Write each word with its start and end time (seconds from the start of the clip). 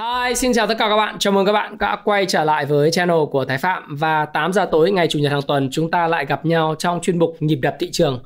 Hi, 0.00 0.34
xin 0.34 0.52
chào 0.52 0.66
tất 0.66 0.74
cả 0.78 0.88
các 0.88 0.96
bạn. 0.96 1.18
Chào 1.18 1.32
mừng 1.32 1.46
các 1.46 1.52
bạn 1.52 1.78
đã 1.78 1.96
quay 2.04 2.26
trở 2.26 2.44
lại 2.44 2.66
với 2.66 2.90
channel 2.90 3.16
của 3.30 3.44
Thái 3.44 3.58
Phạm 3.58 3.96
và 3.96 4.24
8 4.24 4.52
giờ 4.52 4.68
tối 4.72 4.90
ngày 4.90 5.08
chủ 5.08 5.18
nhật 5.18 5.32
hàng 5.32 5.42
tuần 5.42 5.68
chúng 5.72 5.90
ta 5.90 6.06
lại 6.06 6.26
gặp 6.26 6.46
nhau 6.46 6.74
trong 6.78 7.00
chuyên 7.00 7.18
mục 7.18 7.36
nhịp 7.40 7.58
đập 7.62 7.76
thị 7.80 7.90
trường 7.92 8.22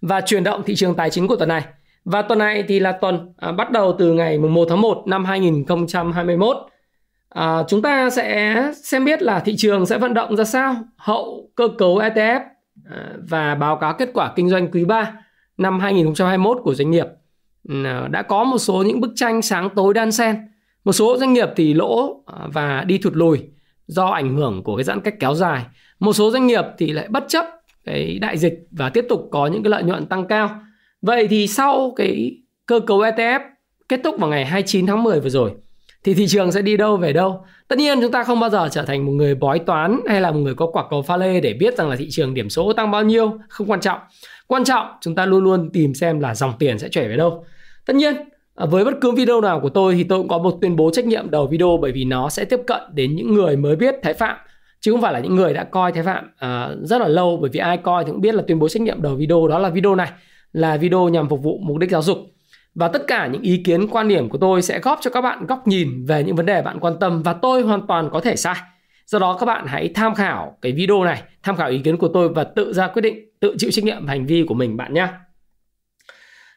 và 0.00 0.20
chuyển 0.20 0.44
động 0.44 0.62
thị 0.66 0.74
trường 0.74 0.94
tài 0.94 1.10
chính 1.10 1.28
của 1.28 1.36
tuần 1.36 1.48
này. 1.48 1.64
Và 2.04 2.22
tuần 2.22 2.38
này 2.38 2.64
thì 2.68 2.80
là 2.80 2.92
tuần 2.92 3.32
à, 3.36 3.52
bắt 3.52 3.70
đầu 3.70 3.96
từ 3.98 4.12
ngày 4.12 4.38
1 4.38 4.66
tháng 4.68 4.80
1 4.80 5.02
năm 5.06 5.24
2021. 5.24 6.56
À, 7.28 7.62
chúng 7.68 7.82
ta 7.82 8.10
sẽ 8.10 8.56
xem 8.84 9.04
biết 9.04 9.22
là 9.22 9.40
thị 9.40 9.56
trường 9.56 9.86
sẽ 9.86 9.98
vận 9.98 10.14
động 10.14 10.36
ra 10.36 10.44
sao 10.44 10.76
hậu 10.96 11.50
cơ 11.54 11.68
cấu 11.78 11.98
ETF 11.98 12.40
à, 12.90 13.10
và 13.28 13.54
báo 13.54 13.76
cáo 13.76 13.94
kết 13.94 14.10
quả 14.14 14.32
kinh 14.36 14.48
doanh 14.48 14.70
quý 14.70 14.84
3 14.84 15.12
năm 15.58 15.80
2021 15.80 16.58
của 16.62 16.74
doanh 16.74 16.90
nghiệp. 16.90 17.06
Ừ, 17.68 17.84
à, 17.84 18.08
đã 18.10 18.22
có 18.22 18.44
một 18.44 18.58
số 18.58 18.82
những 18.82 19.00
bức 19.00 19.12
tranh 19.14 19.42
sáng 19.42 19.68
tối 19.74 19.94
đan 19.94 20.12
xen 20.12 20.36
một 20.86 20.92
số 20.92 21.16
doanh 21.18 21.32
nghiệp 21.32 21.48
thì 21.56 21.74
lỗ 21.74 22.22
à, 22.26 22.46
và 22.52 22.84
đi 22.86 22.98
thụt 22.98 23.16
lùi 23.16 23.38
do 23.86 24.06
ảnh 24.06 24.36
hưởng 24.36 24.62
của 24.64 24.76
cái 24.76 24.84
giãn 24.84 25.00
cách 25.00 25.14
kéo 25.20 25.34
dài. 25.34 25.64
Một 25.98 26.12
số 26.12 26.30
doanh 26.30 26.46
nghiệp 26.46 26.64
thì 26.78 26.92
lại 26.92 27.08
bất 27.08 27.24
chấp 27.28 27.44
cái 27.84 28.18
đại 28.20 28.38
dịch 28.38 28.54
và 28.70 28.88
tiếp 28.88 29.06
tục 29.08 29.28
có 29.30 29.46
những 29.46 29.62
cái 29.62 29.70
lợi 29.70 29.82
nhuận 29.82 30.06
tăng 30.06 30.26
cao. 30.26 30.60
Vậy 31.02 31.28
thì 31.28 31.46
sau 31.46 31.92
cái 31.96 32.36
cơ 32.66 32.80
cấu 32.80 32.98
ETF 33.00 33.40
kết 33.88 34.00
thúc 34.04 34.18
vào 34.18 34.30
ngày 34.30 34.44
29 34.44 34.86
tháng 34.86 35.02
10 35.02 35.20
vừa 35.20 35.28
rồi 35.28 35.50
thì 36.04 36.14
thị 36.14 36.26
trường 36.26 36.52
sẽ 36.52 36.62
đi 36.62 36.76
đâu 36.76 36.96
về 36.96 37.12
đâu? 37.12 37.44
Tất 37.68 37.78
nhiên 37.78 38.00
chúng 38.00 38.12
ta 38.12 38.24
không 38.24 38.40
bao 38.40 38.50
giờ 38.50 38.68
trở 38.72 38.82
thành 38.82 39.06
một 39.06 39.12
người 39.12 39.34
bói 39.34 39.58
toán 39.58 40.00
hay 40.08 40.20
là 40.20 40.30
một 40.30 40.38
người 40.38 40.54
có 40.54 40.66
quả 40.66 40.84
cầu 40.90 41.02
pha 41.02 41.16
lê 41.16 41.40
để 41.40 41.52
biết 41.52 41.76
rằng 41.76 41.88
là 41.90 41.96
thị 41.96 42.06
trường 42.10 42.34
điểm 42.34 42.50
số 42.50 42.72
tăng 42.72 42.90
bao 42.90 43.02
nhiêu, 43.02 43.38
không 43.48 43.70
quan 43.70 43.80
trọng. 43.80 43.98
Quan 44.46 44.64
trọng 44.64 44.86
chúng 45.00 45.14
ta 45.14 45.26
luôn 45.26 45.44
luôn 45.44 45.70
tìm 45.72 45.94
xem 45.94 46.20
là 46.20 46.34
dòng 46.34 46.52
tiền 46.58 46.78
sẽ 46.78 46.88
chảy 46.88 47.08
về 47.08 47.16
đâu. 47.16 47.44
Tất 47.86 47.96
nhiên 47.96 48.16
À, 48.56 48.66
với 48.66 48.84
bất 48.84 48.94
cứ 49.00 49.12
video 49.12 49.40
nào 49.40 49.60
của 49.60 49.68
tôi 49.68 49.94
thì 49.94 50.04
tôi 50.04 50.18
cũng 50.18 50.28
có 50.28 50.38
một 50.38 50.58
tuyên 50.60 50.76
bố 50.76 50.90
trách 50.90 51.06
nhiệm 51.06 51.30
đầu 51.30 51.46
video 51.46 51.78
bởi 51.82 51.92
vì 51.92 52.04
nó 52.04 52.28
sẽ 52.28 52.44
tiếp 52.44 52.60
cận 52.66 52.80
đến 52.92 53.16
những 53.16 53.34
người 53.34 53.56
mới 53.56 53.76
biết 53.76 53.94
Thái 54.02 54.14
Phạm 54.14 54.36
chứ 54.80 54.92
không 54.92 55.00
phải 55.00 55.12
là 55.12 55.18
những 55.18 55.34
người 55.34 55.52
đã 55.52 55.64
coi 55.64 55.92
Thái 55.92 56.02
Phạm 56.02 56.24
uh, 56.24 56.88
rất 56.88 57.00
là 57.00 57.08
lâu 57.08 57.38
bởi 57.40 57.50
vì 57.52 57.60
ai 57.60 57.76
coi 57.76 58.04
thì 58.04 58.10
cũng 58.10 58.20
biết 58.20 58.34
là 58.34 58.42
tuyên 58.46 58.58
bố 58.58 58.68
trách 58.68 58.82
nhiệm 58.82 59.02
đầu 59.02 59.14
video 59.14 59.48
đó 59.48 59.58
là 59.58 59.68
video 59.68 59.94
này 59.94 60.10
là 60.52 60.76
video 60.76 61.08
nhằm 61.08 61.28
phục 61.28 61.42
vụ 61.42 61.60
mục 61.62 61.78
đích 61.78 61.90
giáo 61.90 62.02
dục. 62.02 62.18
Và 62.74 62.88
tất 62.88 63.02
cả 63.06 63.26
những 63.26 63.42
ý 63.42 63.62
kiến 63.64 63.88
quan 63.88 64.08
điểm 64.08 64.28
của 64.28 64.38
tôi 64.38 64.62
sẽ 64.62 64.78
góp 64.78 64.98
cho 65.02 65.10
các 65.10 65.20
bạn 65.20 65.46
góc 65.46 65.66
nhìn 65.66 66.04
về 66.06 66.24
những 66.24 66.36
vấn 66.36 66.46
đề 66.46 66.62
bạn 66.62 66.80
quan 66.80 66.94
tâm 67.00 67.22
và 67.22 67.32
tôi 67.32 67.62
hoàn 67.62 67.86
toàn 67.86 68.10
có 68.12 68.20
thể 68.20 68.36
sai. 68.36 68.56
Do 69.06 69.18
đó 69.18 69.36
các 69.40 69.46
bạn 69.46 69.66
hãy 69.66 69.90
tham 69.94 70.14
khảo 70.14 70.58
cái 70.62 70.72
video 70.72 71.04
này 71.04 71.22
tham 71.42 71.56
khảo 71.56 71.68
ý 71.68 71.78
kiến 71.78 71.96
của 71.96 72.08
tôi 72.08 72.28
và 72.28 72.44
tự 72.44 72.72
ra 72.72 72.88
quyết 72.88 73.02
định 73.02 73.30
tự 73.40 73.54
chịu 73.58 73.70
trách 73.70 73.84
nhiệm 73.84 74.06
hành 74.06 74.26
vi 74.26 74.44
của 74.48 74.54
mình 74.54 74.76
bạn 74.76 74.94
nhé 74.94 75.08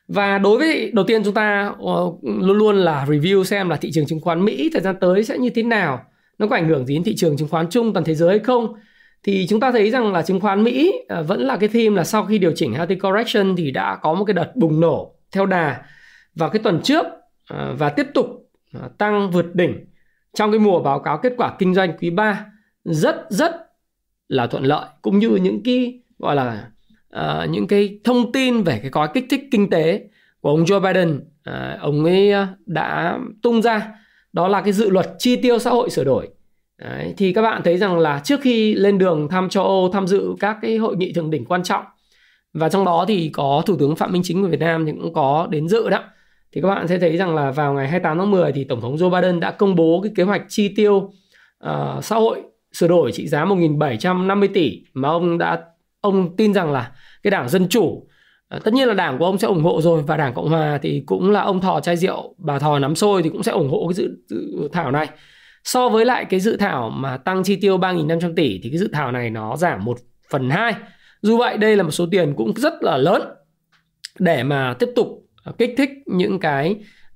và 0.09 0.38
đối 0.38 0.57
với 0.57 0.91
đầu 0.93 1.05
tiên 1.05 1.23
chúng 1.23 1.33
ta 1.33 1.73
uh, 1.81 2.19
luôn 2.23 2.57
luôn 2.57 2.75
là 2.75 3.05
review 3.05 3.43
xem 3.43 3.69
là 3.69 3.75
thị 3.75 3.91
trường 3.91 4.05
chứng 4.05 4.19
khoán 4.19 4.45
Mỹ 4.45 4.69
thời 4.73 4.81
gian 4.81 4.95
tới 5.02 5.23
sẽ 5.23 5.38
như 5.38 5.49
thế 5.49 5.64
nào. 5.64 6.05
Nó 6.39 6.47
có 6.47 6.55
ảnh 6.55 6.70
hưởng 6.70 6.86
gì 6.86 6.93
đến 6.93 7.03
thị 7.03 7.15
trường 7.15 7.37
chứng 7.37 7.47
khoán 7.47 7.70
chung 7.70 7.93
toàn 7.93 8.03
thế 8.03 8.15
giới 8.15 8.30
hay 8.30 8.39
không? 8.39 8.73
Thì 9.23 9.48
chúng 9.49 9.59
ta 9.59 9.71
thấy 9.71 9.92
rằng 9.92 10.14
là 10.14 10.21
chứng 10.21 10.39
khoán 10.39 10.64
Mỹ 10.64 10.93
uh, 11.19 11.27
vẫn 11.27 11.42
là 11.42 11.58
cái 11.58 11.69
theme 11.69 11.95
là 11.95 12.03
sau 12.03 12.25
khi 12.25 12.37
điều 12.37 12.52
chỉnh 12.55 12.73
healthy 12.73 12.95
correction 12.95 13.55
thì 13.55 13.71
đã 13.71 13.95
có 14.02 14.14
một 14.14 14.25
cái 14.25 14.33
đợt 14.33 14.55
bùng 14.55 14.80
nổ 14.80 15.15
theo 15.31 15.45
đà. 15.45 15.81
Vào 16.36 16.49
cái 16.49 16.61
tuần 16.64 16.81
trước 16.83 17.05
uh, 17.05 17.58
và 17.77 17.89
tiếp 17.89 18.08
tục 18.14 18.27
tăng 18.98 19.31
vượt 19.31 19.55
đỉnh 19.55 19.86
trong 20.33 20.52
cái 20.52 20.59
mùa 20.59 20.80
báo 20.80 20.99
cáo 20.99 21.17
kết 21.17 21.33
quả 21.37 21.55
kinh 21.59 21.73
doanh 21.73 21.98
quý 21.98 22.09
3 22.09 22.45
rất 22.83 23.25
rất 23.30 23.55
là 24.27 24.48
thuận 24.48 24.64
lợi 24.64 24.86
cũng 25.02 25.19
như 25.19 25.30
những 25.30 25.64
cái 25.64 26.02
gọi 26.19 26.36
là 26.36 26.69
uh, 27.15 27.49
những 27.49 27.67
cái 27.67 27.99
thông 28.03 28.31
tin 28.31 28.64
về 28.64 28.80
cái 28.81 28.92
gói 28.92 29.08
kích 29.14 29.25
thích 29.30 29.42
kinh 29.52 29.70
tế 29.70 30.02
của 30.42 30.49
ông 30.49 30.64
Joe 30.64 30.80
Biden 30.80 31.17
uh, 31.49 31.81
ông 31.81 32.05
ấy 32.05 32.31
ờ, 32.31 32.47
đã 32.65 33.20
tung 33.42 33.61
ra 33.61 33.92
đó 34.33 34.47
là 34.47 34.61
cái 34.61 34.73
dự 34.73 34.89
luật 34.89 35.09
chi 35.17 35.36
tiêu 35.36 35.59
xã 35.59 35.69
hội 35.69 35.89
sửa 35.89 36.03
đổi. 36.03 36.30
Đấy, 36.77 37.14
thì 37.17 37.33
các 37.33 37.42
bạn 37.42 37.61
thấy 37.64 37.77
rằng 37.77 37.99
là 37.99 38.21
trước 38.23 38.42
khi 38.42 38.73
lên 38.73 38.98
đường 38.98 39.27
thăm 39.30 39.49
châu 39.49 39.64
Âu 39.64 39.89
tham 39.93 40.08
dự 40.08 40.36
các 40.39 40.58
cái 40.61 40.77
hội 40.77 40.95
nghị 40.98 41.14
thượng 41.14 41.30
đỉnh 41.30 41.45
quan 41.45 41.64
trọng 41.64 41.86
và 42.53 42.69
trong 42.69 42.86
đó 42.86 43.05
thì 43.08 43.30
có 43.33 43.64
Thủ 43.65 43.75
tướng 43.77 43.95
Phạm 43.95 44.11
Minh 44.11 44.21
Chính 44.25 44.42
của 44.42 44.48
Việt 44.48 44.59
Nam 44.59 44.86
thì 44.86 44.92
cũng 45.02 45.14
có 45.14 45.48
đến 45.52 45.67
dự 45.67 45.89
đó 45.89 46.03
thì 46.52 46.61
các 46.61 46.67
bạn 46.67 46.87
sẽ 46.87 46.99
thấy 46.99 47.17
rằng 47.17 47.36
là 47.36 47.52
vào 47.52 47.73
ngày 47.73 47.87
28 47.87 48.17
tháng 48.17 48.31
10 48.31 48.52
thì 48.52 48.64
Tổng 48.64 48.81
thống 48.81 48.95
Joe 48.95 49.09
Biden 49.09 49.39
đã 49.39 49.52
công 49.52 49.75
bố 49.75 50.02
cái 50.03 50.11
kế 50.15 50.23
hoạch 50.23 50.42
chi 50.48 50.73
tiêu 50.75 50.95
uh, 51.65 52.03
xã 52.03 52.15
hội 52.15 52.42
sửa 52.73 52.87
đổi 52.87 53.11
trị 53.11 53.27
giá 53.27 53.45
1.750 53.45 54.48
tỷ 54.53 54.83
mà 54.93 55.09
ông 55.09 55.37
đã 55.37 55.61
ông 56.02 56.36
tin 56.36 56.54
rằng 56.54 56.71
là 56.71 56.92
cái 57.23 57.32
đảng 57.32 57.49
dân 57.49 57.67
chủ 57.70 58.08
ờ, 58.48 58.60
tất 58.60 58.73
nhiên 58.73 58.87
là 58.87 58.93
đảng 58.93 59.17
của 59.17 59.26
ông 59.26 59.37
sẽ 59.37 59.48
ủng 59.48 59.64
hộ 59.64 59.82
rồi 59.82 60.04
và 60.04 60.17
đảng 60.17 60.33
cộng 60.33 60.49
hòa 60.49 60.80
thì 60.82 61.04
cũng 61.05 61.32
là 61.32 61.42
ông 61.42 61.61
thò 61.61 61.80
chai 61.80 61.98
rượu 61.98 62.36
bà 62.37 62.60
thò 62.60 62.80
nắm 62.80 62.95
xôi 62.95 63.23
thì 63.23 63.30
cũng 63.30 63.43
sẽ 63.43 63.52
ủng 63.52 63.70
hộ 63.70 63.87
cái 63.87 63.93
dự, 63.93 64.10
dự 64.27 64.70
thảo 64.73 64.92
này. 64.92 65.10
So 65.64 65.89
với 65.89 66.05
lại 66.05 66.26
cái 66.26 66.39
dự 66.39 66.58
thảo 66.58 66.89
mà 66.89 67.17
tăng 67.17 67.43
chi 67.43 67.55
tiêu 67.55 67.77
3.500 67.77 68.36
tỷ 68.36 68.60
thì 68.64 68.70
cái 68.70 68.80
dự 68.80 68.89
thảo 68.93 69.11
này 69.11 69.30
nó 69.30 69.58
giảm 69.58 69.86
1 69.86 69.98
phần 70.30 70.49
2 70.49 70.73
dù 71.21 71.37
vậy 71.37 71.58
đây 71.58 71.76
là 71.76 71.83
một 71.83 71.92
số 71.92 72.05
tiền 72.11 72.33
cũng 72.37 72.54
rất 72.55 72.73
là 72.81 72.98
lớn 72.98 73.21
để 74.20 74.43
mà 74.43 74.76
tiếp 74.80 74.89
tục 74.95 75.08
ờ, 75.43 75.52
kích 75.58 75.73
thích 75.77 75.89
những 76.05 76.39
cái 76.39 76.76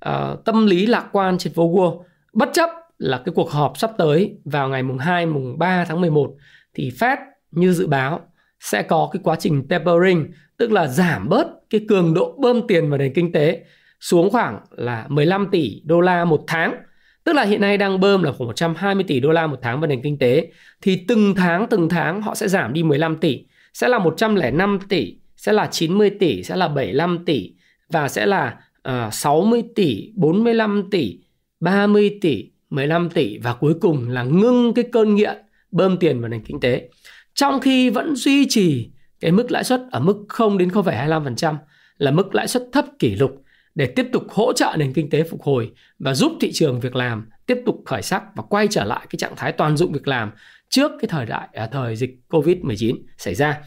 uh, 0.10 0.46
tâm 0.46 0.66
lý 0.66 0.86
lạc 0.86 1.06
quan 1.12 1.38
trên 1.38 1.54
phố 1.54 1.72
Wall 1.72 2.04
bất 2.34 2.50
chấp 2.54 2.70
là 2.98 3.22
cái 3.26 3.34
cuộc 3.36 3.52
họp 3.52 3.78
sắp 3.78 3.92
tới 3.98 4.38
vào 4.46 4.70
ngày 4.70 4.84
mùng 4.84 4.98
2 4.98 5.26
mùng 5.26 5.58
3 5.58 5.86
tháng 5.86 6.02
11 6.02 6.34
thì 6.74 6.92
Fed 7.00 7.18
như 7.52 7.74
dự 7.74 7.88
báo 7.88 8.22
sẽ 8.64 8.84
có 8.84 9.10
cái 9.14 9.20
quá 9.24 9.36
trình 9.40 9.68
tapering 9.68 10.32
tức 10.58 10.72
là 10.72 10.88
giảm 10.88 11.30
bớt 11.30 11.48
cái 11.70 11.82
cường 11.90 12.14
độ 12.14 12.36
bơm 12.40 12.68
tiền 12.68 12.90
vào 12.90 12.98
nền 12.98 13.14
kinh 13.14 13.32
tế 13.32 13.64
xuống 14.00 14.30
khoảng 14.30 14.60
là 14.72 15.06
15 15.10 15.48
tỷ 15.52 15.82
đô 15.86 16.02
la 16.02 16.26
một 16.26 16.44
tháng. 16.48 16.76
Tức 17.24 17.34
là 17.34 17.44
hiện 17.44 17.62
nay 17.62 17.78
đang 17.78 18.00
bơm 18.00 18.24
là 18.24 18.32
khoảng 18.32 18.48
120 18.48 19.04
tỷ 19.08 19.20
đô 19.20 19.32
la 19.32 19.48
một 19.48 19.60
tháng 19.62 19.80
vào 19.80 19.88
nền 19.88 20.02
kinh 20.02 20.18
tế 20.18 20.52
thì 20.82 21.06
từng 21.08 21.36
tháng 21.36 21.68
từng 21.70 21.90
tháng 21.90 22.22
họ 22.22 22.36
sẽ 22.36 22.48
giảm 22.48 22.74
đi 22.74 22.84
15 22.84 23.18
tỷ. 23.18 23.46
Sẽ 23.74 23.88
là 23.88 24.00
105 24.00 24.80
tỷ 24.90 25.16
sẽ 25.38 25.54
là 25.54 25.68
90 25.72 26.10
tỷ 26.10 26.44
sẽ 26.44 26.56
là 26.56 26.68
75 26.68 27.26
tỷ 27.26 27.54
và 27.90 28.08
sẽ 28.08 28.26
là 28.26 28.58
à, 28.84 29.06
uh, 29.08 29.14
60 29.14 29.64
tỷ 29.76 30.12
45 30.16 30.88
tỷ 30.92 31.20
30 31.60 32.18
tỷ 32.22 32.52
15 32.70 33.10
tỷ 33.10 33.38
và 33.38 33.54
cuối 33.54 33.74
cùng 33.82 34.10
là 34.10 34.24
ngưng 34.24 34.74
cái 34.74 34.86
cơn 34.92 35.16
nghiện 35.16 35.38
bơm 35.72 35.98
tiền 35.98 36.22
vào 36.22 36.30
nền 36.30 36.44
kinh 36.44 36.60
tế 36.60 36.90
trong 37.36 37.60
khi 37.60 37.90
vẫn 37.90 38.16
duy 38.16 38.46
trì 38.50 38.90
cái 39.20 39.32
mức 39.32 39.52
lãi 39.52 39.64
suất 39.64 39.82
ở 39.92 40.00
mức 40.00 40.26
0 40.30 40.58
đến 40.58 40.70
0,25% 40.70 41.56
là 41.98 42.12
mức 42.12 42.36
lãi 42.36 42.48
suất 42.48 42.64
thấp 42.72 42.86
kỷ 43.00 43.16
lục 43.16 43.32
để 43.76 43.86
tiếp 43.86 44.08
tục 44.14 44.24
hỗ 44.30 44.54
trợ 44.54 44.76
nền 44.78 44.94
kinh 44.94 45.10
tế 45.10 45.24
phục 45.24 45.42
hồi 45.42 45.72
và 46.00 46.14
giúp 46.14 46.32
thị 46.42 46.52
trường 46.54 46.80
việc 46.80 46.96
làm 46.96 47.30
tiếp 47.46 47.58
tục 47.66 47.82
khởi 47.86 48.02
sắc 48.02 48.24
và 48.36 48.44
quay 48.50 48.68
trở 48.68 48.84
lại 48.84 49.08
cái 49.10 49.18
trạng 49.18 49.36
thái 49.36 49.52
toàn 49.52 49.78
dụng 49.78 49.92
việc 49.92 50.08
làm 50.08 50.32
trước 50.70 50.92
cái 51.02 51.08
thời 51.08 51.26
đại 51.26 51.48
à, 51.54 51.68
thời 51.68 51.96
dịch 51.96 52.20
Covid-19 52.30 52.96
xảy 53.18 53.36
ra. 53.36 53.60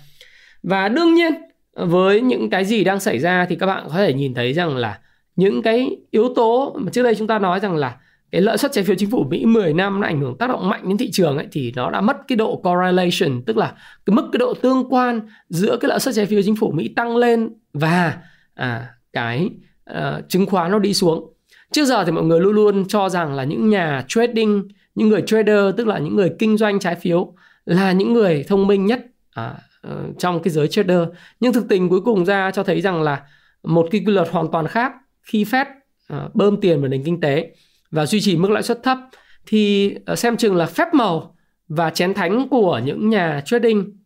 Và 0.62 0.88
đương 0.88 1.14
nhiên 1.14 1.32
với 1.72 2.20
những 2.20 2.50
cái 2.50 2.64
gì 2.64 2.84
đang 2.84 3.00
xảy 3.00 3.18
ra 3.18 3.46
thì 3.48 3.56
các 3.56 3.66
bạn 3.66 3.84
có 3.88 3.94
thể 3.94 4.12
nhìn 4.12 4.34
thấy 4.34 4.52
rằng 4.52 4.76
là 4.76 4.98
những 5.36 5.62
cái 5.62 5.96
yếu 6.10 6.34
tố 6.36 6.76
mà 6.78 6.90
trước 6.92 7.02
đây 7.02 7.14
chúng 7.14 7.28
ta 7.28 7.38
nói 7.38 7.60
rằng 7.60 7.76
là 7.76 7.96
cái 8.32 8.40
lợi 8.40 8.58
suất 8.58 8.72
trái 8.72 8.84
phiếu 8.84 8.96
chính 8.98 9.10
phủ 9.10 9.24
Mỹ 9.30 9.46
10 9.46 9.72
năm 9.72 10.00
nó 10.00 10.06
ảnh 10.06 10.20
hưởng 10.20 10.38
tác 10.38 10.50
động 10.50 10.68
mạnh 10.68 10.88
đến 10.88 10.98
thị 10.98 11.10
trường 11.12 11.36
ấy 11.36 11.46
thì 11.52 11.72
nó 11.76 11.90
đã 11.90 12.00
mất 12.00 12.16
cái 12.28 12.36
độ 12.36 12.56
correlation 12.56 13.42
tức 13.46 13.56
là 13.56 13.74
cái 14.06 14.14
mức 14.14 14.28
cái 14.32 14.38
độ 14.38 14.54
tương 14.54 14.84
quan 14.90 15.20
giữa 15.48 15.76
cái 15.80 15.88
lợi 15.88 16.00
suất 16.00 16.14
trái 16.14 16.26
phiếu 16.26 16.42
chính 16.42 16.56
phủ 16.56 16.70
Mỹ 16.72 16.88
tăng 16.96 17.16
lên 17.16 17.52
và 17.72 18.18
à, 18.54 18.90
cái 19.12 19.50
uh, 19.90 20.28
chứng 20.28 20.46
khoán 20.46 20.70
nó 20.70 20.78
đi 20.78 20.94
xuống. 20.94 21.32
Trước 21.72 21.84
giờ 21.84 22.04
thì 22.04 22.12
mọi 22.12 22.24
người 22.24 22.40
luôn 22.40 22.54
luôn 22.54 22.84
cho 22.88 23.08
rằng 23.08 23.34
là 23.34 23.44
những 23.44 23.68
nhà 23.68 24.04
trading, 24.08 24.68
những 24.94 25.08
người 25.08 25.22
trader 25.26 25.74
tức 25.76 25.86
là 25.86 25.98
những 25.98 26.16
người 26.16 26.32
kinh 26.38 26.56
doanh 26.56 26.78
trái 26.78 26.94
phiếu 26.94 27.34
là 27.64 27.92
những 27.92 28.12
người 28.12 28.44
thông 28.48 28.66
minh 28.66 28.86
nhất 28.86 29.00
à, 29.30 29.54
uh, 29.88 30.18
trong 30.18 30.42
cái 30.42 30.52
giới 30.52 30.68
trader. 30.68 31.00
Nhưng 31.40 31.52
thực 31.52 31.68
tình 31.68 31.88
cuối 31.88 32.00
cùng 32.00 32.24
ra 32.24 32.50
cho 32.50 32.62
thấy 32.62 32.80
rằng 32.80 33.02
là 33.02 33.22
một 33.62 33.88
cái 33.90 34.02
quy 34.06 34.12
luật 34.12 34.28
hoàn 34.30 34.50
toàn 34.52 34.66
khác 34.66 34.92
khi 35.22 35.44
Fed 35.44 35.66
uh, 36.12 36.34
bơm 36.34 36.60
tiền 36.60 36.80
vào 36.80 36.88
nền 36.88 37.04
kinh 37.04 37.20
tế 37.20 37.54
và 37.90 38.06
duy 38.06 38.20
trì 38.20 38.36
mức 38.36 38.50
lãi 38.50 38.62
suất 38.62 38.82
thấp 38.82 38.98
thì 39.46 39.94
ờ, 40.06 40.16
xem 40.16 40.36
chừng 40.36 40.56
là 40.56 40.66
phép 40.66 40.94
màu 40.94 41.36
và 41.68 41.90
chén 41.90 42.14
thánh 42.14 42.48
của 42.48 42.80
những 42.84 43.10
nhà 43.10 43.42
trading 43.44 43.96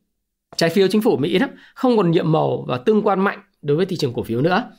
trái 0.57 0.71
phiếu 0.71 0.89
chính 0.89 1.03
phủ 1.03 1.17
Mỹ 1.17 1.39
đó 1.39 1.47
không 1.75 1.97
còn 1.97 2.11
nhiệm 2.11 2.33
màu 2.33 2.65
và 2.69 2.79
tương 2.79 3.03
quan 3.03 3.21
mạnh 3.21 3.39
đối 3.63 3.77
với 3.77 3.87
thị 3.87 3.97
trường 3.97 4.13
cổ 4.13 4.23
phiếu 4.23 4.41
nữa. 4.41 4.71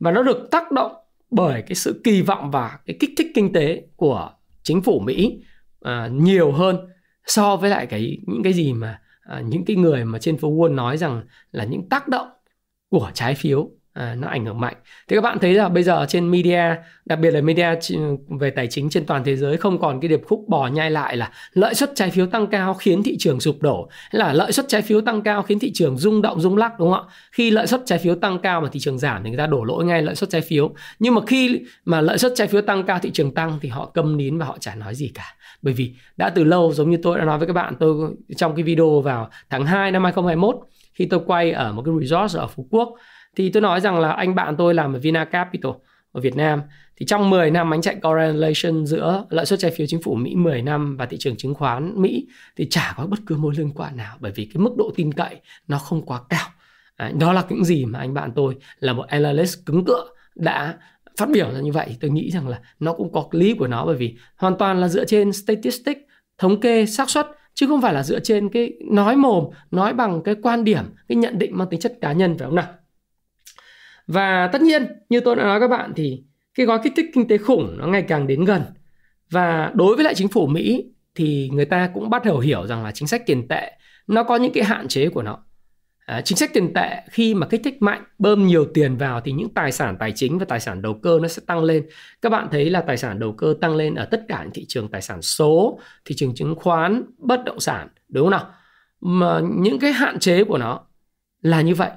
Và 0.00 0.10
nó 0.10 0.22
được 0.22 0.48
tác 0.50 0.72
động 0.72 0.92
bởi 1.30 1.62
cái 1.62 1.74
sự 1.74 2.00
kỳ 2.04 2.22
vọng 2.22 2.50
và 2.50 2.78
cái 2.86 2.96
kích 3.00 3.10
thích 3.16 3.26
kinh 3.34 3.52
tế 3.52 3.82
của 3.96 4.30
chính 4.62 4.82
phủ 4.82 5.00
Mỹ 5.00 5.42
à, 5.80 6.08
nhiều 6.12 6.52
hơn 6.52 6.76
so 7.26 7.56
với 7.56 7.70
lại 7.70 7.86
cái 7.86 8.18
những 8.26 8.42
cái 8.42 8.52
gì 8.52 8.72
mà 8.72 9.00
à, 9.20 9.40
những 9.40 9.64
cái 9.64 9.76
người 9.76 10.04
mà 10.04 10.18
trên 10.18 10.36
phố 10.36 10.50
Wall 10.50 10.74
nói 10.74 10.96
rằng 10.96 11.22
là 11.52 11.64
những 11.64 11.88
tác 11.88 12.08
động 12.08 12.28
của 12.90 13.10
trái 13.14 13.34
phiếu 13.34 13.70
à, 13.98 14.14
nó 14.18 14.28
ảnh 14.28 14.44
hưởng 14.44 14.60
mạnh. 14.60 14.74
Thì 15.08 15.16
các 15.16 15.20
bạn 15.20 15.38
thấy 15.38 15.54
là 15.54 15.68
bây 15.68 15.82
giờ 15.82 16.06
trên 16.08 16.30
media, 16.30 16.74
đặc 17.04 17.18
biệt 17.18 17.30
là 17.30 17.40
media 17.40 17.68
về 18.40 18.50
tài 18.50 18.66
chính 18.66 18.90
trên 18.90 19.06
toàn 19.06 19.24
thế 19.24 19.36
giới 19.36 19.56
không 19.56 19.80
còn 19.80 20.00
cái 20.00 20.08
điệp 20.08 20.20
khúc 20.26 20.44
bò 20.48 20.66
nhai 20.66 20.90
lại 20.90 21.16
là 21.16 21.30
lợi 21.52 21.74
suất 21.74 21.92
trái 21.94 22.10
phiếu 22.10 22.26
tăng 22.26 22.46
cao 22.46 22.74
khiến 22.74 23.02
thị 23.02 23.16
trường 23.18 23.40
sụp 23.40 23.56
đổ, 23.60 23.88
hay 23.90 24.18
là 24.18 24.32
lợi 24.32 24.52
suất 24.52 24.68
trái 24.68 24.82
phiếu 24.82 25.00
tăng 25.00 25.22
cao 25.22 25.42
khiến 25.42 25.58
thị 25.58 25.70
trường 25.74 25.98
rung 25.98 26.22
động 26.22 26.40
rung 26.40 26.56
lắc 26.56 26.78
đúng 26.78 26.92
không 26.92 27.08
ạ? 27.08 27.12
Khi 27.32 27.50
lợi 27.50 27.66
suất 27.66 27.82
trái 27.86 27.98
phiếu 27.98 28.14
tăng 28.14 28.38
cao 28.38 28.60
mà 28.60 28.68
thị 28.72 28.80
trường 28.80 28.98
giảm 28.98 29.22
thì 29.24 29.30
người 29.30 29.38
ta 29.38 29.46
đổ 29.46 29.64
lỗi 29.64 29.84
ngay 29.84 30.02
lợi 30.02 30.14
suất 30.14 30.30
trái 30.30 30.40
phiếu. 30.40 30.70
Nhưng 30.98 31.14
mà 31.14 31.20
khi 31.26 31.60
mà 31.84 32.00
lợi 32.00 32.18
suất 32.18 32.32
trái 32.36 32.46
phiếu 32.46 32.62
tăng 32.62 32.86
cao 32.86 32.98
thị 32.98 33.10
trường 33.10 33.34
tăng 33.34 33.58
thì 33.62 33.68
họ 33.68 33.86
câm 33.86 34.16
nín 34.16 34.38
và 34.38 34.46
họ 34.46 34.58
chả 34.60 34.74
nói 34.74 34.94
gì 34.94 35.10
cả. 35.14 35.34
Bởi 35.62 35.74
vì 35.74 35.94
đã 36.16 36.30
từ 36.30 36.44
lâu 36.44 36.72
giống 36.72 36.90
như 36.90 36.96
tôi 37.02 37.18
đã 37.18 37.24
nói 37.24 37.38
với 37.38 37.46
các 37.46 37.52
bạn 37.52 37.74
tôi 37.80 38.10
trong 38.36 38.54
cái 38.54 38.62
video 38.62 39.00
vào 39.00 39.30
tháng 39.50 39.66
2 39.66 39.90
năm 39.90 40.04
2021 40.04 40.56
khi 40.94 41.06
tôi 41.06 41.20
quay 41.26 41.52
ở 41.52 41.72
một 41.72 41.82
cái 41.82 41.94
resort 42.00 42.36
ở 42.36 42.46
Phú 42.46 42.66
Quốc 42.70 42.94
thì 43.38 43.50
tôi 43.50 43.60
nói 43.60 43.80
rằng 43.80 43.98
là 43.98 44.12
anh 44.12 44.34
bạn 44.34 44.56
tôi 44.56 44.74
làm 44.74 44.92
ở 44.92 44.98
Vina 44.98 45.24
Capital 45.24 45.72
ở 46.12 46.20
Việt 46.20 46.36
Nam. 46.36 46.62
Thì 46.96 47.06
trong 47.06 47.30
10 47.30 47.50
năm 47.50 47.74
anh 47.74 47.82
chạy 47.82 47.96
correlation 48.02 48.86
giữa 48.86 49.24
lợi 49.30 49.46
suất 49.46 49.58
trái 49.58 49.70
phiếu 49.70 49.86
chính 49.86 50.02
phủ 50.02 50.14
Mỹ 50.14 50.34
10 50.34 50.62
năm 50.62 50.96
và 50.96 51.06
thị 51.06 51.16
trường 51.20 51.36
chứng 51.36 51.54
khoán 51.54 52.02
Mỹ, 52.02 52.26
thì 52.56 52.66
chả 52.70 52.94
có 52.96 53.06
bất 53.06 53.18
cứ 53.26 53.36
mối 53.36 53.54
liên 53.56 53.70
quan 53.74 53.96
nào, 53.96 54.16
bởi 54.20 54.32
vì 54.34 54.44
cái 54.44 54.60
mức 54.62 54.70
độ 54.76 54.92
tin 54.96 55.12
cậy 55.12 55.40
nó 55.68 55.78
không 55.78 56.06
quá 56.06 56.20
cao. 56.28 56.48
Đó 57.18 57.32
là 57.32 57.44
những 57.48 57.64
gì 57.64 57.84
mà 57.84 57.98
anh 57.98 58.14
bạn 58.14 58.32
tôi 58.34 58.56
là 58.80 58.92
một 58.92 59.02
analyst 59.08 59.66
cứng 59.66 59.84
cựa 59.84 60.06
đã 60.34 60.74
phát 61.18 61.28
biểu 61.30 61.52
ra 61.52 61.60
như 61.60 61.72
vậy. 61.72 61.96
Tôi 62.00 62.10
nghĩ 62.10 62.30
rằng 62.30 62.48
là 62.48 62.60
nó 62.80 62.92
cũng 62.92 63.12
có 63.12 63.28
lý 63.30 63.54
của 63.54 63.66
nó, 63.66 63.86
bởi 63.86 63.96
vì 63.96 64.16
hoàn 64.36 64.58
toàn 64.58 64.80
là 64.80 64.88
dựa 64.88 65.04
trên 65.04 65.32
statistic, 65.32 65.98
thống 66.38 66.60
kê, 66.60 66.86
xác 66.86 67.10
suất, 67.10 67.26
chứ 67.54 67.66
không 67.66 67.82
phải 67.82 67.94
là 67.94 68.02
dựa 68.02 68.20
trên 68.20 68.48
cái 68.48 68.72
nói 68.90 69.16
mồm, 69.16 69.44
nói 69.70 69.92
bằng 69.92 70.22
cái 70.22 70.34
quan 70.42 70.64
điểm, 70.64 70.84
cái 71.08 71.16
nhận 71.16 71.38
định 71.38 71.58
mang 71.58 71.68
tính 71.68 71.80
chất 71.80 71.92
cá 72.00 72.12
nhân 72.12 72.38
phải 72.38 72.46
không 72.46 72.54
nào? 72.54 72.66
Và 74.08 74.46
tất 74.52 74.62
nhiên 74.62 74.86
như 75.08 75.20
tôi 75.20 75.36
đã 75.36 75.42
nói 75.42 75.60
các 75.60 75.68
bạn 75.68 75.92
thì 75.96 76.22
cái 76.54 76.66
gói 76.66 76.78
kích 76.82 76.92
thích 76.96 77.10
kinh 77.14 77.28
tế 77.28 77.38
khủng 77.38 77.74
nó 77.78 77.86
ngày 77.86 78.02
càng 78.02 78.26
đến 78.26 78.44
gần. 78.44 78.62
Và 79.30 79.72
đối 79.74 79.96
với 79.96 80.04
lại 80.04 80.14
chính 80.14 80.28
phủ 80.28 80.46
Mỹ 80.46 80.84
thì 81.14 81.50
người 81.52 81.64
ta 81.64 81.90
cũng 81.94 82.10
bắt 82.10 82.24
đầu 82.24 82.38
hiểu 82.38 82.66
rằng 82.66 82.84
là 82.84 82.92
chính 82.92 83.08
sách 83.08 83.22
tiền 83.26 83.48
tệ 83.48 83.72
nó 84.06 84.22
có 84.22 84.36
những 84.36 84.52
cái 84.52 84.64
hạn 84.64 84.88
chế 84.88 85.08
của 85.08 85.22
nó. 85.22 85.38
À, 86.06 86.20
chính 86.20 86.38
sách 86.38 86.50
tiền 86.52 86.74
tệ 86.74 87.02
khi 87.10 87.34
mà 87.34 87.46
kích 87.46 87.60
thích 87.64 87.82
mạnh 87.82 88.04
bơm 88.18 88.46
nhiều 88.46 88.64
tiền 88.74 88.96
vào 88.96 89.20
thì 89.20 89.32
những 89.32 89.54
tài 89.54 89.72
sản 89.72 89.96
tài 89.98 90.12
chính 90.14 90.38
và 90.38 90.44
tài 90.44 90.60
sản 90.60 90.82
đầu 90.82 90.94
cơ 90.94 91.18
nó 91.22 91.28
sẽ 91.28 91.42
tăng 91.46 91.64
lên. 91.64 91.86
Các 92.22 92.28
bạn 92.28 92.48
thấy 92.50 92.70
là 92.70 92.80
tài 92.80 92.96
sản 92.96 93.18
đầu 93.18 93.32
cơ 93.32 93.54
tăng 93.60 93.76
lên 93.76 93.94
ở 93.94 94.04
tất 94.04 94.24
cả 94.28 94.42
những 94.42 94.52
thị 94.52 94.64
trường 94.68 94.88
tài 94.88 95.02
sản 95.02 95.22
số 95.22 95.80
thị 96.04 96.14
trường 96.18 96.34
chứng 96.34 96.54
khoán 96.54 97.02
bất 97.18 97.44
động 97.44 97.60
sản 97.60 97.88
đúng 98.08 98.24
không 98.24 98.30
nào? 98.30 98.50
Mà 99.00 99.40
những 99.56 99.78
cái 99.78 99.92
hạn 99.92 100.18
chế 100.18 100.44
của 100.44 100.58
nó 100.58 100.80
là 101.42 101.60
như 101.60 101.74
vậy 101.74 101.90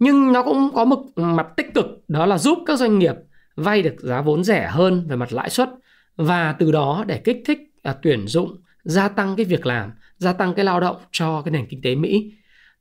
nhưng 0.00 0.32
nó 0.32 0.42
cũng 0.42 0.70
có 0.74 0.84
một 0.84 1.02
mặt 1.16 1.46
tích 1.56 1.74
cực 1.74 1.86
đó 2.08 2.26
là 2.26 2.38
giúp 2.38 2.58
các 2.66 2.78
doanh 2.78 2.98
nghiệp 2.98 3.14
vay 3.56 3.82
được 3.82 3.94
giá 3.98 4.20
vốn 4.20 4.44
rẻ 4.44 4.68
hơn 4.70 5.06
về 5.08 5.16
mặt 5.16 5.32
lãi 5.32 5.50
suất 5.50 5.68
và 6.16 6.52
từ 6.52 6.72
đó 6.72 7.04
để 7.06 7.18
kích 7.18 7.42
thích 7.46 7.58
à, 7.82 7.94
tuyển 8.02 8.26
dụng 8.26 8.56
gia 8.84 9.08
tăng 9.08 9.36
cái 9.36 9.46
việc 9.46 9.66
làm 9.66 9.90
gia 10.20 10.32
tăng 10.32 10.54
cái 10.54 10.64
lao 10.64 10.80
động 10.80 10.96
cho 11.12 11.42
cái 11.42 11.52
nền 11.52 11.66
kinh 11.66 11.82
tế 11.82 11.94
Mỹ. 11.94 12.32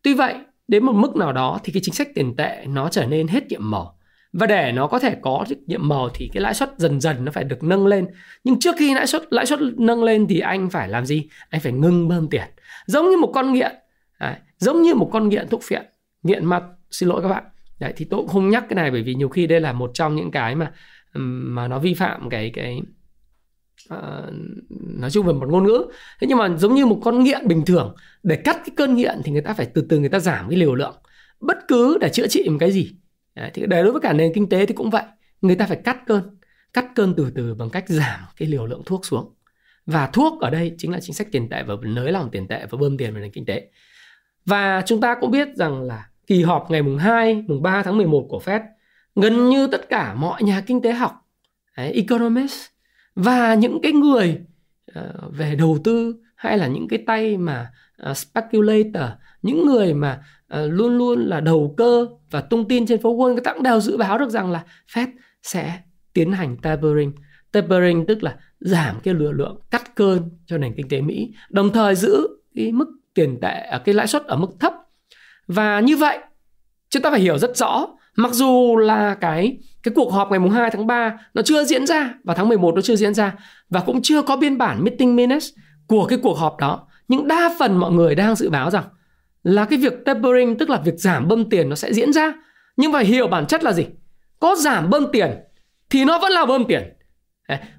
Tuy 0.01 0.13
vậy 0.13 0.35
đến 0.67 0.85
một 0.85 0.93
mức 0.93 1.15
nào 1.15 1.33
đó 1.33 1.59
thì 1.63 1.73
cái 1.73 1.81
chính 1.83 1.93
sách 1.93 2.07
tiền 2.15 2.35
tệ 2.35 2.65
nó 2.67 2.89
trở 2.89 3.05
nên 3.05 3.27
hết 3.27 3.47
nhiệm 3.47 3.71
màu. 3.71 3.95
Và 4.33 4.47
để 4.47 4.71
nó 4.71 4.87
có 4.87 4.99
thể 4.99 5.15
có 5.21 5.45
nhiệm 5.67 5.87
màu 5.87 6.09
thì 6.13 6.29
cái 6.33 6.41
lãi 6.41 6.53
suất 6.53 6.69
dần 6.77 7.01
dần 7.01 7.25
nó 7.25 7.31
phải 7.31 7.43
được 7.43 7.63
nâng 7.63 7.87
lên. 7.87 8.07
Nhưng 8.43 8.59
trước 8.59 8.75
khi 8.77 8.93
lãi 8.93 9.07
suất 9.07 9.21
lãi 9.33 9.45
suất 9.45 9.59
nâng 9.77 10.03
lên 10.03 10.27
thì 10.27 10.39
anh 10.39 10.69
phải 10.69 10.89
làm 10.89 11.05
gì? 11.05 11.29
Anh 11.49 11.61
phải 11.61 11.71
ngưng 11.71 12.07
bơm 12.07 12.29
tiền. 12.29 12.47
Giống 12.85 13.09
như 13.09 13.17
một 13.17 13.31
con 13.33 13.53
nghiện. 13.53 13.75
À, 14.17 14.39
giống 14.57 14.81
như 14.81 14.95
một 14.95 15.09
con 15.13 15.29
nghiện 15.29 15.47
thuốc 15.47 15.63
phiện 15.63 15.85
nghiện 16.23 16.45
ma 16.45 16.61
xin 16.91 17.09
lỗi 17.09 17.21
các 17.21 17.27
bạn. 17.27 17.43
Đấy 17.79 17.93
thì 17.95 18.05
tôi 18.09 18.19
cũng 18.19 18.27
không 18.27 18.49
nhắc 18.49 18.65
cái 18.69 18.75
này 18.75 18.91
bởi 18.91 19.03
vì 19.03 19.15
nhiều 19.15 19.29
khi 19.29 19.47
đây 19.47 19.59
là 19.59 19.73
một 19.73 19.91
trong 19.93 20.15
những 20.15 20.31
cái 20.31 20.55
mà 20.55 20.71
mà 21.13 21.67
nó 21.67 21.79
vi 21.79 21.93
phạm 21.93 22.29
cái 22.29 22.51
cái 22.53 22.81
uh, 23.93 24.33
nói 24.99 25.11
chung 25.11 25.25
về 25.25 25.33
một 25.33 25.49
ngôn 25.49 25.63
ngữ. 25.63 25.85
Thế 26.21 26.27
nhưng 26.27 26.37
mà 26.37 26.57
giống 26.57 26.75
như 26.75 26.85
một 26.85 27.01
con 27.03 27.23
nghiện 27.23 27.47
bình 27.47 27.65
thường 27.65 27.95
để 28.23 28.35
cắt 28.35 28.55
cái 28.55 28.73
cơn 28.75 28.95
nghiện 28.95 29.21
thì 29.23 29.31
người 29.31 29.41
ta 29.41 29.53
phải 29.53 29.67
từ 29.73 29.85
từ 29.89 29.99
người 29.99 30.09
ta 30.09 30.19
giảm 30.19 30.49
cái 30.49 30.59
liều 30.59 30.75
lượng. 30.75 30.95
Bất 31.39 31.57
cứ 31.67 31.97
để 32.01 32.09
chữa 32.09 32.27
trị 32.27 32.49
một 32.49 32.57
cái 32.59 32.71
gì. 32.71 32.91
Đấy, 33.35 33.51
thì 33.53 33.65
để 33.67 33.83
đối 33.83 33.91
với 33.91 34.01
cả 34.01 34.13
nền 34.13 34.33
kinh 34.33 34.49
tế 34.49 34.65
thì 34.65 34.73
cũng 34.73 34.89
vậy. 34.89 35.03
Người 35.41 35.55
ta 35.55 35.65
phải 35.65 35.81
cắt 35.83 35.97
cơn 36.05 36.37
cắt 36.73 36.85
cơn 36.95 37.13
từ 37.17 37.31
từ 37.35 37.55
bằng 37.55 37.69
cách 37.69 37.83
giảm 37.87 38.19
cái 38.37 38.47
liều 38.47 38.65
lượng 38.65 38.81
thuốc 38.85 39.05
xuống. 39.05 39.33
Và 39.85 40.07
thuốc 40.07 40.41
ở 40.41 40.49
đây 40.49 40.75
chính 40.77 40.91
là 40.91 40.99
chính 40.99 41.15
sách 41.15 41.27
tiền 41.31 41.49
tệ 41.49 41.63
và 41.63 41.75
nới 41.83 42.11
lỏng 42.11 42.29
tiền 42.31 42.47
tệ 42.47 42.65
và 42.69 42.77
bơm 42.77 42.97
tiền 42.97 43.13
vào 43.13 43.21
nền 43.21 43.31
kinh 43.31 43.45
tế. 43.45 43.69
Và 44.45 44.83
chúng 44.85 45.01
ta 45.01 45.15
cũng 45.21 45.31
biết 45.31 45.47
rằng 45.55 45.81
là 45.81 46.08
kỳ 46.29 46.43
họp 46.43 46.71
ngày 46.71 46.81
mùng 46.81 46.97
2, 46.97 47.43
mùng 47.47 47.61
3 47.61 47.83
tháng 47.83 47.97
11 47.97 48.25
của 48.29 48.41
Fed, 48.45 48.61
gần 49.15 49.49
như 49.49 49.67
tất 49.67 49.89
cả 49.89 50.13
mọi 50.13 50.43
nhà 50.43 50.61
kinh 50.61 50.81
tế 50.81 50.93
học, 50.93 51.11
đấy, 51.77 51.91
economist 51.91 52.65
và 53.15 53.53
những 53.53 53.79
cái 53.83 53.91
người 53.91 54.41
uh, 54.99 55.05
về 55.31 55.55
đầu 55.55 55.77
tư 55.83 56.15
hay 56.35 56.57
là 56.57 56.67
những 56.67 56.87
cái 56.87 57.03
tay 57.07 57.37
mà 57.37 57.71
uh, 58.09 58.17
speculator, 58.17 59.09
những 59.41 59.65
người 59.65 59.93
mà 59.93 60.23
uh, 60.53 60.59
luôn 60.71 60.97
luôn 60.97 61.25
là 61.25 61.39
đầu 61.39 61.73
cơ 61.77 62.07
và 62.31 62.41
tung 62.41 62.67
tin 62.67 62.85
trên 62.85 63.01
phố 63.01 63.17
Wall, 63.17 63.33
người 63.33 63.43
ta 63.43 63.53
cũng 63.53 63.63
đều 63.63 63.79
dự 63.79 63.97
báo 63.97 64.17
được 64.17 64.29
rằng 64.29 64.51
là 64.51 64.63
Fed 64.93 65.07
sẽ 65.43 65.79
tiến 66.13 66.31
hành 66.31 66.57
tapering. 66.57 67.13
Tapering 67.51 68.05
tức 68.05 68.23
là 68.23 68.35
giảm 68.59 68.99
cái 69.03 69.13
lượng 69.13 69.33
lượng 69.33 69.61
cắt 69.71 69.95
cơn 69.95 70.29
cho 70.45 70.57
nền 70.57 70.73
kinh 70.77 70.89
tế 70.89 71.01
Mỹ, 71.01 71.33
đồng 71.49 71.71
thời 71.73 71.95
giữ 71.95 72.27
cái 72.55 72.71
mức 72.71 72.87
tiền 73.13 73.37
tệ, 73.41 73.53
à, 73.71 73.81
cái 73.85 73.95
lãi 73.95 74.07
suất 74.07 74.23
ở 74.23 74.37
mức 74.37 74.49
thấp 74.59 74.73
và 75.49 75.79
như 75.79 75.97
vậy, 75.97 76.19
chúng 76.89 77.01
ta 77.01 77.11
phải 77.11 77.19
hiểu 77.19 77.37
rất 77.37 77.57
rõ, 77.57 77.87
mặc 78.15 78.31
dù 78.33 78.77
là 78.77 79.15
cái 79.21 79.57
cái 79.83 79.93
cuộc 79.95 80.13
họp 80.13 80.31
ngày 80.31 80.39
mùng 80.39 80.51
2 80.51 80.71
tháng 80.71 80.87
3 80.87 81.17
nó 81.33 81.41
chưa 81.41 81.63
diễn 81.63 81.87
ra 81.87 82.13
và 82.23 82.33
tháng 82.33 82.49
11 82.49 82.75
nó 82.75 82.81
chưa 82.81 82.95
diễn 82.95 83.13
ra 83.13 83.33
và 83.69 83.79
cũng 83.79 84.01
chưa 84.01 84.21
có 84.21 84.37
biên 84.37 84.57
bản 84.57 84.83
meeting 84.83 85.15
minutes 85.15 85.49
của 85.87 86.05
cái 86.05 86.19
cuộc 86.23 86.37
họp 86.37 86.57
đó, 86.57 86.87
nhưng 87.07 87.27
đa 87.27 87.55
phần 87.59 87.77
mọi 87.77 87.91
người 87.91 88.15
đang 88.15 88.35
dự 88.35 88.49
báo 88.49 88.69
rằng 88.69 88.83
là 89.43 89.65
cái 89.65 89.79
việc 89.79 89.93
tapering 90.05 90.57
tức 90.57 90.69
là 90.69 90.77
việc 90.77 90.95
giảm 90.97 91.27
bơm 91.27 91.49
tiền 91.49 91.69
nó 91.69 91.75
sẽ 91.75 91.93
diễn 91.93 92.13
ra. 92.13 92.33
Nhưng 92.77 92.93
phải 92.93 93.05
hiểu 93.05 93.27
bản 93.27 93.45
chất 93.45 93.63
là 93.63 93.73
gì? 93.73 93.85
Có 94.39 94.55
giảm 94.55 94.89
bơm 94.89 95.11
tiền 95.11 95.29
thì 95.89 96.05
nó 96.05 96.19
vẫn 96.19 96.31
là 96.31 96.45
bơm 96.45 96.65
tiền. 96.65 96.83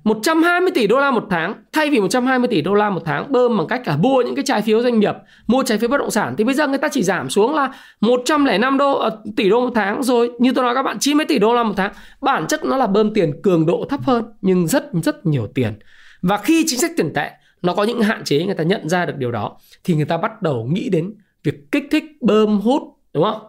120 0.05 0.71
tỷ 0.75 0.87
đô 0.87 0.99
la 0.99 1.11
một 1.11 1.27
tháng. 1.31 1.55
Thay 1.73 1.91
vì 1.91 2.01
120 2.01 2.49
tỷ 2.49 2.61
đô 2.61 2.75
la 2.75 2.91
một 2.91 3.03
tháng 3.05 3.33
bơm 3.33 3.57
bằng 3.57 3.67
cách 3.67 3.83
cả 3.85 3.97
mua 3.97 4.23
những 4.23 4.35
cái 4.35 4.45
trái 4.45 4.63
phiếu 4.63 4.83
doanh 4.83 5.01
nghiệp 5.01 5.15
mua 5.47 5.63
trái 5.63 5.79
phiếu 5.79 5.89
bất 5.89 5.99
động 5.99 6.11
sản 6.11 6.35
thì 6.39 6.45
bây 6.45 6.55
giờ 6.55 6.69
người 6.69 6.79
ta 6.79 6.89
chỉ 6.93 7.03
giảm 7.03 7.31
xuống 7.31 7.55
là 7.55 7.73
105 8.01 8.79
đô 8.79 9.07
uh, 9.07 9.13
tỷ 9.37 9.51
đô 9.51 9.61
một 9.61 9.73
tháng 9.75 10.03
rồi. 10.03 10.31
Như 10.39 10.53
tôi 10.53 10.65
nói 10.65 10.75
các 10.75 10.83
bạn 10.83 10.97
90 11.01 11.27
tỷ 11.27 11.39
đô 11.39 11.55
la 11.55 11.63
một 11.63 11.75
tháng. 11.77 11.93
Bản 12.21 12.47
chất 12.47 12.65
nó 12.65 12.77
là 12.77 12.87
bơm 12.87 13.15
tiền 13.15 13.33
cường 13.43 13.67
độ 13.67 13.87
thấp 13.89 14.01
hơn 14.05 14.25
nhưng 14.43 14.67
rất 14.67 14.85
rất 15.03 15.27
nhiều 15.27 15.47
tiền. 15.55 15.79
Và 16.23 16.37
khi 16.37 16.65
chính 16.67 16.79
sách 16.79 16.91
tiền 16.97 17.13
tệ 17.15 17.31
nó 17.63 17.75
có 17.75 17.85
những 17.85 18.03
hạn 18.03 18.25
chế 18.25 18.45
người 18.45 18.55
ta 18.55 18.65
nhận 18.65 18.89
ra 18.89 19.07
được 19.07 19.17
điều 19.17 19.33
đó 19.33 19.57
thì 19.85 19.95
người 19.95 20.05
ta 20.05 20.17
bắt 20.17 20.43
đầu 20.43 20.69
nghĩ 20.73 20.89
đến 20.89 21.15
việc 21.45 21.73
kích 21.73 21.85
thích 21.91 22.05
bơm 22.21 22.61
hút 22.61 22.83
đúng 23.15 23.25
không? 23.25 23.43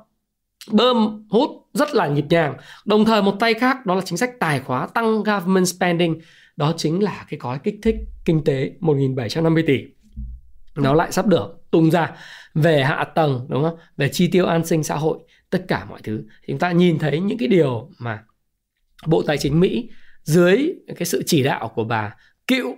Bơm 0.72 1.28
hút 1.30 1.52
rất 1.74 1.96
là 1.96 2.08
nhịp 2.08 2.26
nhàng. 2.30 2.58
Đồng 2.86 3.06
thời 3.06 3.22
một 3.22 3.36
tay 3.40 3.54
khác 3.54 3.86
đó 3.86 3.96
là 3.96 4.02
chính 4.06 4.18
sách 4.18 4.32
tài 4.40 4.60
khóa 4.60 4.88
tăng 4.88 5.24
government 5.24 5.68
spending. 5.68 6.20
Đó 6.58 6.74
chính 6.78 7.04
là 7.04 7.26
cái 7.30 7.40
gói 7.40 7.60
kích 7.64 7.76
thích 7.84 7.96
kinh 8.26 8.44
tế 8.44 8.72
1.750 8.80 9.64
tỷ. 9.68 9.80
Nó 10.76 10.94
lại 10.94 11.12
sắp 11.12 11.28
được 11.28 11.48
tung 11.72 11.92
ra 11.92 12.12
về 12.54 12.84
hạ 12.84 13.04
tầng 13.16 13.46
đúng 13.50 13.64
không? 13.64 13.78
Về 13.98 14.10
chi 14.10 14.28
tiêu 14.28 14.46
an 14.46 14.66
sinh 14.66 14.84
xã 14.84 14.96
hội, 14.96 15.20
tất 15.50 15.66
cả 15.68 15.86
mọi 15.86 16.02
thứ. 16.04 16.24
Chúng 16.48 16.60
ta 16.60 16.72
nhìn 16.72 17.00
thấy 17.00 17.20
những 17.20 17.38
cái 17.38 17.48
điều 17.48 17.90
mà 18.00 18.24
Bộ 19.08 19.24
Tài 19.28 19.38
chính 19.38 19.60
Mỹ 19.60 19.90
dưới 20.24 20.74
cái 20.96 21.06
sự 21.06 21.24
chỉ 21.26 21.44
đạo 21.44 21.72
của 21.76 21.84
bà 21.84 22.16
cựu 22.48 22.70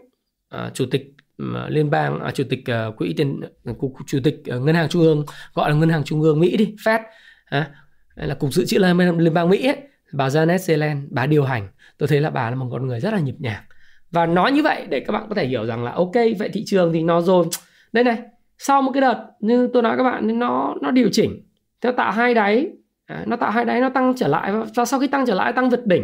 uh, 0.55 0.73
chủ 0.73 0.85
tịch 0.91 1.13
ừ, 1.38 1.45
liên 1.67 1.89
bang 1.89 2.19
à, 2.19 2.31
chủ 2.31 2.43
tịch 2.50 2.63
uh, 2.89 2.97
quỹ 2.97 3.13
tiền 3.17 3.41
ờ, 3.63 3.73
chủ 4.07 4.19
tịch 4.23 4.35
uh, 4.55 4.62
ngân 4.62 4.75
hàng 4.75 4.89
trung 4.89 5.01
ương 5.01 5.25
gọi 5.53 5.69
là 5.69 5.75
ngân 5.75 5.89
hàng 5.89 6.03
trung 6.03 6.21
ương 6.21 6.39
Mỹ 6.39 6.57
đi 6.57 6.75
Fed 6.85 7.00
à, 7.45 7.71
là 8.15 8.36
cục 8.36 8.53
dự 8.53 8.65
trữ 8.65 8.79
liên 8.79 9.34
bang 9.34 9.50
Mỹ 9.50 9.67
ấy, 9.67 9.77
bà 10.13 10.27
Janet 10.27 10.70
Yellen 10.70 11.08
bà 11.12 11.25
điều 11.25 11.43
hành. 11.43 11.67
Tôi 11.98 12.08
thấy 12.08 12.22
là 12.22 12.29
bà 12.29 12.50
là 12.50 12.55
một 12.55 12.67
con 12.72 12.88
người 12.88 13.00
rất 13.00 13.13
là 13.13 13.20
nhịp 13.20 13.36
nhàng. 13.39 13.63
Và 14.12 14.25
nói 14.25 14.51
như 14.51 14.63
vậy 14.63 14.86
để 14.89 15.00
các 15.00 15.13
bạn 15.13 15.25
có 15.29 15.36
thể 15.36 15.48
hiểu 15.48 15.65
rằng 15.65 15.84
là 15.84 15.91
ok 15.91 16.13
vậy 16.39 16.50
thị 16.53 16.63
trường 16.65 16.93
thì 16.93 17.03
nó 17.03 17.22
rồi 17.22 17.46
đây 17.93 18.03
này 18.03 18.17
sau 18.58 18.82
một 18.82 18.91
cái 18.93 19.01
đợt 19.01 19.25
như 19.39 19.70
tôi 19.74 19.84
nói 19.84 19.98
các 19.98 20.03
bạn 20.03 20.39
nó 20.39 20.75
nó 20.82 20.91
điều 20.91 21.10
chỉnh. 21.12 21.41
Theo 21.82 21.91
tạo 21.91 22.12
hai 22.12 22.34
đáy 22.34 22.67
à, 23.05 23.24
nó 23.27 23.36
tạo 23.36 23.51
hai 23.51 23.65
đáy 23.65 23.82
nó 23.82 23.89
tăng 23.89 24.13
trở 24.17 24.27
lại 24.27 24.51
và 24.75 24.86
sau 24.86 25.00
khi 25.00 25.08
tăng 25.08 25.25
trở 25.25 25.34
lại 25.34 25.53
tăng 25.53 25.70
vượt 25.70 25.86
đỉnh. 25.86 26.03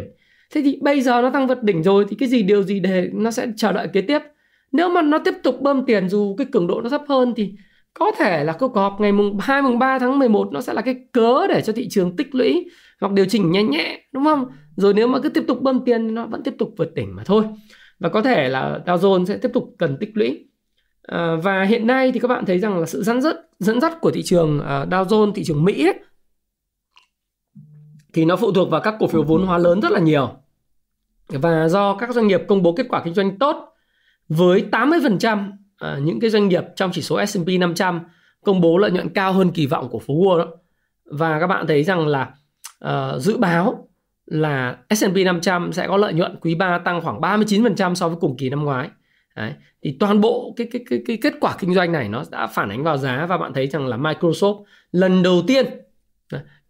Thế 0.54 0.62
thì 0.64 0.78
bây 0.82 1.00
giờ 1.00 1.22
nó 1.22 1.30
tăng 1.30 1.46
vượt 1.46 1.62
đỉnh 1.62 1.82
rồi 1.82 2.06
thì 2.08 2.16
cái 2.16 2.28
gì 2.28 2.42
điều 2.42 2.62
gì 2.62 2.80
để 2.80 3.10
nó 3.12 3.30
sẽ 3.30 3.46
chờ 3.56 3.72
đợi 3.72 3.88
kế 3.92 4.00
tiếp? 4.00 4.18
Nếu 4.72 4.88
mà 4.88 5.02
nó 5.02 5.18
tiếp 5.18 5.34
tục 5.42 5.60
bơm 5.60 5.86
tiền 5.86 6.08
dù 6.08 6.34
cái 6.38 6.46
cường 6.52 6.66
độ 6.66 6.80
nó 6.80 6.88
thấp 6.88 7.02
hơn 7.08 7.34
thì 7.36 7.54
có 7.94 8.12
thể 8.18 8.44
là 8.44 8.52
cuộc 8.52 8.74
họp 8.76 9.00
ngày 9.00 9.12
mùng 9.12 9.38
2 9.38 9.62
mùng 9.62 9.78
3 9.78 9.98
tháng 9.98 10.18
11 10.18 10.48
nó 10.52 10.60
sẽ 10.60 10.72
là 10.72 10.82
cái 10.82 10.96
cớ 11.12 11.46
để 11.48 11.62
cho 11.62 11.72
thị 11.72 11.88
trường 11.90 12.16
tích 12.16 12.34
lũy 12.34 12.70
hoặc 13.00 13.12
điều 13.12 13.26
chỉnh 13.26 13.52
nhẹ 13.52 13.62
nhẹ 13.62 14.04
đúng 14.12 14.24
không? 14.24 14.46
Rồi 14.76 14.94
nếu 14.94 15.08
mà 15.08 15.18
cứ 15.22 15.28
tiếp 15.28 15.44
tục 15.48 15.62
bơm 15.62 15.84
tiền 15.84 16.14
nó 16.14 16.26
vẫn 16.26 16.42
tiếp 16.42 16.54
tục 16.58 16.74
vượt 16.76 16.94
đỉnh 16.94 17.16
mà 17.16 17.22
thôi. 17.24 17.44
Và 17.98 18.08
có 18.08 18.22
thể 18.22 18.48
là 18.48 18.80
Dow 18.86 18.96
Jones 18.96 19.24
sẽ 19.24 19.36
tiếp 19.36 19.50
tục 19.54 19.74
cần 19.78 19.96
tích 20.00 20.10
lũy. 20.14 20.48
À, 21.02 21.36
và 21.42 21.62
hiện 21.62 21.86
nay 21.86 22.12
thì 22.12 22.20
các 22.20 22.28
bạn 22.28 22.46
thấy 22.46 22.58
rằng 22.58 22.78
là 22.78 22.86
sự 22.86 23.02
dẫn 23.02 23.20
dắt 23.20 23.36
dẫn 23.58 23.80
dắt 23.80 24.00
của 24.00 24.10
thị 24.10 24.22
trường 24.22 24.58
uh, 24.58 24.64
Dow 24.64 25.04
Jones 25.04 25.32
thị 25.32 25.44
trường 25.44 25.64
Mỹ 25.64 25.86
ấy, 25.86 25.94
thì 28.12 28.24
nó 28.24 28.36
phụ 28.36 28.52
thuộc 28.52 28.70
vào 28.70 28.80
các 28.80 28.94
cổ 28.98 29.06
phiếu 29.06 29.22
vốn 29.22 29.46
hóa 29.46 29.58
lớn 29.58 29.80
rất 29.80 29.92
là 29.92 30.00
nhiều. 30.00 30.30
Và 31.28 31.68
do 31.68 31.96
các 31.96 32.14
doanh 32.14 32.26
nghiệp 32.26 32.40
công 32.48 32.62
bố 32.62 32.72
kết 32.72 32.86
quả 32.88 33.02
kinh 33.04 33.14
doanh 33.14 33.38
tốt 33.38 33.56
với 34.28 34.64
80% 34.72 35.52
à, 35.80 35.98
những 36.02 36.20
cái 36.20 36.30
doanh 36.30 36.48
nghiệp 36.48 36.64
trong 36.76 36.90
chỉ 36.92 37.02
số 37.02 37.26
S&P 37.26 37.48
500 37.60 38.00
công 38.44 38.60
bố 38.60 38.78
lợi 38.78 38.90
nhuận 38.90 39.08
cao 39.08 39.32
hơn 39.32 39.50
kỳ 39.50 39.66
vọng 39.66 39.88
của 39.88 39.98
phố 39.98 40.14
Wall 40.14 40.38
đó. 40.38 40.46
Và 41.04 41.40
các 41.40 41.46
bạn 41.46 41.66
thấy 41.66 41.84
rằng 41.84 42.06
là 42.06 42.34
à, 42.78 43.18
dự 43.18 43.36
báo 43.36 43.88
là 44.26 44.76
S&P 44.94 45.16
500 45.16 45.72
sẽ 45.72 45.86
có 45.86 45.96
lợi 45.96 46.12
nhuận 46.12 46.36
quý 46.40 46.54
3 46.54 46.78
tăng 46.78 47.00
khoảng 47.00 47.20
39% 47.20 47.94
so 47.94 48.08
với 48.08 48.16
cùng 48.20 48.36
kỳ 48.36 48.50
năm 48.50 48.64
ngoái. 48.64 48.88
Đấy. 49.36 49.52
Thì 49.82 49.96
toàn 50.00 50.20
bộ 50.20 50.54
cái, 50.56 50.68
cái 50.72 50.82
cái 50.90 51.02
cái 51.06 51.18
kết 51.22 51.34
quả 51.40 51.56
kinh 51.58 51.74
doanh 51.74 51.92
này 51.92 52.08
nó 52.08 52.24
đã 52.30 52.46
phản 52.46 52.68
ánh 52.68 52.82
vào 52.82 52.96
giá 52.96 53.26
và 53.26 53.38
bạn 53.38 53.52
thấy 53.52 53.66
rằng 53.66 53.86
là 53.86 53.96
Microsoft 53.96 54.64
lần 54.92 55.22
đầu 55.22 55.42
tiên 55.46 55.66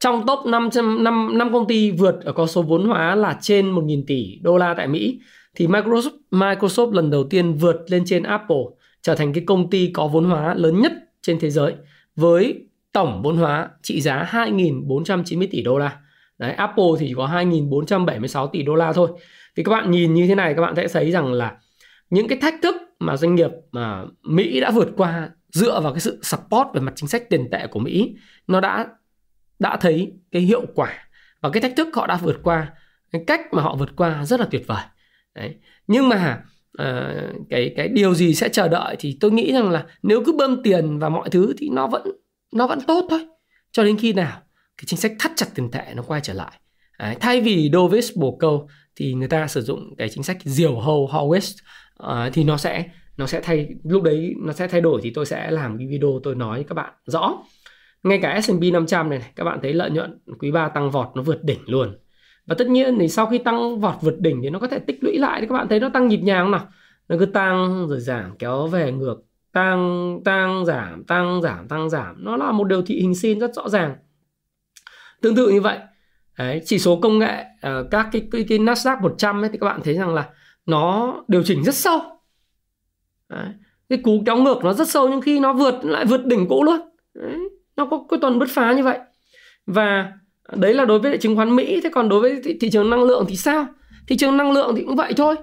trong 0.00 0.26
top 0.26 0.46
500 0.46 1.04
5, 1.04 1.38
5 1.38 1.52
công 1.52 1.66
ty 1.66 1.90
vượt 1.90 2.24
ở 2.24 2.32
con 2.32 2.46
số 2.46 2.62
vốn 2.62 2.88
hóa 2.88 3.14
là 3.14 3.38
trên 3.40 3.74
1.000 3.74 4.02
tỷ 4.06 4.38
đô 4.42 4.56
la 4.56 4.74
tại 4.74 4.88
Mỹ 4.88 5.20
thì 5.54 5.66
Microsoft 5.66 6.10
Microsoft 6.30 6.92
lần 6.92 7.10
đầu 7.10 7.24
tiên 7.24 7.54
vượt 7.54 7.76
lên 7.88 8.02
trên 8.06 8.22
Apple 8.22 8.64
trở 9.02 9.14
thành 9.14 9.33
cái 9.33 9.45
công 9.47 9.71
ty 9.71 9.90
có 9.95 10.07
vốn 10.07 10.25
hóa 10.25 10.54
lớn 10.54 10.80
nhất 10.80 10.92
trên 11.23 11.38
thế 11.40 11.50
giới 11.50 11.75
với 12.16 12.64
tổng 12.92 13.23
vốn 13.23 13.37
hóa 13.37 13.69
trị 13.83 14.00
giá 14.00 14.28
2.490 14.30 15.49
tỷ 15.50 15.62
đô 15.62 15.78
la. 15.78 15.97
Đấy, 16.38 16.52
Apple 16.52 16.85
thì 16.99 17.07
chỉ 17.09 17.14
có 17.16 17.26
2.476 17.26 18.49
tỷ 18.49 18.62
đô 18.62 18.75
la 18.75 18.92
thôi. 18.92 19.11
Thì 19.57 19.62
các 19.62 19.71
bạn 19.71 19.90
nhìn 19.90 20.14
như 20.14 20.26
thế 20.26 20.35
này 20.35 20.54
các 20.54 20.62
bạn 20.62 20.76
sẽ 20.76 20.88
thấy 20.88 21.11
rằng 21.11 21.33
là 21.33 21.57
những 22.11 22.28
cái 22.28 22.38
thách 22.40 22.54
thức 22.62 22.75
mà 22.99 23.16
doanh 23.16 23.35
nghiệp 23.35 23.50
mà 23.73 24.04
Mỹ 24.23 24.61
đã 24.61 24.71
vượt 24.71 24.88
qua 24.97 25.30
dựa 25.52 25.80
vào 25.80 25.92
cái 25.92 26.00
sự 26.00 26.19
support 26.23 26.69
về 26.75 26.80
mặt 26.80 26.92
chính 26.97 27.09
sách 27.09 27.30
tiền 27.30 27.49
tệ 27.50 27.66
của 27.66 27.80
Mỹ 27.80 28.16
nó 28.47 28.61
đã 28.61 28.87
đã 29.59 29.76
thấy 29.76 30.12
cái 30.33 30.42
hiệu 30.42 30.62
quả 30.75 31.09
và 31.40 31.50
cái 31.50 31.61
thách 31.61 31.73
thức 31.76 31.88
họ 31.95 32.07
đã 32.07 32.16
vượt 32.16 32.40
qua 32.42 32.73
cái 33.12 33.25
cách 33.26 33.40
mà 33.52 33.62
họ 33.62 33.76
vượt 33.76 33.97
qua 33.97 34.25
rất 34.25 34.40
là 34.40 34.47
tuyệt 34.50 34.66
vời 34.66 34.83
đấy 35.35 35.57
nhưng 35.87 36.09
mà 36.09 36.42
uh, 36.82 37.46
cái 37.50 37.72
cái 37.76 37.88
điều 37.88 38.14
gì 38.14 38.34
sẽ 38.34 38.48
chờ 38.48 38.68
đợi 38.68 38.96
thì 38.98 39.16
tôi 39.20 39.30
nghĩ 39.30 39.52
rằng 39.52 39.70
là 39.70 39.86
nếu 40.02 40.22
cứ 40.26 40.32
bơm 40.32 40.62
tiền 40.62 40.98
và 40.98 41.08
mọi 41.08 41.30
thứ 41.30 41.54
thì 41.58 41.68
nó 41.72 41.86
vẫn 41.86 42.02
nó 42.54 42.66
vẫn 42.66 42.78
tốt 42.86 43.06
thôi. 43.10 43.26
Cho 43.72 43.84
đến 43.84 43.96
khi 43.96 44.12
nào 44.12 44.40
cái 44.76 44.84
chính 44.86 44.98
sách 44.98 45.12
thắt 45.18 45.32
chặt 45.36 45.46
tiền 45.54 45.70
tệ 45.70 45.84
nó 45.96 46.02
quay 46.02 46.20
trở 46.20 46.32
lại. 46.32 46.52
Đấy, 46.98 47.16
thay 47.20 47.40
vì 47.40 47.70
dovish 47.72 48.16
bổ 48.16 48.36
câu 48.40 48.68
thì 48.96 49.14
người 49.14 49.28
ta 49.28 49.46
sử 49.46 49.62
dụng 49.62 49.94
cái 49.98 50.08
chính 50.08 50.22
sách 50.22 50.38
diều 50.44 50.80
hầu 50.80 51.08
hawkish 51.12 51.52
uh, 51.52 51.60
ờ, 51.96 52.30
thì 52.32 52.44
nó 52.44 52.56
sẽ 52.56 52.84
nó 53.16 53.26
sẽ 53.26 53.40
thay 53.40 53.68
lúc 53.84 54.02
đấy 54.02 54.34
nó 54.38 54.52
sẽ 54.52 54.68
thay 54.68 54.80
đổi 54.80 55.00
thì 55.02 55.10
tôi 55.14 55.26
sẽ 55.26 55.50
làm 55.50 55.78
cái 55.78 55.86
video 55.86 56.20
tôi 56.22 56.34
nói 56.34 56.64
các 56.68 56.74
bạn 56.74 56.92
rõ. 57.06 57.32
Ngay 58.02 58.18
cả 58.22 58.40
S&P 58.40 58.62
500 58.72 59.10
này, 59.10 59.18
này 59.18 59.30
các 59.36 59.44
bạn 59.44 59.58
thấy 59.62 59.72
lợi 59.72 59.90
nhuận 59.90 60.18
quý 60.38 60.50
3 60.50 60.68
tăng 60.68 60.90
vọt 60.90 61.08
nó 61.14 61.22
vượt 61.22 61.44
đỉnh 61.44 61.60
luôn 61.66 61.98
và 62.50 62.57
tất 62.59 62.69
nhiên 62.69 62.99
thì 62.99 63.09
sau 63.09 63.26
khi 63.26 63.38
tăng 63.38 63.80
vọt 63.80 63.95
vượt 64.00 64.21
đỉnh 64.21 64.42
thì 64.42 64.50
nó 64.50 64.59
có 64.59 64.66
thể 64.66 64.78
tích 64.78 65.04
lũy 65.04 65.19
lại 65.19 65.40
thì 65.40 65.47
các 65.47 65.54
bạn. 65.54 65.69
Thấy 65.69 65.80
nó 65.80 65.88
tăng 65.88 66.09
nhịp 66.09 66.21
nhàng 66.21 66.45
không 66.45 66.50
nào? 66.50 66.69
Nó 67.09 67.16
cứ 67.19 67.26
tăng 67.26 67.87
rồi 67.88 68.00
giảm 68.00 68.37
kéo 68.38 68.66
về 68.66 68.92
ngược. 68.92 69.16
Tăng 69.52 70.21
tăng 70.25 70.64
giảm 70.66 71.04
tăng 71.04 71.42
giảm 71.42 71.69
tăng 71.69 71.90
giảm. 71.90 72.25
Nó 72.25 72.37
là 72.37 72.52
một 72.52 72.64
điều 72.64 72.83
thị 72.83 73.00
hình 73.00 73.14
sin 73.14 73.38
rất 73.40 73.54
rõ 73.54 73.69
ràng. 73.69 73.97
Tương 75.21 75.37
tự 75.37 75.49
như 75.49 75.61
vậy. 75.61 75.78
Đấy, 76.38 76.61
chỉ 76.64 76.78
số 76.78 77.00
công 77.00 77.19
nghệ 77.19 77.45
uh, 77.54 77.90
các 77.90 78.09
cái, 78.12 78.28
cái 78.33 78.45
cái 78.49 78.59
Nasdaq 78.59 79.00
100 79.00 79.42
ấy 79.42 79.50
thì 79.52 79.59
các 79.59 79.66
bạn 79.66 79.80
thấy 79.85 79.95
rằng 79.95 80.14
là 80.14 80.28
nó 80.66 81.14
điều 81.28 81.42
chỉnh 81.42 81.64
rất 81.64 81.75
sâu. 81.75 82.00
Đấy. 83.28 83.49
cái 83.88 83.99
cú 84.02 84.23
kéo 84.26 84.37
ngược 84.37 84.64
nó 84.64 84.73
rất 84.73 84.88
sâu 84.88 85.09
nhưng 85.09 85.21
khi 85.21 85.40
nó 85.40 85.52
vượt 85.52 85.75
lại 85.83 86.04
vượt 86.04 86.26
đỉnh 86.26 86.49
cũ 86.49 86.64
luôn. 86.64 86.80
Đấy. 87.14 87.38
nó 87.76 87.87
có 87.87 88.04
cái 88.11 88.19
tuần 88.21 88.38
bứt 88.38 88.49
phá 88.50 88.73
như 88.73 88.83
vậy. 88.83 88.99
Và 89.66 90.12
đấy 90.57 90.75
là 90.75 90.85
đối 90.85 90.99
với 90.99 91.19
chứng 91.19 91.37
khoán 91.37 91.57
Mỹ. 91.57 91.80
Thế 91.85 91.90
còn 91.92 92.09
đối 92.09 92.21
với 92.21 92.40
thị, 92.45 92.59
thị 92.61 92.71
trường 92.71 92.90
năng 92.90 93.02
lượng 93.02 93.25
thì 93.28 93.37
sao? 93.37 93.66
Thị 94.09 94.16
trường 94.16 94.37
năng 94.37 94.52
lượng 94.52 94.75
thì 94.76 94.85
cũng 94.85 94.97
vậy 94.97 95.12
thôi. 95.16 95.37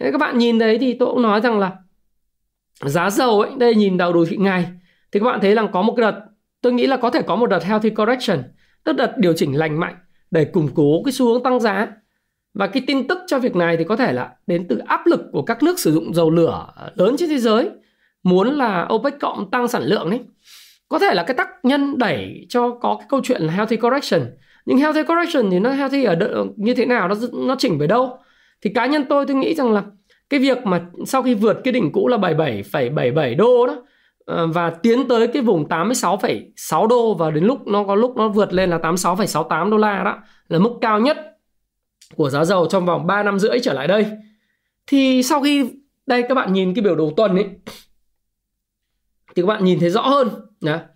Thế 0.00 0.12
các 0.12 0.18
bạn 0.18 0.38
nhìn 0.38 0.58
đấy 0.58 0.78
thì 0.80 0.96
tôi 0.98 1.08
cũng 1.08 1.22
nói 1.22 1.40
rằng 1.40 1.58
là 1.58 1.72
giá 2.84 3.10
dầu 3.10 3.40
ấy 3.40 3.50
đây 3.58 3.74
nhìn 3.74 3.96
đầu 3.96 4.12
đồ 4.12 4.24
thị 4.24 4.36
ngày 4.36 4.66
thì 5.12 5.20
các 5.20 5.26
bạn 5.26 5.40
thấy 5.40 5.54
là 5.54 5.66
có 5.72 5.82
một 5.82 5.94
cái 5.96 6.12
đợt 6.12 6.20
tôi 6.60 6.72
nghĩ 6.72 6.86
là 6.86 6.96
có 6.96 7.10
thể 7.10 7.22
có 7.22 7.36
một 7.36 7.46
đợt 7.46 7.64
healthy 7.64 7.90
correction 7.90 8.42
tức 8.84 8.92
đợt 8.92 9.12
điều 9.16 9.32
chỉnh 9.32 9.58
lành 9.58 9.80
mạnh 9.80 9.94
để 10.30 10.44
củng 10.44 10.68
cố 10.74 11.02
cái 11.04 11.12
xu 11.12 11.26
hướng 11.26 11.42
tăng 11.42 11.60
giá. 11.60 11.88
Và 12.54 12.66
cái 12.66 12.82
tin 12.86 13.08
tức 13.08 13.18
cho 13.26 13.38
việc 13.38 13.56
này 13.56 13.76
thì 13.76 13.84
có 13.84 13.96
thể 13.96 14.12
là 14.12 14.30
đến 14.46 14.66
từ 14.68 14.78
áp 14.78 15.06
lực 15.06 15.20
của 15.32 15.42
các 15.42 15.62
nước 15.62 15.78
sử 15.78 15.92
dụng 15.92 16.14
dầu 16.14 16.30
lửa 16.30 16.66
lớn 16.94 17.16
trên 17.18 17.28
thế 17.28 17.38
giới 17.38 17.70
muốn 18.22 18.48
là 18.48 18.88
OPEC 18.94 19.20
cộng 19.20 19.50
tăng 19.50 19.68
sản 19.68 19.82
lượng 19.82 20.10
ấy. 20.10 20.20
Có 20.88 20.98
thể 20.98 21.14
là 21.14 21.22
cái 21.22 21.34
tác 21.34 21.48
nhân 21.62 21.98
đẩy 21.98 22.46
cho 22.48 22.70
có 22.70 22.96
cái 22.98 23.06
câu 23.08 23.20
chuyện 23.24 23.42
là 23.42 23.52
healthy 23.52 23.76
correction 23.76 24.22
nhưng 24.64 24.78
healthy 24.78 25.02
correction 25.02 25.50
thì 25.50 25.58
nó 25.58 25.70
healthy 25.70 26.04
ở 26.04 26.14
đợi, 26.14 26.44
như 26.56 26.74
thế 26.74 26.86
nào 26.86 27.08
nó 27.08 27.14
nó 27.32 27.56
chỉnh 27.58 27.78
về 27.78 27.86
đâu 27.86 28.18
thì 28.62 28.70
cá 28.74 28.86
nhân 28.86 29.04
tôi 29.08 29.26
tôi 29.26 29.36
nghĩ 29.36 29.54
rằng 29.54 29.72
là 29.72 29.82
cái 30.30 30.40
việc 30.40 30.66
mà 30.66 30.86
sau 31.06 31.22
khi 31.22 31.34
vượt 31.34 31.60
cái 31.64 31.72
đỉnh 31.72 31.92
cũ 31.92 32.08
là 32.08 32.16
77,77 32.16 33.36
đô 33.36 33.66
đó 33.66 33.76
ờ, 34.24 34.46
và 34.46 34.70
tiến 34.70 35.08
tới 35.08 35.26
cái 35.26 35.42
vùng 35.42 35.68
86,6 35.68 36.86
đô 36.86 37.14
và 37.14 37.30
đến 37.30 37.44
lúc 37.44 37.66
nó 37.66 37.84
có 37.84 37.94
lúc 37.94 38.16
nó 38.16 38.28
vượt 38.28 38.52
lên 38.52 38.70
là 38.70 38.78
86,68 38.78 39.70
đô 39.70 39.76
la 39.76 40.02
đó 40.04 40.18
là 40.48 40.58
mức 40.58 40.70
cao 40.80 41.00
nhất 41.00 41.16
của 42.14 42.30
giá 42.30 42.44
dầu 42.44 42.66
trong 42.70 42.86
vòng 42.86 43.06
3 43.06 43.22
năm 43.22 43.38
rưỡi 43.38 43.58
trở 43.62 43.72
lại 43.72 43.86
đây. 43.86 44.06
Thì 44.86 45.22
sau 45.22 45.42
khi 45.42 45.70
đây 46.06 46.22
các 46.28 46.34
bạn 46.34 46.52
nhìn 46.52 46.74
cái 46.74 46.82
biểu 46.82 46.96
đồ 46.96 47.12
tuần 47.16 47.36
ấy 47.36 47.46
thì 49.34 49.42
các 49.42 49.46
bạn 49.46 49.64
nhìn 49.64 49.80
thấy 49.80 49.90
rõ 49.90 50.00
hơn 50.00 50.28
nhá. 50.60 50.86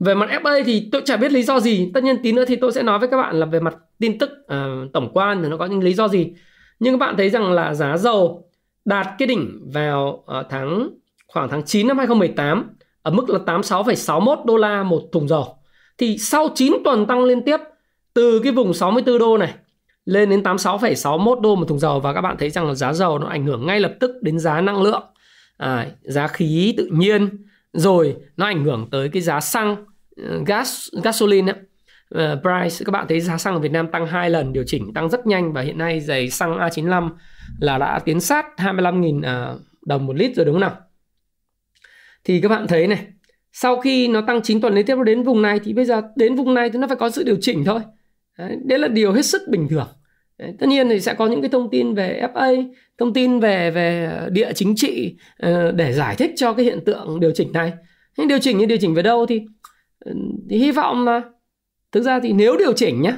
Về 0.00 0.14
mặt 0.14 0.28
FA 0.42 0.64
thì 0.64 0.88
tôi 0.92 1.02
chả 1.04 1.16
biết 1.16 1.32
lý 1.32 1.42
do 1.42 1.60
gì. 1.60 1.90
Tất 1.94 2.04
nhiên 2.04 2.22
tí 2.22 2.32
nữa 2.32 2.44
thì 2.44 2.56
tôi 2.56 2.72
sẽ 2.72 2.82
nói 2.82 2.98
với 2.98 3.08
các 3.08 3.16
bạn 3.16 3.40
là 3.40 3.46
về 3.46 3.60
mặt 3.60 3.76
tin 3.98 4.18
tức 4.18 4.30
uh, 4.30 4.92
tổng 4.92 5.10
quan 5.14 5.42
thì 5.42 5.48
nó 5.48 5.56
có 5.56 5.66
những 5.66 5.82
lý 5.82 5.94
do 5.94 6.08
gì. 6.08 6.32
Nhưng 6.80 6.94
các 6.94 7.06
bạn 7.06 7.16
thấy 7.16 7.30
rằng 7.30 7.52
là 7.52 7.74
giá 7.74 7.96
dầu 7.96 8.50
đạt 8.84 9.06
cái 9.18 9.28
đỉnh 9.28 9.60
vào 9.72 10.24
uh, 10.40 10.46
tháng 10.50 10.88
khoảng 11.26 11.48
tháng 11.48 11.64
9 11.64 11.88
năm 11.88 11.98
2018 11.98 12.76
ở 13.02 13.10
mức 13.10 13.30
là 13.30 13.38
86,61 13.46 14.44
đô 14.44 14.56
la 14.56 14.82
một 14.82 15.02
thùng 15.12 15.28
dầu. 15.28 15.56
Thì 15.98 16.18
sau 16.18 16.48
9 16.54 16.72
tuần 16.84 17.06
tăng 17.06 17.24
liên 17.24 17.42
tiếp 17.42 17.56
từ 18.14 18.40
cái 18.42 18.52
vùng 18.52 18.74
64 18.74 19.18
đô 19.18 19.38
này 19.38 19.54
lên 20.04 20.30
đến 20.30 20.42
86,61 20.42 21.40
đô 21.40 21.56
một 21.56 21.68
thùng 21.68 21.78
dầu 21.78 22.00
và 22.00 22.12
các 22.12 22.20
bạn 22.20 22.36
thấy 22.38 22.50
rằng 22.50 22.66
là 22.66 22.74
giá 22.74 22.92
dầu 22.92 23.18
nó 23.18 23.26
ảnh 23.26 23.46
hưởng 23.46 23.66
ngay 23.66 23.80
lập 23.80 23.94
tức 24.00 24.10
đến 24.22 24.38
giá 24.38 24.60
năng 24.60 24.82
lượng, 24.82 25.02
à, 25.56 25.86
giá 26.02 26.26
khí 26.26 26.74
tự 26.76 26.88
nhiên, 26.92 27.43
rồi 27.74 28.16
nó 28.36 28.46
ảnh 28.46 28.64
hưởng 28.64 28.88
tới 28.90 29.08
cái 29.08 29.22
giá 29.22 29.40
xăng 29.40 29.76
ờ, 30.16 30.42
gas 30.46 30.88
gasoline 31.02 31.52
ấy. 31.52 31.60
Uh, 32.14 32.20
ờ, 32.20 32.40
price 32.42 32.84
các 32.84 32.90
bạn 32.90 33.06
thấy 33.08 33.20
giá 33.20 33.38
xăng 33.38 33.54
ở 33.54 33.60
Việt 33.60 33.72
Nam 33.72 33.88
tăng 33.92 34.06
hai 34.06 34.30
lần 34.30 34.52
điều 34.52 34.64
chỉnh 34.66 34.94
tăng 34.94 35.08
rất 35.08 35.26
nhanh 35.26 35.52
và 35.52 35.60
hiện 35.60 35.78
nay 35.78 36.00
giày 36.00 36.30
xăng 36.30 36.58
A95 36.58 37.10
là 37.60 37.78
đã 37.78 37.98
tiến 37.98 38.20
sát 38.20 38.46
25.000 38.56 39.18
uh, 39.18 39.24
à, 39.24 39.54
đồng 39.86 40.06
một 40.06 40.16
lít 40.16 40.36
rồi 40.36 40.46
đúng 40.46 40.54
không 40.54 40.60
nào? 40.60 40.76
Thì 42.24 42.40
các 42.40 42.48
bạn 42.48 42.66
thấy 42.66 42.86
này, 42.86 43.06
sau 43.52 43.80
khi 43.80 44.08
nó 44.08 44.20
tăng 44.26 44.42
9 44.42 44.60
tuần 44.60 44.74
liên 44.74 44.86
tiếp 44.86 44.96
đến 45.04 45.22
vùng 45.22 45.42
này 45.42 45.60
thì 45.64 45.72
bây 45.72 45.84
giờ 45.84 46.02
đến 46.16 46.34
vùng 46.34 46.54
này 46.54 46.70
thì 46.70 46.78
nó 46.78 46.86
phải 46.86 46.96
có 46.96 47.10
sự 47.10 47.22
điều 47.22 47.36
chỉnh 47.40 47.64
thôi. 47.64 47.80
Đấy, 48.38 48.56
đấy 48.64 48.78
là 48.78 48.88
điều 48.88 49.12
hết 49.12 49.26
sức 49.26 49.42
bình 49.48 49.68
thường. 49.68 49.86
Đấy, 50.38 50.54
tất 50.58 50.66
nhiên 50.68 50.88
thì 50.88 51.00
sẽ 51.00 51.14
có 51.14 51.26
những 51.26 51.42
cái 51.42 51.50
thông 51.50 51.70
tin 51.70 51.94
về 51.94 52.28
FA, 52.34 52.72
thông 52.98 53.12
tin 53.12 53.40
về 53.40 53.70
về 53.70 54.18
địa 54.30 54.52
chính 54.52 54.76
trị 54.76 55.16
ờ, 55.38 55.72
để 55.72 55.92
giải 55.92 56.16
thích 56.16 56.32
cho 56.36 56.52
cái 56.52 56.64
hiện 56.64 56.78
tượng 56.86 57.20
điều 57.20 57.30
chỉnh 57.34 57.52
này. 57.52 57.72
Nhưng 58.18 58.28
điều 58.28 58.38
chỉnh 58.38 58.58
như 58.58 58.66
điều 58.66 58.78
chỉnh 58.78 58.94
về 58.94 59.02
đâu 59.02 59.26
thì 59.26 59.42
ừ, 60.04 60.12
thì 60.50 60.58
hy 60.58 60.72
vọng 60.72 61.04
là 61.04 61.22
thực 61.92 62.02
ra 62.02 62.20
thì 62.20 62.32
nếu 62.32 62.56
điều 62.56 62.72
chỉnh 62.72 63.02
nhá, 63.02 63.16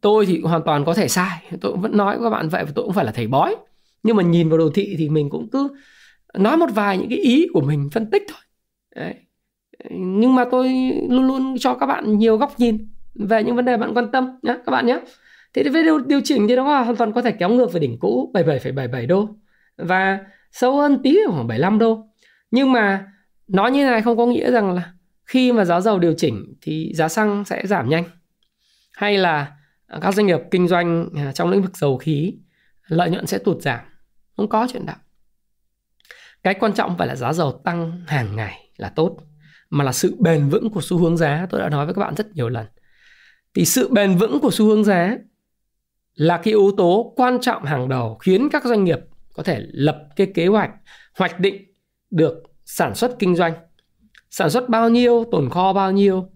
tôi 0.00 0.26
thì 0.26 0.40
hoàn 0.40 0.62
toàn 0.64 0.84
có 0.84 0.94
thể 0.94 1.08
sai. 1.08 1.42
Tôi 1.60 1.76
vẫn 1.76 1.96
nói 1.96 2.18
với 2.18 2.24
các 2.24 2.30
bạn 2.30 2.48
vậy 2.48 2.64
và 2.64 2.72
tôi 2.74 2.84
cũng 2.84 2.94
phải 2.94 3.04
là 3.04 3.12
thầy 3.12 3.26
bói. 3.26 3.56
Nhưng 4.02 4.16
mà 4.16 4.22
nhìn 4.22 4.48
vào 4.48 4.58
đồ 4.58 4.70
thị 4.74 4.94
thì 4.98 5.08
mình 5.08 5.30
cũng 5.30 5.48
cứ 5.52 5.68
nói 6.34 6.56
một 6.56 6.70
vài 6.74 6.98
những 6.98 7.08
cái 7.08 7.18
ý 7.18 7.46
của 7.52 7.60
mình 7.60 7.88
phân 7.92 8.10
tích 8.10 8.22
thôi. 8.28 8.40
Đấy. 8.96 9.14
Nhưng 9.90 10.34
mà 10.34 10.44
tôi 10.50 10.68
luôn 11.08 11.26
luôn 11.26 11.58
cho 11.58 11.74
các 11.74 11.86
bạn 11.86 12.18
nhiều 12.18 12.36
góc 12.36 12.60
nhìn 12.60 12.88
về 13.14 13.44
những 13.44 13.56
vấn 13.56 13.64
đề 13.64 13.76
bạn 13.76 13.94
quan 13.94 14.10
tâm 14.12 14.30
nhé 14.42 14.56
các 14.66 14.70
bạn 14.72 14.86
nhé. 14.86 15.00
Thế 15.54 15.62
thì 15.62 15.70
với 15.70 15.82
điều, 15.82 15.98
điều 15.98 16.20
chỉnh 16.24 16.48
thì 16.48 16.56
nó 16.56 16.62
hoàn 16.62 16.96
toàn 16.96 17.12
có 17.12 17.22
thể 17.22 17.32
kéo 17.32 17.48
ngược 17.48 17.72
về 17.72 17.80
đỉnh 17.80 17.98
cũ 17.98 18.30
77,77 18.34 19.06
đô. 19.06 19.28
Và 19.76 20.18
sâu 20.52 20.76
hơn 20.76 21.00
tí 21.02 21.18
khoảng 21.26 21.46
75 21.46 21.78
đô. 21.78 22.06
Nhưng 22.50 22.72
mà 22.72 23.06
nói 23.48 23.70
như 23.70 23.86
này 23.86 24.02
không 24.02 24.16
có 24.16 24.26
nghĩa 24.26 24.50
rằng 24.50 24.72
là 24.74 24.92
khi 25.24 25.52
mà 25.52 25.64
giá 25.64 25.80
dầu 25.80 25.98
điều 25.98 26.14
chỉnh 26.16 26.54
thì 26.62 26.92
giá 26.94 27.08
xăng 27.08 27.44
sẽ 27.44 27.66
giảm 27.66 27.88
nhanh. 27.88 28.04
Hay 28.92 29.18
là 29.18 29.52
à, 29.86 29.98
các 30.02 30.14
doanh 30.14 30.26
nghiệp 30.26 30.40
kinh 30.50 30.68
doanh 30.68 31.08
à, 31.16 31.32
trong 31.32 31.50
lĩnh 31.50 31.62
vực 31.62 31.76
dầu 31.76 31.98
khí 31.98 32.34
lợi 32.86 33.10
nhuận 33.10 33.26
sẽ 33.26 33.38
tụt 33.38 33.62
giảm. 33.62 33.80
Không 34.36 34.48
có 34.48 34.66
chuyện 34.72 34.86
đó. 34.86 34.94
Cái 36.42 36.54
quan 36.54 36.72
trọng 36.72 36.98
phải 36.98 37.06
là 37.08 37.16
giá 37.16 37.32
dầu 37.32 37.60
tăng 37.64 38.00
hàng 38.06 38.36
ngày 38.36 38.70
là 38.76 38.88
tốt 38.88 39.16
mà 39.70 39.84
là 39.84 39.92
sự 39.92 40.16
bền 40.18 40.48
vững 40.48 40.70
của 40.70 40.80
xu 40.82 40.98
hướng 40.98 41.16
giá. 41.16 41.46
Tôi 41.50 41.60
đã 41.60 41.68
nói 41.68 41.86
với 41.86 41.94
các 41.94 42.00
bạn 42.00 42.14
rất 42.14 42.26
nhiều 42.34 42.48
lần. 42.48 42.66
Thì 43.54 43.64
sự 43.64 43.88
bền 43.88 44.16
vững 44.16 44.40
của 44.40 44.50
xu 44.52 44.66
hướng 44.66 44.84
giá 44.84 45.16
là 46.14 46.36
cái 46.36 46.44
yếu 46.46 46.70
tố 46.76 47.12
quan 47.16 47.40
trọng 47.40 47.64
hàng 47.64 47.88
đầu 47.88 48.14
khiến 48.14 48.48
các 48.52 48.64
doanh 48.64 48.84
nghiệp 48.84 48.98
có 49.34 49.42
thể 49.42 49.60
lập 49.72 50.08
cái 50.16 50.26
kế 50.34 50.46
hoạch 50.46 50.70
hoạch 51.18 51.40
định 51.40 51.64
được 52.10 52.42
sản 52.64 52.94
xuất 52.94 53.18
kinh 53.18 53.36
doanh. 53.36 53.52
Sản 54.30 54.50
xuất 54.50 54.68
bao 54.68 54.88
nhiêu, 54.88 55.24
tồn 55.32 55.50
kho 55.50 55.72
bao 55.72 55.92
nhiêu, 55.92 56.28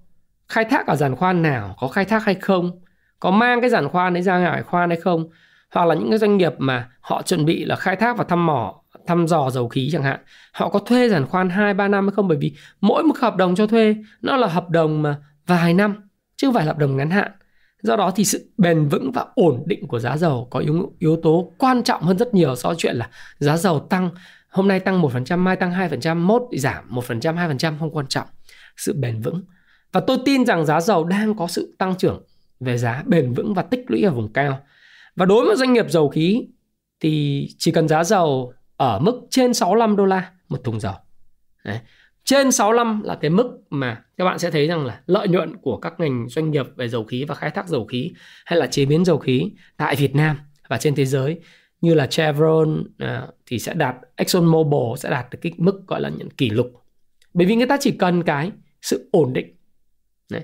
khai 0.49 0.65
thác 0.65 0.87
ở 0.87 0.97
giàn 0.97 1.17
khoan 1.17 1.43
nào, 1.43 1.77
có 1.81 1.89
khai 1.89 2.05
thác 2.05 2.25
hay 2.25 2.35
không, 2.35 2.81
có 3.21 3.31
mang 3.31 3.61
cái 3.61 3.71
giàn 3.71 3.89
khoan 3.89 4.15
đấy 4.15 4.23
ra 4.23 4.39
ngoài 4.39 4.63
khoan 4.63 4.91
hay 4.91 5.01
không, 5.01 5.29
hoặc 5.71 5.85
là 5.85 5.95
những 5.95 6.11
cái 6.11 6.19
doanh 6.19 6.37
nghiệp 6.37 6.53
mà 6.59 6.91
họ 7.01 7.23
chuẩn 7.23 7.45
bị 7.45 7.65
là 7.65 7.77
khai 7.77 7.97
thác 7.97 8.17
và 8.17 8.25
thăm 8.25 8.47
mỏ, 8.47 8.83
thăm 9.07 9.27
dò 9.27 9.51
dầu 9.51 9.69
khí 9.69 9.89
chẳng 9.93 10.03
hạn, 10.03 10.21
họ 10.53 10.69
có 10.69 10.79
thuê 10.79 11.09
giàn 11.09 11.27
khoan 11.27 11.51
2 11.51 11.75
3 11.75 11.89
năm 11.89 12.07
hay 12.07 12.13
không? 12.17 12.29
Bởi 12.29 12.39
vì 12.41 12.55
mỗi 12.81 13.03
một 13.03 13.19
hợp 13.19 13.37
đồng 13.37 13.55
cho 13.55 13.67
thuê, 13.67 13.97
nó 14.23 14.37
là 14.37 14.47
hợp 14.47 14.71
đồng 14.71 15.03
mà 15.03 15.17
vài 15.47 15.75
năm, 15.75 16.09
chứ 16.37 16.47
không 16.47 16.55
phải 16.55 16.67
là 16.67 16.73
hợp 16.73 16.79
đồng 16.79 16.97
ngắn 16.97 17.11
hạn 17.11 17.33
do 17.85 17.97
đó 17.97 18.13
thì 18.17 18.25
sự 18.25 18.51
bền 18.59 18.89
vững 18.89 19.13
và 19.13 19.27
ổn 19.35 19.63
định 19.67 19.89
của 19.89 19.99
giá 19.99 20.17
dầu 20.17 20.49
có 20.51 20.61
yếu, 20.61 20.93
yếu 20.99 21.17
tố 21.23 21.53
quan 21.59 21.83
trọng 21.83 22.03
hơn 22.03 22.19
rất 22.19 22.35
nhiều 22.35 22.57
so 22.57 22.69
với 22.69 22.77
chuyện 22.79 22.97
là 22.97 23.11
giá 23.39 23.57
dầu 23.57 23.87
tăng 23.91 24.11
hôm 24.49 24.69
nay 24.69 24.81
tăng 24.81 25.03
1%, 25.03 25.39
mai 25.39 25.57
tăng 25.57 25.73
2%, 25.73 26.17
mốt 26.17 26.43
giảm 26.59 26.91
1%, 26.91 27.21
2% 27.59 27.79
không 27.79 27.91
quan 27.91 28.07
trọng. 28.07 28.27
Sự 28.77 28.93
bền 28.93 29.21
vững. 29.21 29.45
Và 29.93 30.01
tôi 30.01 30.19
tin 30.25 30.47
rằng 30.47 30.67
giá 30.67 30.81
dầu 30.81 31.05
đang 31.05 31.35
có 31.37 31.47
sự 31.47 31.75
tăng 31.79 31.95
trưởng 31.99 32.25
về 32.61 32.79
giá 32.79 33.03
bền 33.07 33.33
vững 33.33 33.55
và 33.55 33.63
tích 33.63 33.85
lũy 33.89 34.03
ở 34.03 34.11
vùng 34.11 34.33
cao. 34.33 34.61
Và 35.17 35.27
đối 35.27 35.47
với 35.47 35.57
doanh 35.57 35.73
nghiệp 35.73 35.91
dầu 35.91 36.09
khí 36.09 36.47
thì 37.01 37.47
chỉ 37.59 37.73
cần 37.73 37.89
giá 37.89 38.05
dầu 38.05 38.53
ở 38.77 38.99
mức 38.99 39.21
trên 39.31 39.55
65 39.55 39.97
đô 39.97 40.05
la 40.05 40.31
một 40.49 40.65
thùng 40.65 40.81
dầu. 40.81 40.95
Đấy. 41.65 41.79
Trên 42.25 42.53
65 42.53 43.03
là 43.05 43.15
cái 43.15 43.31
mức 43.31 43.61
mà 43.71 44.03
các 44.17 44.25
bạn 44.25 44.39
sẽ 44.39 44.51
thấy 44.51 44.67
rằng 44.67 44.87
là 44.87 45.01
lợi 45.07 45.29
nhuận 45.29 45.57
của 45.57 45.77
các 45.77 45.95
ngành 46.01 46.29
doanh 46.29 46.51
nghiệp 46.51 46.67
về 46.77 46.89
dầu 46.89 47.05
khí 47.05 47.25
và 47.25 47.35
khai 47.35 47.51
thác 47.51 47.69
dầu 47.69 47.87
khí 47.87 48.13
hay 48.45 48.59
là 48.59 48.67
chế 48.67 48.85
biến 48.85 49.05
dầu 49.05 49.19
khí 49.19 49.53
tại 49.77 49.97
Việt 49.97 50.15
Nam 50.15 50.39
và 50.69 50.79
trên 50.79 50.95
thế 50.95 51.05
giới 51.05 51.41
như 51.81 51.95
là 51.95 52.07
Chevron 52.07 52.85
à, 52.99 53.27
thì 53.47 53.59
sẽ 53.59 53.75
đạt 53.75 53.97
Exxon 54.17 54.45
Mobil 54.45 54.99
sẽ 54.99 55.11
đạt 55.11 55.31
được 55.31 55.39
cái 55.43 55.53
mức 55.57 55.87
gọi 55.87 56.01
là 56.01 56.09
những 56.09 56.31
kỷ 56.31 56.51
lục. 56.51 56.73
Bởi 57.35 57.47
vì 57.47 57.57
người 57.57 57.67
ta 57.67 57.77
chỉ 57.81 57.91
cần 57.91 58.23
cái 58.23 58.51
sự 58.83 59.09
ổn 59.13 59.33
định. 59.33 59.57
Đấy. 60.31 60.43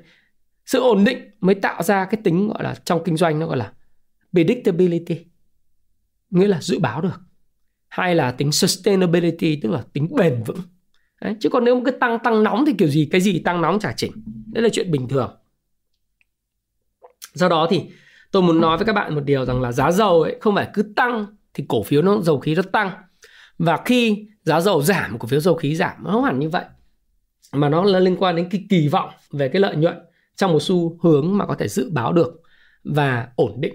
Sự 0.67 0.81
ổn 0.81 1.05
định 1.05 1.31
mới 1.41 1.55
tạo 1.55 1.83
ra 1.83 2.05
cái 2.05 2.21
tính 2.25 2.49
gọi 2.49 2.63
là 2.63 2.75
trong 2.75 3.03
kinh 3.05 3.17
doanh 3.17 3.39
nó 3.39 3.47
gọi 3.47 3.57
là 3.57 3.73
predictability. 4.33 5.27
Nghĩa 6.31 6.49
là 6.49 6.61
dự 6.61 6.79
báo 6.79 7.01
được. 7.01 7.21
Hay 7.89 8.15
là 8.15 8.33
tính 8.33 8.53
sustainability 8.53 9.61
tức 9.63 9.71
là 9.71 9.85
tính 9.93 10.09
bền 10.17 10.43
vững. 10.43 10.61
Đấy. 11.21 11.37
Chứ 11.41 11.49
còn 11.49 11.65
nếu 11.65 11.75
mà 11.75 11.81
cái 11.85 11.95
tăng 12.01 12.19
tăng 12.19 12.43
nóng 12.43 12.65
thì 12.67 12.73
kiểu 12.79 12.89
gì, 12.89 13.09
cái 13.11 13.21
gì 13.21 13.39
tăng 13.39 13.63
nóng 13.63 13.79
chả 13.79 13.93
chỉnh. 13.97 14.13
Đấy 14.53 14.63
là 14.63 14.69
chuyện 14.73 14.91
bình 14.91 15.09
thường. 15.09 15.37
Do 17.35 17.49
đó 17.49 17.67
thì 17.71 17.83
tôi 18.33 18.43
muốn 18.43 18.61
nói 18.61 18.77
với 18.77 18.87
các 18.87 18.93
bạn 18.93 19.15
một 19.15 19.21
điều 19.25 19.45
rằng 19.45 19.61
là 19.61 19.73
giá 19.73 19.91
dầu 19.91 20.23
ấy 20.23 20.37
không 20.41 20.55
phải 20.55 20.69
cứ 20.75 20.83
tăng 20.97 21.27
thì 21.55 21.65
cổ 21.69 21.83
phiếu 21.83 22.03
nó, 22.03 22.21
dầu 22.21 22.39
khí 22.39 22.55
nó 22.55 22.63
tăng 22.73 22.91
và 23.59 23.79
khi 23.85 24.27
giá 24.45 24.61
dầu 24.61 24.83
giảm, 24.83 25.19
cổ 25.19 25.29
phiếu 25.29 25.41
dầu 25.41 25.55
khí 25.55 25.77
giảm, 25.77 26.05
nó 26.05 26.11
không 26.11 26.25
hẳn 26.25 26.39
như 26.39 26.49
vậy 26.49 26.65
mà 27.53 27.69
nó 27.69 27.85
là 27.85 27.99
liên 27.99 28.17
quan 28.17 28.37
đến 28.37 28.49
cái 28.51 28.65
kỳ 28.71 28.89
vọng 28.89 29.11
về 29.33 29.49
cái 29.49 29.61
lợi 29.61 29.77
nhuận 29.77 29.97
trong 30.37 30.53
một 30.53 30.63
xu 30.63 30.99
hướng 31.03 31.39
mà 31.39 31.47
có 31.47 31.55
thể 31.55 31.69
dự 31.69 31.91
báo 31.91 32.13
được 32.13 32.43
và 32.85 33.29
ổn 33.37 33.61
định 33.61 33.75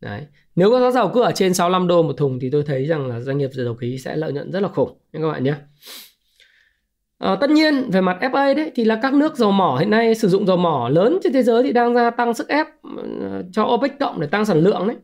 đấy 0.00 0.26
nếu 0.56 0.70
có 0.70 0.80
giá 0.80 0.90
dầu 0.90 1.10
cứ 1.14 1.22
ở 1.22 1.32
trên 1.34 1.54
65 1.54 1.88
đô 1.88 2.02
một 2.02 2.12
thùng 2.16 2.38
thì 2.40 2.50
tôi 2.50 2.62
thấy 2.62 2.86
rằng 2.86 3.06
là 3.06 3.20
doanh 3.20 3.38
nghiệp 3.38 3.50
dầu 3.52 3.74
khí 3.74 3.98
sẽ 3.98 4.16
lợi 4.16 4.32
nhuận 4.32 4.52
rất 4.52 4.60
là 4.60 4.68
khủng 4.68 4.98
các 5.12 5.32
bạn 5.32 5.44
nhé 5.44 5.54
À, 7.18 7.36
tất 7.40 7.50
nhiên 7.50 7.90
về 7.90 8.00
mặt 8.00 8.18
FA 8.20 8.54
đấy 8.54 8.72
thì 8.74 8.84
là 8.84 8.98
các 9.02 9.14
nước 9.14 9.36
dầu 9.36 9.52
mỏ 9.52 9.76
hiện 9.80 9.90
nay 9.90 10.14
sử 10.14 10.28
dụng 10.28 10.46
dầu 10.46 10.56
mỏ 10.56 10.88
lớn 10.88 11.18
trên 11.22 11.32
thế 11.32 11.42
giới 11.42 11.62
thì 11.62 11.72
đang 11.72 11.94
gia 11.94 12.10
tăng 12.10 12.34
sức 12.34 12.48
ép 12.48 12.66
ờ, 13.20 13.42
cho 13.52 13.64
OPEC 13.64 13.98
cộng 14.00 14.20
để 14.20 14.26
tăng 14.26 14.44
sản 14.44 14.58
lượng 14.58 14.88
đấy. 14.88 14.96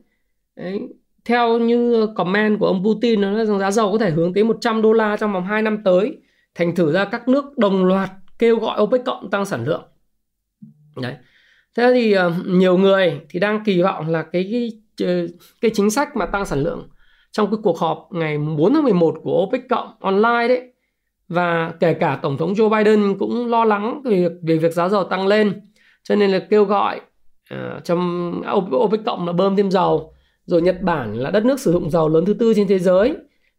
đấy. 0.55 0.79
Theo 1.25 1.59
như 1.59 2.07
comment 2.15 2.59
của 2.59 2.67
ông 2.67 2.83
Putin 2.83 3.21
nó 3.21 3.31
nói 3.31 3.45
rằng 3.45 3.59
giá 3.59 3.71
dầu 3.71 3.91
có 3.91 3.97
thể 3.97 4.09
hướng 4.09 4.33
tới 4.33 4.43
100 4.43 4.81
đô 4.81 4.93
la 4.93 5.17
trong 5.17 5.33
vòng 5.33 5.43
2 5.43 5.61
năm 5.61 5.83
tới. 5.83 6.17
Thành 6.55 6.75
thử 6.75 6.91
ra 6.91 7.05
các 7.05 7.27
nước 7.27 7.57
đồng 7.57 7.85
loạt 7.85 8.09
kêu 8.39 8.59
gọi 8.59 8.81
OPEC 8.81 9.05
cộng 9.05 9.29
tăng 9.29 9.45
sản 9.45 9.65
lượng. 9.65 9.83
Đấy. 11.01 11.15
Thế 11.77 11.91
thì 11.93 12.11
ờ, 12.11 12.33
nhiều 12.45 12.77
người 12.77 13.21
thì 13.29 13.39
đang 13.39 13.63
kỳ 13.65 13.81
vọng 13.81 14.09
là 14.09 14.23
cái, 14.23 14.71
cái 14.97 15.27
cái 15.61 15.71
chính 15.73 15.89
sách 15.89 16.15
mà 16.15 16.25
tăng 16.25 16.45
sản 16.45 16.63
lượng 16.63 16.89
trong 17.31 17.51
cái 17.51 17.57
cuộc 17.63 17.79
họp 17.79 18.07
ngày 18.11 18.37
4 18.37 18.73
tháng 18.73 18.83
11 18.83 19.15
của 19.23 19.43
OPEC 19.43 19.61
cộng 19.69 19.91
online 19.99 20.47
đấy 20.47 20.71
và 21.27 21.73
kể 21.79 21.93
cả 21.93 22.19
tổng 22.21 22.37
thống 22.37 22.53
Joe 22.53 22.69
Biden 22.69 23.17
cũng 23.17 23.47
lo 23.47 23.65
lắng 23.65 24.01
về 24.03 24.21
việc, 24.21 24.31
về 24.41 24.57
việc 24.57 24.73
giá 24.73 24.89
dầu 24.89 25.03
tăng 25.03 25.27
lên. 25.27 25.61
Cho 26.03 26.15
nên 26.15 26.31
là 26.31 26.39
kêu 26.49 26.65
gọi 26.65 27.01
uh, 27.53 27.83
trong 27.83 28.31
OPEC 28.75 29.05
cộng 29.05 29.27
là 29.27 29.33
bơm 29.33 29.55
thêm 29.55 29.71
dầu. 29.71 30.13
Rồi 30.45 30.61
Nhật 30.61 30.81
Bản 30.81 31.13
là 31.13 31.31
đất 31.31 31.45
nước 31.45 31.59
sử 31.59 31.71
dụng 31.71 31.89
dầu 31.89 32.09
lớn 32.09 32.25
thứ 32.25 32.33
tư 32.33 32.53
trên 32.53 32.67
thế 32.67 32.79
giới 32.79 33.15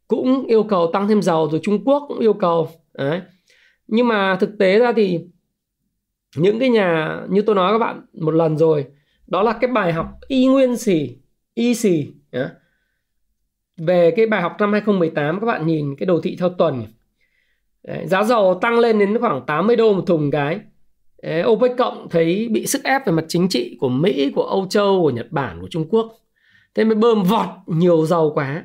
cũng 0.08 0.46
yêu 0.46 0.62
cầu 0.62 0.90
tăng 0.92 1.08
thêm 1.08 1.22
dầu. 1.22 1.48
Rồi 1.50 1.60
Trung 1.62 1.84
Quốc 1.84 2.04
cũng 2.08 2.18
yêu 2.18 2.32
cầu 2.32 2.68
đấy. 2.94 3.20
Nhưng 3.86 4.08
mà 4.08 4.36
thực 4.40 4.58
tế 4.58 4.78
ra 4.78 4.92
thì 4.96 5.20
những 6.36 6.58
cái 6.58 6.68
nhà 6.68 7.20
như 7.28 7.42
tôi 7.42 7.54
nói 7.54 7.72
các 7.72 7.78
bạn 7.78 8.00
một 8.12 8.34
lần 8.34 8.56
rồi 8.56 8.84
đó 9.26 9.42
là 9.42 9.52
cái 9.52 9.70
bài 9.70 9.92
học 9.92 10.06
y 10.28 10.46
nguyên 10.46 10.76
xì 10.76 11.16
y 11.54 11.74
xì 11.74 12.12
về 13.76 14.10
cái 14.16 14.26
bài 14.26 14.42
học 14.42 14.56
năm 14.58 14.72
2018 14.72 15.40
các 15.40 15.46
bạn 15.46 15.66
nhìn 15.66 15.96
cái 15.96 16.06
đồ 16.06 16.20
thị 16.20 16.36
theo 16.40 16.48
tuần. 16.48 16.84
Đấy, 17.86 18.06
giá 18.06 18.24
dầu 18.24 18.58
tăng 18.60 18.78
lên 18.78 18.98
đến 18.98 19.18
khoảng 19.20 19.46
80 19.46 19.76
đô 19.76 19.92
một 19.92 20.02
thùng 20.06 20.30
cái. 20.30 20.60
Đấy, 21.22 21.44
OPEC 21.44 21.76
cộng 21.78 22.08
thấy 22.10 22.48
bị 22.50 22.66
sức 22.66 22.84
ép 22.84 23.06
về 23.06 23.12
mặt 23.12 23.24
chính 23.28 23.48
trị 23.48 23.76
của 23.80 23.88
Mỹ, 23.88 24.32
của 24.34 24.42
Âu 24.42 24.66
Châu, 24.70 25.02
của 25.02 25.10
Nhật 25.10 25.26
Bản, 25.30 25.60
của 25.60 25.68
Trung 25.70 25.88
Quốc. 25.90 26.12
Thế 26.74 26.84
mới 26.84 26.94
bơm 26.94 27.22
vọt 27.22 27.46
nhiều 27.66 28.06
dầu 28.06 28.32
quá 28.34 28.64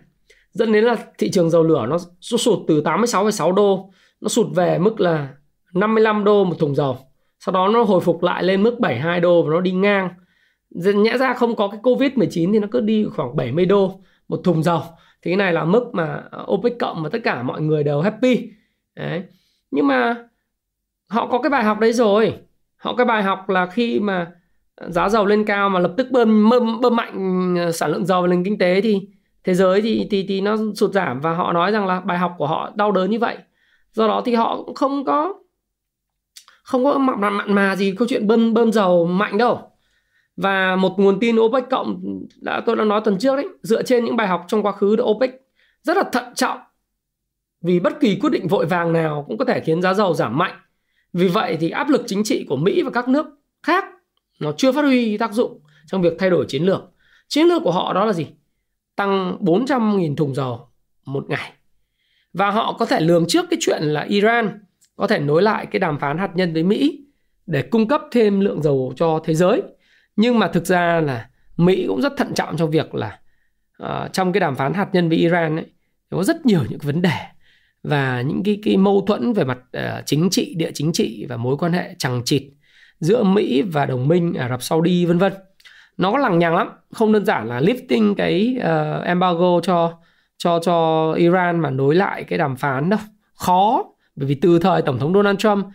dẫn 0.52 0.72
đến 0.72 0.84
là 0.84 0.96
thị 1.18 1.32
trường 1.32 1.50
dầu 1.50 1.64
lửa 1.64 1.86
nó 1.90 1.98
sụt 2.22 2.60
từ 2.68 2.82
86,6 2.82 3.52
đô 3.52 3.90
nó 4.22 4.28
sụt 4.28 4.48
về 4.56 4.78
mức 4.78 5.02
là 5.02 5.30
55 5.74 6.24
đô 6.24 6.44
một 6.44 6.56
thùng 6.60 6.76
dầu. 6.76 6.98
Sau 7.40 7.54
đó 7.54 7.68
nó 7.68 7.84
hồi 7.84 8.02
phục 8.02 8.24
lại 8.24 8.44
lên 8.44 8.64
mức 8.64 8.80
72 8.80 9.20
đô 9.20 9.44
và 9.44 9.50
nó 9.52 9.62
đi 9.62 9.72
ngang. 9.72 10.10
Nhẽ 10.70 11.18
ra 11.18 11.34
không 11.34 11.56
có 11.56 11.68
cái 11.68 11.80
Covid 11.84 12.12
19 12.16 12.54
thì 12.54 12.60
nó 12.60 12.68
cứ 12.72 12.80
đi 12.80 13.06
khoảng 13.16 13.36
70 13.36 13.66
đô 13.66 14.00
một 14.28 14.42
thùng 14.44 14.64
dầu. 14.64 14.82
Thì 15.22 15.32
cái 15.32 15.36
này 15.36 15.54
là 15.54 15.66
mức 15.66 15.90
mà 15.94 16.24
OPEC 16.52 16.80
cộng 16.80 17.04
và 17.04 17.10
tất 17.10 17.20
cả 17.24 17.44
mọi 17.44 17.62
người 17.62 17.84
đều 17.84 18.02
happy 18.02 18.50
đấy. 18.96 19.24
Nhưng 19.72 19.88
mà 19.88 20.16
họ 21.10 21.28
có 21.28 21.42
cái 21.42 21.50
bài 21.50 21.64
học 21.64 21.80
đấy 21.80 21.94
rồi. 21.94 22.34
Họ 22.78 22.96
cái 22.96 23.06
bài 23.06 23.24
học 23.24 23.50
là 23.50 23.66
khi 23.66 24.00
mà 24.00 24.32
giá 24.78 25.10
dầu 25.10 25.26
lên 25.26 25.46
cao 25.46 25.70
mà 25.70 25.80
lập 25.80 25.94
tức 25.98 26.08
bơm 26.12 26.50
bơm, 26.50 26.82
bơm 26.82 26.96
mạnh 26.96 27.56
ờ, 27.58 27.72
sản 27.72 27.92
lượng 27.92 28.06
dầu 28.06 28.22
vào 28.22 28.28
nền 28.28 28.44
kinh 28.44 28.58
tế 28.58 28.82
thì 28.82 29.00
thế 29.44 29.54
giới 29.54 29.82
thì 29.82 30.08
thì 30.12 30.26
thì 30.28 30.42
nó 30.42 30.58
sụt 30.76 30.94
giảm. 30.94 31.20
Và 31.22 31.34
họ 31.34 31.54
nói 31.54 31.72
rằng 31.72 31.88
là 31.88 32.00
bài 32.00 32.18
học 32.18 32.36
của 32.38 32.48
họ 32.48 32.72
đau 32.76 32.92
đớn 32.92 33.10
như 33.10 33.20
vậy. 33.20 33.38
Do 33.94 34.08
đó 34.08 34.22
thì 34.26 34.36
họ 34.36 34.64
cũng 34.66 34.76
không 34.76 35.06
có 35.06 35.34
không 36.64 36.84
có 36.84 36.98
mặn 36.98 37.38
mặn 37.38 37.54
mà 37.54 37.76
gì 37.76 37.96
câu 37.98 38.08
chuyện 38.08 38.28
bơm 38.28 38.54
bơm 38.54 38.72
dầu 38.72 39.06
mạnh 39.06 39.38
đâu. 39.38 39.60
Và 40.38 40.76
một 40.76 41.00
nguồn 41.00 41.20
tin 41.20 41.40
OPEC 41.40 41.70
cộng 41.70 42.02
đã 42.42 42.62
tôi 42.66 42.76
đã 42.76 42.84
nói 42.84 43.02
tuần 43.04 43.18
trước 43.20 43.36
đấy 43.36 43.48
dựa 43.64 43.84
trên 43.84 44.06
những 44.06 44.16
bài 44.16 44.28
học 44.28 44.46
trong 44.48 44.64
quá 44.64 44.72
khứ 44.72 44.96
OPEC 45.02 45.32
rất 45.82 45.98
là 45.98 46.04
thận 46.12 46.24
trọng 46.36 46.60
vì 47.62 47.80
bất 47.80 48.00
kỳ 48.00 48.16
quyết 48.16 48.30
định 48.30 48.48
vội 48.48 48.66
vàng 48.66 48.94
nào 48.94 49.26
cũng 49.28 49.38
có 49.38 49.46
thể 49.46 49.60
khiến 49.60 49.82
giá 49.82 49.94
dầu 49.94 50.14
giảm 50.14 50.38
mạnh. 50.38 50.60
Vì 51.14 51.28
vậy 51.28 51.58
thì 51.60 51.70
áp 51.70 51.90
lực 51.90 52.04
chính 52.08 52.24
trị 52.24 52.46
của 52.50 52.56
Mỹ 52.56 52.82
và 52.82 52.92
các 52.92 53.08
nước 53.08 53.26
khác 53.64 53.86
nó 54.40 54.52
chưa 54.58 54.72
phát 54.72 54.82
huy 54.82 55.18
tác 55.18 55.34
dụng 55.34 55.62
trong 55.86 56.02
việc 56.02 56.14
thay 56.20 56.30
đổi 56.30 56.46
chiến 56.48 56.64
lược. 56.64 56.82
Chiến 57.28 57.46
lược 57.46 57.64
của 57.64 57.72
họ 57.72 57.94
đó 57.94 58.06
là 58.06 58.14
gì? 58.14 58.28
Tăng 58.96 59.38
400.000 59.42 60.16
thùng 60.16 60.36
dầu 60.36 60.68
một 61.06 61.30
ngày. 61.30 61.52
Và 62.34 62.52
họ 62.52 62.76
có 62.80 62.86
thể 62.86 63.00
lường 63.00 63.26
trước 63.28 63.46
cái 63.50 63.58
chuyện 63.62 63.84
là 63.84 64.02
Iran 64.02 64.60
có 64.96 65.08
thể 65.08 65.20
nối 65.20 65.42
lại 65.42 65.66
cái 65.66 65.80
đàm 65.80 66.00
phán 66.00 66.18
hạt 66.18 66.32
nhân 66.36 66.54
với 66.54 66.64
Mỹ 66.64 67.06
để 67.46 67.62
cung 67.62 67.88
cấp 67.88 68.02
thêm 68.12 68.40
lượng 68.40 68.62
dầu 68.62 68.94
cho 68.96 69.20
thế 69.24 69.34
giới. 69.34 69.62
Nhưng 70.16 70.40
mà 70.40 70.48
thực 70.48 70.66
ra 70.66 71.02
là 71.02 71.30
Mỹ 71.58 71.86
cũng 71.88 72.02
rất 72.02 72.14
thận 72.18 72.34
trọng 72.34 72.58
trong 72.58 72.72
việc 72.72 72.96
là 72.96 73.20
uh, 73.84 74.14
trong 74.14 74.34
cái 74.34 74.40
đàm 74.40 74.56
phán 74.56 74.74
hạt 74.74 74.90
nhân 74.94 75.10
với 75.10 75.18
Iran 75.18 75.56
ấy 75.56 75.66
có 76.10 76.24
rất 76.24 76.46
nhiều 76.46 76.62
những 76.70 76.80
vấn 76.84 77.02
đề 77.02 77.20
và 77.84 78.22
những 78.22 78.44
cái 78.44 78.60
cái 78.64 78.78
mâu 78.78 79.04
thuẫn 79.08 79.34
về 79.34 79.44
mặt 79.44 79.58
uh, 79.78 80.06
chính 80.06 80.30
trị 80.30 80.56
địa 80.58 80.72
chính 80.74 80.92
trị 80.94 81.26
và 81.30 81.38
mối 81.38 81.58
quan 81.58 81.74
hệ 81.74 81.96
chằng 81.98 82.22
chịt 82.26 82.44
giữa 83.00 83.24
Mỹ 83.24 83.62
và 83.62 83.86
đồng 83.86 84.08
minh 84.08 84.34
Ả 84.34 84.50
Rập 84.50 84.64
Saudi 84.64 85.06
vân 85.06 85.18
vân. 85.18 85.34
Nó 85.98 86.12
có 86.12 86.18
lằng 86.18 86.40
nhằng 86.40 86.56
lắm 86.56 86.70
không 86.92 87.12
đơn 87.12 87.26
giản 87.26 87.48
là 87.48 87.62
lifting 87.62 88.16
cái 88.16 88.58
uh, 88.60 89.04
embargo 89.06 89.60
cho 89.64 90.00
cho 90.38 90.60
cho 90.60 91.12
Iran 91.14 91.60
mà 91.60 91.70
nối 91.70 91.96
lại 91.96 92.24
cái 92.24 92.40
đàm 92.40 92.56
phán 92.56 92.90
đâu. 92.90 93.00
Khó 93.34 93.86
bởi 94.16 94.28
vì 94.28 94.36
từ 94.36 94.60
thời 94.60 94.82
tổng 94.82 95.00
thống 95.00 95.14
Donald 95.14 95.40
Trump 95.40 95.66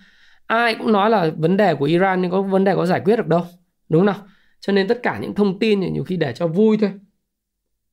ai 0.46 0.74
cũng 0.74 0.92
nói 0.92 1.10
là 1.10 1.30
vấn 1.36 1.56
đề 1.56 1.74
của 1.74 1.84
Iran 1.84 2.22
nhưng 2.22 2.30
có 2.30 2.42
vấn 2.42 2.64
đề 2.64 2.74
có 2.74 2.86
giải 2.86 3.00
quyết 3.04 3.16
được 3.16 3.26
đâu 3.26 3.44
đúng 3.88 4.06
không 4.06 4.26
cho 4.60 4.72
nên 4.72 4.88
tất 4.88 5.00
cả 5.02 5.18
những 5.18 5.34
thông 5.34 5.58
tin 5.58 5.80
thì 5.80 5.90
nhiều 5.90 6.04
khi 6.04 6.16
để 6.16 6.32
cho 6.32 6.46
vui 6.46 6.78
thôi. 6.80 6.90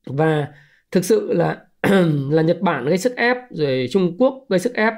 Và 0.06 0.48
thực 0.92 1.06
sự 1.06 1.34
là 1.34 1.58
là 2.30 2.42
Nhật 2.42 2.62
Bản 2.62 2.86
gây 2.86 2.98
sức 2.98 3.16
ép, 3.16 3.38
rồi 3.50 3.88
Trung 3.92 4.16
Quốc 4.20 4.46
gây 4.50 4.60
sức 4.60 4.74
ép. 4.74 4.94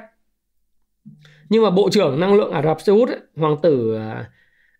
Nhưng 1.48 1.62
mà 1.62 1.70
bộ 1.70 1.90
trưởng 1.90 2.20
năng 2.20 2.34
lượng 2.34 2.52
Ả 2.52 2.62
Rập 2.62 2.80
Xê 2.80 2.92
Út 2.92 3.08
hoàng 3.36 3.56
tử 3.62 3.96
à, 3.96 4.30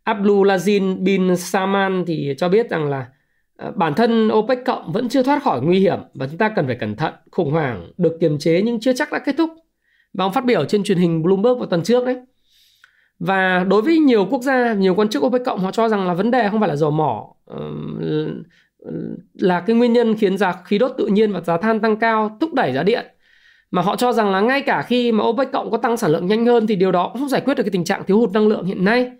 Abdulaziz 0.05 1.03
bin 1.03 1.37
Salman 1.37 2.05
thì 2.07 2.35
cho 2.39 2.49
biết 2.49 2.71
rằng 2.71 2.89
là 2.89 3.07
à, 3.57 3.71
bản 3.77 3.95
thân 3.95 4.29
OPEC 4.33 4.59
cộng 4.67 4.93
vẫn 4.93 5.09
chưa 5.09 5.23
thoát 5.23 5.43
khỏi 5.43 5.61
nguy 5.63 5.79
hiểm 5.79 5.99
và 6.15 6.27
chúng 6.27 6.39
ta 6.39 6.49
cần 6.49 6.67
phải 6.67 6.77
cẩn 6.81 6.97
thận, 6.97 7.15
khủng 7.31 7.53
hoảng, 7.53 7.91
được 7.99 8.17
kiềm 8.21 8.39
chế 8.39 8.63
nhưng 8.63 8.81
chưa 8.81 8.93
chắc 8.93 9.13
đã 9.13 9.19
kết 9.19 9.35
thúc. 9.39 9.51
Và 10.13 10.25
ông 10.25 10.33
phát 10.33 10.45
biểu 10.45 10.65
trên 10.65 10.85
truyền 10.85 10.99
hình 10.99 11.23
Bloomberg 11.23 11.59
vào 11.59 11.67
tuần 11.67 11.83
trước 11.83 12.05
đấy. 12.05 12.17
Và 13.19 13.65
đối 13.69 13.83
với 13.83 13.99
nhiều 13.99 14.27
quốc 14.31 14.43
gia, 14.43 14.75
nhiều 14.75 14.95
quan 14.95 15.09
chức 15.09 15.23
OPEC 15.25 15.43
cộng 15.45 15.61
họ 15.61 15.71
cho 15.71 15.89
rằng 15.89 16.07
là 16.07 16.15
vấn 16.15 16.31
đề 16.31 16.49
không 16.51 16.61
phải 16.61 16.69
là 16.69 16.77
dầu 16.77 16.91
mỏ 16.91 17.35
là 19.35 19.61
cái 19.61 19.77
nguyên 19.77 19.93
nhân 19.93 20.17
khiến 20.17 20.39
giá 20.39 20.55
khí 20.65 20.79
đốt 20.79 20.93
tự 20.99 21.07
nhiên 21.07 21.33
và 21.33 21.41
giá 21.41 21.57
than 21.57 21.81
tăng 21.81 21.97
cao 21.97 22.37
thúc 22.41 22.55
đẩy 22.55 22.73
giá 22.73 22.83
điện. 22.83 23.07
Mà 23.71 23.83
họ 23.83 23.97
cho 23.97 24.13
rằng 24.13 24.31
là 24.31 24.41
ngay 24.41 24.61
cả 24.61 24.83
khi 24.83 25.13
mà 25.13 25.25
OPEC 25.25 25.53
cộng 25.53 25.71
có 25.71 25.77
tăng 25.77 25.97
sản 25.97 26.11
lượng 26.11 26.27
nhanh 26.27 26.47
hơn 26.47 26.67
thì 26.67 26.77
điều 26.77 26.93
đó 26.93 27.09
cũng 27.13 27.21
không 27.21 27.29
giải 27.29 27.41
quyết 27.41 27.55
được 27.55 27.63
cái 27.63 27.71
tình 27.71 27.85
trạng 27.85 28.05
thiếu 28.07 28.19
hụt 28.19 28.33
năng 28.33 28.49
lượng 28.49 28.65
hiện 28.65 28.85
nay. 28.85 29.11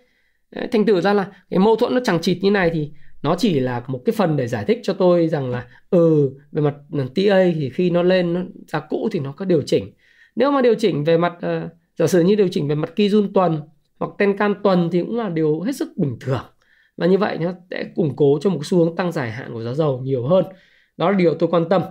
Thành 0.71 0.85
thử 0.85 1.01
ra 1.01 1.13
là 1.13 1.27
cái 1.49 1.59
mâu 1.59 1.75
thuẫn 1.75 1.93
nó 1.93 2.01
chẳng 2.03 2.21
chịt 2.21 2.37
như 2.41 2.51
này 2.51 2.69
thì 2.73 2.91
nó 3.21 3.35
chỉ 3.35 3.59
là 3.59 3.83
một 3.87 4.01
cái 4.05 4.13
phần 4.13 4.37
để 4.37 4.47
giải 4.47 4.65
thích 4.67 4.79
cho 4.83 4.93
tôi 4.93 5.27
rằng 5.27 5.51
là 5.51 5.67
ừ 5.89 6.31
về 6.51 6.61
mặt 6.61 6.75
ừ, 6.91 6.99
TA 6.99 7.43
thì 7.55 7.69
khi 7.73 7.89
nó 7.89 8.03
lên 8.03 8.33
nó 8.33 8.41
giá 8.67 8.79
cũ 8.79 9.09
thì 9.11 9.19
nó 9.19 9.31
có 9.31 9.45
điều 9.45 9.61
chỉnh. 9.61 9.93
Nếu 10.35 10.51
mà 10.51 10.61
điều 10.61 10.75
chỉnh 10.75 11.03
về 11.03 11.17
mặt 11.17 11.33
uh, 11.37 11.71
giả 11.95 12.07
sử 12.07 12.21
như 12.21 12.35
điều 12.35 12.47
chỉnh 12.47 12.67
về 12.67 12.75
mặt 12.75 12.89
Kijun 12.95 13.31
tuần 13.33 13.61
hoặc 13.99 14.11
Tenkan 14.17 14.55
tuần 14.63 14.89
thì 14.91 15.01
cũng 15.01 15.17
là 15.17 15.29
điều 15.29 15.61
hết 15.61 15.75
sức 15.75 15.89
bình 15.97 16.17
thường 16.19 16.43
và 16.97 17.07
như 17.07 17.17
vậy 17.17 17.37
nó 17.37 17.53
sẽ 17.71 17.83
củng 17.95 18.15
cố 18.15 18.39
cho 18.41 18.49
một 18.49 18.59
xu 18.63 18.77
hướng 18.77 18.95
tăng 18.95 19.11
dài 19.11 19.31
hạn 19.31 19.53
của 19.53 19.63
giá 19.63 19.73
dầu 19.73 19.99
nhiều 20.03 20.27
hơn. 20.27 20.45
Đó 20.97 21.11
là 21.11 21.17
điều 21.17 21.35
tôi 21.35 21.49
quan 21.49 21.69
tâm. 21.69 21.81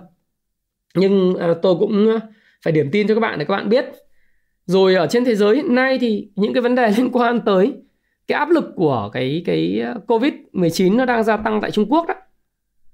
Nhưng 0.95 1.35
à, 1.35 1.53
tôi 1.61 1.75
cũng 1.79 2.09
à, 2.09 2.21
phải 2.63 2.73
điểm 2.73 2.89
tin 2.91 3.07
cho 3.07 3.15
các 3.15 3.19
bạn 3.19 3.39
để 3.39 3.45
các 3.45 3.53
bạn 3.53 3.69
biết. 3.69 3.85
Rồi 4.65 4.95
ở 4.95 5.07
trên 5.07 5.25
thế 5.25 5.35
giới 5.35 5.55
hiện 5.55 5.75
nay 5.75 5.97
thì 5.99 6.29
những 6.35 6.53
cái 6.53 6.61
vấn 6.61 6.75
đề 6.75 6.91
liên 6.97 7.11
quan 7.11 7.41
tới 7.45 7.73
cái 8.27 8.39
áp 8.39 8.49
lực 8.49 8.65
của 8.75 9.09
cái 9.13 9.43
cái 9.45 9.81
à, 9.81 9.95
covid 10.07 10.33
19 10.53 10.97
nó 10.97 11.05
đang 11.05 11.23
gia 11.23 11.37
tăng 11.37 11.61
tại 11.61 11.71
Trung 11.71 11.85
Quốc 11.89 12.07
đó. 12.07 12.15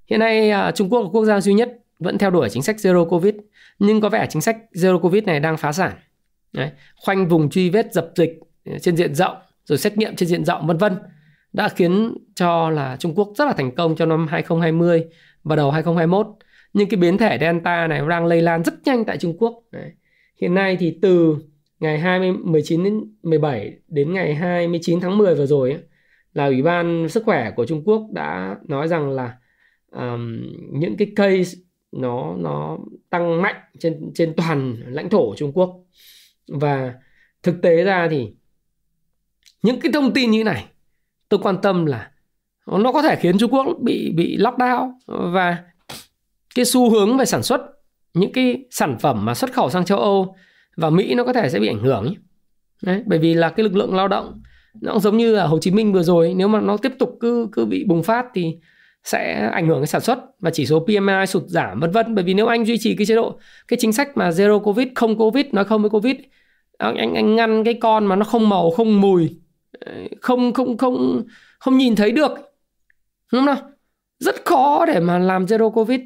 Hiện 0.09 0.19
nay 0.19 0.51
Trung 0.75 0.89
Quốc 0.89 1.01
là 1.01 1.09
quốc 1.11 1.25
gia 1.25 1.41
duy 1.41 1.53
nhất 1.53 1.79
vẫn 1.99 2.17
theo 2.17 2.29
đuổi 2.29 2.49
chính 2.49 2.63
sách 2.63 2.75
zero 2.75 3.09
covid 3.09 3.35
nhưng 3.79 4.01
có 4.01 4.09
vẻ 4.09 4.27
chính 4.29 4.41
sách 4.41 4.57
zero 4.73 4.99
covid 4.99 5.23
này 5.23 5.39
đang 5.39 5.57
phá 5.57 5.71
sản. 5.71 5.91
Đấy, 6.53 6.71
khoanh 6.95 7.27
vùng 7.27 7.49
truy 7.49 7.69
vết 7.69 7.93
dập 7.93 8.11
dịch 8.15 8.39
trên 8.81 8.97
diện 8.97 9.15
rộng 9.15 9.35
rồi 9.65 9.77
xét 9.77 9.97
nghiệm 9.97 10.15
trên 10.15 10.29
diện 10.29 10.45
rộng 10.45 10.67
vân 10.67 10.77
vân 10.77 10.97
đã 11.53 11.69
khiến 11.69 12.13
cho 12.35 12.69
là 12.69 12.97
Trung 12.99 13.13
Quốc 13.15 13.33
rất 13.35 13.45
là 13.45 13.53
thành 13.53 13.75
công 13.75 13.95
trong 13.95 14.09
năm 14.09 14.27
2020 14.27 15.05
và 15.43 15.55
đầu 15.55 15.71
2021 15.71 16.27
nhưng 16.73 16.89
cái 16.89 16.97
biến 16.97 17.17
thể 17.17 17.37
Delta 17.41 17.87
này 17.87 18.01
đang 18.09 18.25
lây 18.25 18.41
lan 18.41 18.63
rất 18.63 18.73
nhanh 18.85 19.05
tại 19.05 19.17
Trung 19.17 19.37
Quốc. 19.37 19.63
Đấy. 19.71 19.91
hiện 20.41 20.53
nay 20.53 20.77
thì 20.79 20.99
từ 21.01 21.35
ngày 21.79 21.99
20 21.99 22.31
19 22.31 22.83
đến 22.83 23.01
17 23.23 23.73
đến 23.87 24.13
ngày 24.13 24.35
29 24.35 24.99
tháng 24.99 25.17
10 25.17 25.35
vừa 25.35 25.45
rồi 25.45 25.71
ấy, 25.71 25.81
là 26.33 26.45
Ủy 26.45 26.61
ban 26.61 27.09
sức 27.09 27.23
khỏe 27.25 27.51
của 27.55 27.65
Trung 27.65 27.83
Quốc 27.85 28.07
đã 28.11 28.55
nói 28.67 28.87
rằng 28.87 29.09
là 29.09 29.37
um, 29.91 30.41
những 30.71 30.97
cái 30.97 31.11
case 31.15 31.57
nó 31.91 32.35
nó 32.37 32.77
tăng 33.09 33.41
mạnh 33.41 33.55
trên 33.79 34.11
trên 34.15 34.33
toàn 34.37 34.77
lãnh 34.87 35.09
thổ 35.09 35.35
Trung 35.35 35.51
Quốc. 35.53 35.83
Và 36.47 36.93
thực 37.43 37.61
tế 37.61 37.83
ra 37.83 38.07
thì 38.11 38.33
những 39.63 39.79
cái 39.79 39.91
thông 39.91 40.13
tin 40.13 40.31
như 40.31 40.43
này 40.43 40.65
tôi 41.33 41.39
quan 41.43 41.61
tâm 41.61 41.85
là 41.85 42.09
nó 42.67 42.91
có 42.91 43.01
thể 43.01 43.15
khiến 43.15 43.37
Trung 43.37 43.53
Quốc 43.53 43.67
bị 43.81 44.11
bị 44.15 44.37
lockdown 44.37 44.91
và 45.07 45.57
cái 46.55 46.65
xu 46.65 46.89
hướng 46.89 47.17
về 47.17 47.25
sản 47.25 47.43
xuất 47.43 47.61
những 48.13 48.31
cái 48.33 48.65
sản 48.71 48.97
phẩm 48.99 49.25
mà 49.25 49.33
xuất 49.33 49.53
khẩu 49.53 49.69
sang 49.69 49.85
châu 49.85 49.99
Âu 49.99 50.35
và 50.77 50.89
Mỹ 50.89 51.15
nó 51.15 51.23
có 51.23 51.33
thể 51.33 51.49
sẽ 51.49 51.59
bị 51.59 51.67
ảnh 51.67 51.79
hưởng 51.79 52.13
Đấy, 52.83 53.03
bởi 53.05 53.19
vì 53.19 53.33
là 53.33 53.49
cái 53.49 53.63
lực 53.63 53.75
lượng 53.75 53.95
lao 53.95 54.07
động 54.07 54.41
nó 54.81 54.91
cũng 54.91 55.01
giống 55.01 55.17
như 55.17 55.35
ở 55.35 55.47
Hồ 55.47 55.59
Chí 55.59 55.71
Minh 55.71 55.93
vừa 55.93 56.03
rồi 56.03 56.33
nếu 56.37 56.47
mà 56.47 56.61
nó 56.61 56.77
tiếp 56.77 56.91
tục 56.99 57.17
cứ 57.19 57.47
cứ 57.51 57.65
bị 57.65 57.83
bùng 57.87 58.03
phát 58.03 58.25
thì 58.33 58.57
sẽ 59.03 59.49
ảnh 59.53 59.67
hưởng 59.67 59.79
đến 59.79 59.87
sản 59.87 60.01
xuất 60.01 60.19
và 60.39 60.49
chỉ 60.49 60.65
số 60.65 60.79
PMI 60.79 61.25
sụt 61.27 61.43
giảm 61.47 61.79
vân 61.79 61.91
vân. 61.91 62.15
Bởi 62.15 62.23
vì 62.23 62.33
nếu 62.33 62.47
anh 62.47 62.65
duy 62.65 62.77
trì 62.77 62.95
cái 62.95 63.05
chế 63.05 63.15
độ 63.15 63.39
cái 63.67 63.77
chính 63.81 63.93
sách 63.93 64.17
mà 64.17 64.29
zero 64.29 64.59
covid 64.59 64.87
không 64.95 65.17
covid 65.17 65.45
nói 65.51 65.65
không 65.65 65.81
với 65.81 65.89
covid 65.89 66.15
anh, 66.77 67.13
anh 67.15 67.35
ngăn 67.35 67.63
cái 67.63 67.73
con 67.73 68.05
mà 68.05 68.15
nó 68.15 68.25
không 68.25 68.49
màu 68.49 68.71
không 68.71 69.01
mùi 69.01 69.42
không 70.21 70.53
không 70.53 70.77
không 70.77 71.23
không 71.59 71.77
nhìn 71.77 71.95
thấy 71.95 72.11
được. 72.11 72.31
Đúng 73.31 73.39
không 73.39 73.45
nào? 73.45 73.57
Rất 74.19 74.45
khó 74.45 74.85
để 74.85 74.99
mà 74.99 75.19
làm 75.19 75.45
zero 75.45 75.69
covid. 75.69 76.01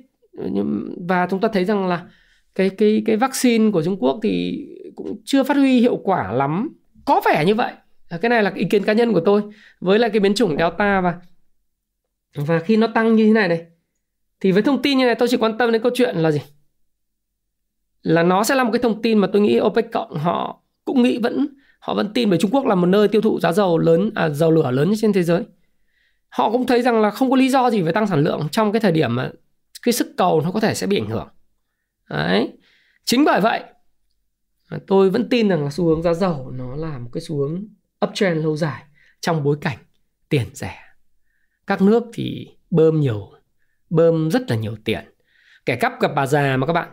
Và 1.07 1.27
chúng 1.29 1.39
ta 1.39 1.47
thấy 1.53 1.65
rằng 1.65 1.87
là 1.87 2.05
cái 2.55 2.69
cái 2.69 3.03
cái 3.05 3.15
vaccine 3.15 3.71
của 3.71 3.83
Trung 3.83 3.97
Quốc 3.99 4.19
thì 4.23 4.65
cũng 4.95 5.21
chưa 5.25 5.43
phát 5.43 5.57
huy 5.57 5.79
hiệu 5.79 5.97
quả 6.03 6.31
lắm. 6.31 6.69
Có 7.05 7.21
vẻ 7.25 7.45
như 7.45 7.55
vậy. 7.55 7.73
Cái 8.21 8.29
này 8.29 8.43
là 8.43 8.51
ý 8.55 8.65
kiến 8.69 8.83
cá 8.83 8.93
nhân 8.93 9.13
của 9.13 9.21
tôi 9.25 9.41
với 9.79 9.99
lại 9.99 10.09
cái 10.09 10.19
biến 10.19 10.33
chủng 10.33 10.57
delta 10.57 11.01
và 11.01 11.15
và 12.35 12.59
khi 12.59 12.77
nó 12.77 12.87
tăng 12.87 13.15
như 13.15 13.25
thế 13.25 13.31
này 13.33 13.47
này, 13.47 13.65
thì 14.39 14.51
với 14.51 14.63
thông 14.63 14.81
tin 14.81 14.97
như 14.97 15.05
này 15.05 15.15
tôi 15.15 15.27
chỉ 15.27 15.37
quan 15.37 15.57
tâm 15.57 15.71
đến 15.71 15.81
câu 15.81 15.91
chuyện 15.95 16.15
là 16.15 16.31
gì? 16.31 16.41
Là 18.01 18.23
nó 18.23 18.43
sẽ 18.43 18.55
là 18.55 18.63
một 18.63 18.69
cái 18.73 18.81
thông 18.81 19.01
tin 19.01 19.17
mà 19.17 19.27
tôi 19.33 19.41
nghĩ 19.41 19.59
OPEC 19.59 19.91
cộng 19.91 20.17
họ 20.17 20.61
cũng 20.85 21.01
nghĩ 21.03 21.17
vẫn 21.17 21.47
họ 21.79 21.93
vẫn 21.93 22.13
tin 22.13 22.29
về 22.29 22.37
Trung 22.37 22.51
Quốc 22.51 22.65
là 22.65 22.75
một 22.75 22.85
nơi 22.85 23.07
tiêu 23.07 23.21
thụ 23.21 23.39
giá 23.39 23.51
dầu 23.51 23.77
lớn 23.77 24.09
à, 24.15 24.29
dầu 24.29 24.51
lửa 24.51 24.71
lớn 24.71 24.93
trên 25.01 25.13
thế 25.13 25.23
giới. 25.23 25.43
Họ 26.29 26.51
cũng 26.51 26.67
thấy 26.67 26.81
rằng 26.81 27.01
là 27.01 27.11
không 27.11 27.29
có 27.29 27.35
lý 27.35 27.49
do 27.49 27.69
gì 27.69 27.83
phải 27.83 27.93
tăng 27.93 28.07
sản 28.07 28.23
lượng 28.23 28.47
trong 28.51 28.71
cái 28.71 28.79
thời 28.79 28.91
điểm 28.91 29.15
mà 29.15 29.31
cái 29.83 29.93
sức 29.93 30.07
cầu 30.17 30.41
nó 30.41 30.51
có 30.51 30.59
thể 30.59 30.73
sẽ 30.73 30.87
bị 30.87 30.97
ảnh 30.97 31.09
hưởng. 31.09 31.27
Đấy. 32.09 32.53
Chính 33.05 33.25
bởi 33.25 33.41
vậy 33.41 33.63
tôi 34.87 35.09
vẫn 35.09 35.29
tin 35.29 35.49
rằng 35.49 35.63
là 35.63 35.69
xu 35.69 35.85
hướng 35.85 36.03
giá 36.03 36.13
dầu 36.13 36.51
nó 36.51 36.75
là 36.75 36.97
một 36.97 37.09
cái 37.13 37.21
xu 37.21 37.37
hướng 37.37 37.67
uptrend 38.05 38.43
lâu 38.43 38.57
dài 38.57 38.83
trong 39.21 39.43
bối 39.43 39.57
cảnh 39.61 39.77
tiền 40.29 40.47
rẻ. 40.53 40.75
Các 41.67 41.81
nước 41.81 42.03
thì 42.13 42.47
bơm 42.69 42.99
nhiều 42.99 43.31
bơm 43.89 44.31
rất 44.31 44.49
là 44.49 44.55
nhiều 44.55 44.75
tiền. 44.85 45.13
Kẻ 45.65 45.75
cắp 45.75 46.01
gặp 46.01 46.11
bà 46.15 46.25
già 46.25 46.57
mà 46.57 46.67
các 46.67 46.73
bạn. 46.73 46.89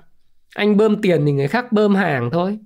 Anh 0.54 0.76
bơm 0.76 1.02
tiền 1.02 1.26
thì 1.26 1.32
người 1.32 1.48
khác 1.48 1.72
bơm 1.72 1.94
hàng 1.94 2.30
thôi 2.32 2.58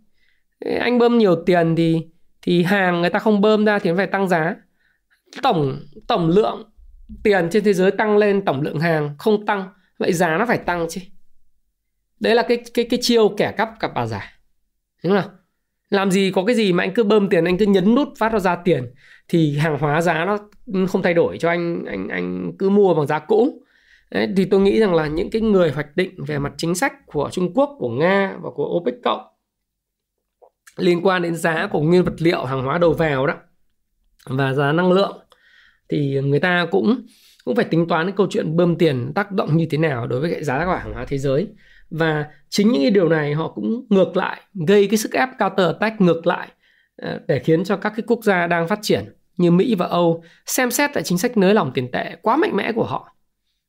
anh 0.61 0.99
bơm 0.99 1.19
nhiều 1.19 1.37
tiền 1.47 1.77
thì 1.77 2.07
thì 2.43 2.63
hàng 2.63 3.01
người 3.01 3.11
ta 3.11 3.19
không 3.19 3.41
bơm 3.41 3.65
ra 3.65 3.79
thì 3.79 3.91
nó 3.91 3.97
phải 3.97 4.07
tăng 4.07 4.29
giá. 4.29 4.57
Tổng 5.43 5.81
tổng 6.09 6.29
lượng 6.29 6.71
tiền 7.23 7.49
trên 7.51 7.65
thế 7.65 7.73
giới 7.73 7.91
tăng 7.91 8.17
lên 8.17 8.45
tổng 8.45 8.63
lượng 8.63 8.81
hàng 8.81 9.15
không 9.19 9.47
tăng 9.47 9.69
vậy 9.99 10.13
giá 10.13 10.39
nó 10.39 10.47
phải 10.47 10.59
tăng 10.59 10.87
chứ. 10.89 11.01
Đấy 12.21 12.35
là 12.35 12.43
cái 12.43 12.63
cái 12.75 12.85
cái 12.85 12.99
chiêu 13.03 13.29
kẻ 13.29 13.53
cắp 13.57 13.71
cặp 13.81 13.91
bà 13.95 14.07
giả 14.07 14.41
đúng 15.05 15.21
không 15.23 15.31
làm 15.91 16.11
gì 16.11 16.33
có 16.35 16.45
cái 16.45 16.57
gì 16.57 16.73
mà 16.73 16.85
anh 16.85 16.95
cứ 16.95 17.05
bơm 17.05 17.29
tiền 17.29 17.45
anh 17.45 17.59
cứ 17.59 17.67
nhấn 17.67 17.95
nút 17.95 18.09
phát 18.19 18.33
nó 18.33 18.39
ra 18.39 18.57
tiền 18.57 18.93
thì 19.29 19.57
hàng 19.57 19.79
hóa 19.79 20.01
giá 20.01 20.25
nó 20.25 20.39
không 20.89 21.03
thay 21.03 21.15
đổi 21.15 21.39
cho 21.39 21.49
anh 21.49 21.85
anh 21.85 22.09
anh 22.09 22.53
cứ 22.59 22.71
mua 22.71 22.95
bằng 22.95 23.07
giá 23.07 23.19
cũ. 23.19 23.63
Đấy, 24.11 24.29
thì 24.37 24.45
tôi 24.45 24.61
nghĩ 24.61 24.81
rằng 24.81 24.95
là 24.95 25.07
những 25.07 25.31
cái 25.31 25.43
người 25.43 25.71
hoạch 25.71 25.97
định 25.97 26.25
về 26.27 26.39
mặt 26.39 26.53
chính 26.57 26.75
sách 26.75 26.93
của 27.07 27.29
Trung 27.33 27.53
Quốc, 27.55 27.77
của 27.79 27.89
Nga 27.89 28.37
và 28.41 28.51
của 28.51 28.65
OPEC 28.77 28.95
cộng 29.05 29.21
liên 30.79 31.07
quan 31.07 31.23
đến 31.23 31.35
giá 31.35 31.67
của 31.67 31.81
nguyên 31.81 32.05
vật 32.05 32.15
liệu, 32.19 32.45
hàng 32.45 32.63
hóa 32.63 32.79
đầu 32.79 32.93
vào 32.93 33.27
đó 33.27 33.35
và 34.27 34.53
giá 34.53 34.73
năng 34.73 34.93
lượng, 34.93 35.19
thì 35.89 36.21
người 36.21 36.41
ta 36.41 36.67
cũng 36.71 37.07
cũng 37.45 37.57
phải 37.57 37.65
tính 37.65 37.89
toán 37.89 38.07
cái 38.07 38.15
câu 38.17 38.27
chuyện 38.31 38.57
bơm 38.57 38.77
tiền 38.77 39.13
tác 39.15 39.33
động 39.33 39.57
như 39.57 39.67
thế 39.71 39.79
nào 39.79 40.07
đối 40.07 40.21
với 40.21 40.31
cái 40.31 40.45
giá 40.45 40.65
của 40.65 40.73
hàng 40.73 40.93
hóa 40.95 41.05
thế 41.09 41.19
giới 41.19 41.49
và 41.91 42.27
chính 42.49 42.73
những 42.73 42.83
cái 42.83 42.91
điều 42.91 43.09
này 43.09 43.35
họ 43.35 43.49
cũng 43.49 43.87
ngược 43.89 44.17
lại, 44.17 44.41
gây 44.67 44.87
cái 44.87 44.99
sức 44.99 45.13
ép 45.13 45.29
counter 45.39 45.67
attack 45.67 46.01
ngược 46.01 46.27
lại 46.27 46.49
ờ, 46.97 47.21
để 47.29 47.39
khiến 47.39 47.65
cho 47.65 47.77
các 47.77 47.93
cái 47.97 48.05
quốc 48.07 48.25
gia 48.25 48.47
đang 48.47 48.69
phát 48.69 48.79
triển 48.83 49.05
như 49.37 49.51
Mỹ 49.51 49.75
và 49.75 49.87
Âu 49.87 50.25
xem 50.47 50.71
xét 50.71 50.97
lại 50.97 51.03
chính 51.03 51.19
sách 51.19 51.37
nới 51.37 51.55
lỏng 51.55 51.73
tiền 51.75 51.91
tệ 51.91 52.17
quá 52.23 52.37
mạnh 52.37 52.57
mẽ 52.57 52.73
của 52.73 52.85
họ. 52.85 53.17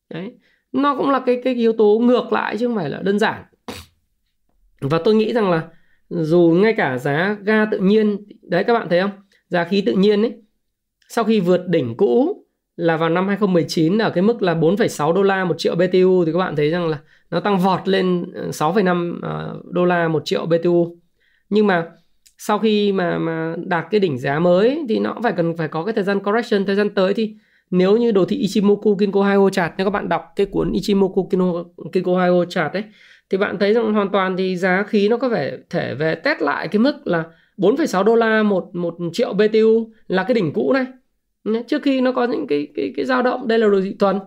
Đấy. 0.10 0.32
Nó 0.72 0.96
cũng 0.98 1.10
là 1.10 1.22
cái 1.26 1.42
cái 1.44 1.56
yếu 1.56 1.74
tố 1.74 2.00
ngược 2.00 2.34
lại 2.34 2.58
chứ 2.58 2.68
không 2.68 2.76
phải 2.76 2.90
là 2.90 3.00
đơn 3.02 3.20
giản. 3.20 3.44
Và 4.82 5.00
tôi 5.06 5.16
nghĩ 5.16 5.34
rằng 5.34 5.52
là 5.52 5.68
dù 6.10 6.58
ngay 6.62 6.74
cả 6.74 6.98
giá 6.98 7.38
ga 7.44 7.66
tự 7.66 7.80
nhiên 7.80 8.18
đấy 8.42 8.64
các 8.64 8.74
bạn 8.74 8.90
thấy 8.90 9.02
không? 9.02 9.12
Giá 9.48 9.64
khí 9.64 9.82
tự 9.82 9.94
nhiên 9.94 10.22
ấy 10.22 10.34
sau 11.10 11.24
khi 11.24 11.40
vượt 11.40 11.68
đỉnh 11.68 11.98
cũ 11.98 12.44
là 12.76 12.98
vào 12.98 13.10
năm 13.10 13.28
2019 13.28 13.98
ở 13.98 14.10
cái 14.10 14.22
mức 14.22 14.42
là 14.42 14.56
4,6 14.56 15.14
đô 15.14 15.24
la 15.24 15.46
một 15.46 15.56
triệu 15.58 15.76
BTU 15.76 16.26
thì 16.26 16.32
các 16.32 16.38
bạn 16.38 16.56
thấy 16.56 16.70
rằng 16.70 16.88
là 16.88 17.00
nó 17.32 17.40
tăng 17.40 17.58
vọt 17.60 17.88
lên 17.88 18.26
ờ, 18.34 18.50
6,5 18.50 19.20
ờ, 19.22 19.62
đô 19.72 19.86
la 19.86 20.08
một 20.08 20.22
triệu 20.26 20.46
BTU. 20.46 20.98
Nhưng 21.50 21.68
mà 21.68 21.86
sau 22.38 22.60
khi 22.60 22.92
mà 22.92 23.18
mà 23.18 23.56
đạt 23.66 23.86
cái 23.92 24.00
đỉnh 24.00 24.18
giá 24.18 24.40
mới 24.40 24.86
thì 24.90 25.00
nó 25.00 25.14
cũng 25.14 25.24
phải 25.24 25.34
cần 25.38 25.58
phải 25.58 25.68
có 25.68 25.84
cái 25.84 25.94
thời 25.94 26.04
gian 26.04 26.20
correction 26.20 26.66
thời 26.66 26.76
gian 26.76 26.90
tới 26.90 27.14
thì 27.14 27.36
nếu 27.72 27.98
như 27.98 28.12
đồ 28.12 28.26
thị 28.26 28.38
Ichimoku 28.38 28.96
Kinko 28.96 29.24
Hyo 29.24 29.50
chart 29.50 29.74
nếu 29.78 29.86
các 29.86 29.92
bạn 29.92 30.10
đọc 30.10 30.24
cái 30.36 30.46
cuốn 30.46 30.72
Ichimoku 30.72 31.28
Kinko, 31.32 31.64
Kinko 31.92 32.12
Hyo 32.12 32.46
chart 32.46 32.74
ấy 32.74 32.84
thì 33.30 33.38
bạn 33.38 33.60
thấy 33.60 33.74
rằng 33.74 33.94
hoàn 33.94 34.12
toàn 34.12 34.38
thì 34.38 34.56
giá 34.56 34.84
khí 34.84 35.10
nó 35.10 35.18
có 35.18 35.30
vẻ 35.30 35.58
thể 35.70 35.96
về 35.96 36.16
test 36.16 36.42
lại 36.42 36.68
cái 36.68 36.80
mức 36.80 36.94
là 37.06 37.24
4,6 37.58 38.04
đô 38.04 38.16
la 38.16 38.44
một 38.44 38.70
một 38.74 38.96
triệu 39.14 39.34
BTU 39.34 39.92
là 40.08 40.24
cái 40.24 40.34
đỉnh 40.34 40.54
cũ 40.54 40.74
này. 40.74 40.86
Trước 41.68 41.82
khi 41.84 42.02
nó 42.02 42.12
có 42.12 42.26
những 42.26 42.48
cái 42.48 42.68
cái 42.76 42.94
cái 42.96 43.06
dao 43.06 43.22
động 43.22 43.48
đây 43.48 43.60
là 43.60 43.68
đồ 43.68 43.82
thị 43.82 43.96
tuần 44.00 44.20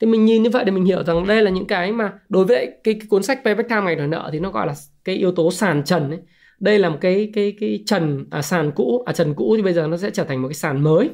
thì 0.00 0.06
mình 0.06 0.24
nhìn 0.24 0.42
như 0.42 0.50
vậy 0.50 0.64
để 0.64 0.72
mình 0.72 0.84
hiểu 0.84 1.04
rằng 1.04 1.26
đây 1.26 1.42
là 1.42 1.50
những 1.50 1.66
cái 1.66 1.92
mà 1.92 2.12
đối 2.28 2.44
với 2.44 2.66
cái, 2.84 2.94
cái 2.94 3.08
cuốn 3.08 3.22
sách 3.22 3.40
Payback 3.44 3.68
Time 3.68 3.82
ngày 3.82 3.96
đòi 3.96 4.06
nợ 4.06 4.30
thì 4.32 4.40
nó 4.40 4.50
gọi 4.50 4.66
là 4.66 4.74
cái 5.04 5.16
yếu 5.16 5.32
tố 5.32 5.50
sàn 5.50 5.84
trần 5.84 6.10
ấy. 6.10 6.18
Đây 6.60 6.78
là 6.78 6.88
một 6.88 6.98
cái 7.00 7.30
cái 7.34 7.56
cái 7.60 7.82
trần 7.86 8.26
à, 8.30 8.42
sàn 8.42 8.72
cũ 8.74 9.02
à 9.06 9.12
trần 9.12 9.34
cũ 9.34 9.54
thì 9.56 9.62
bây 9.62 9.72
giờ 9.72 9.86
nó 9.86 9.96
sẽ 9.96 10.10
trở 10.10 10.24
thành 10.24 10.42
một 10.42 10.48
cái 10.48 10.54
sàn 10.54 10.82
mới. 10.82 11.10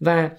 Và 0.00 0.30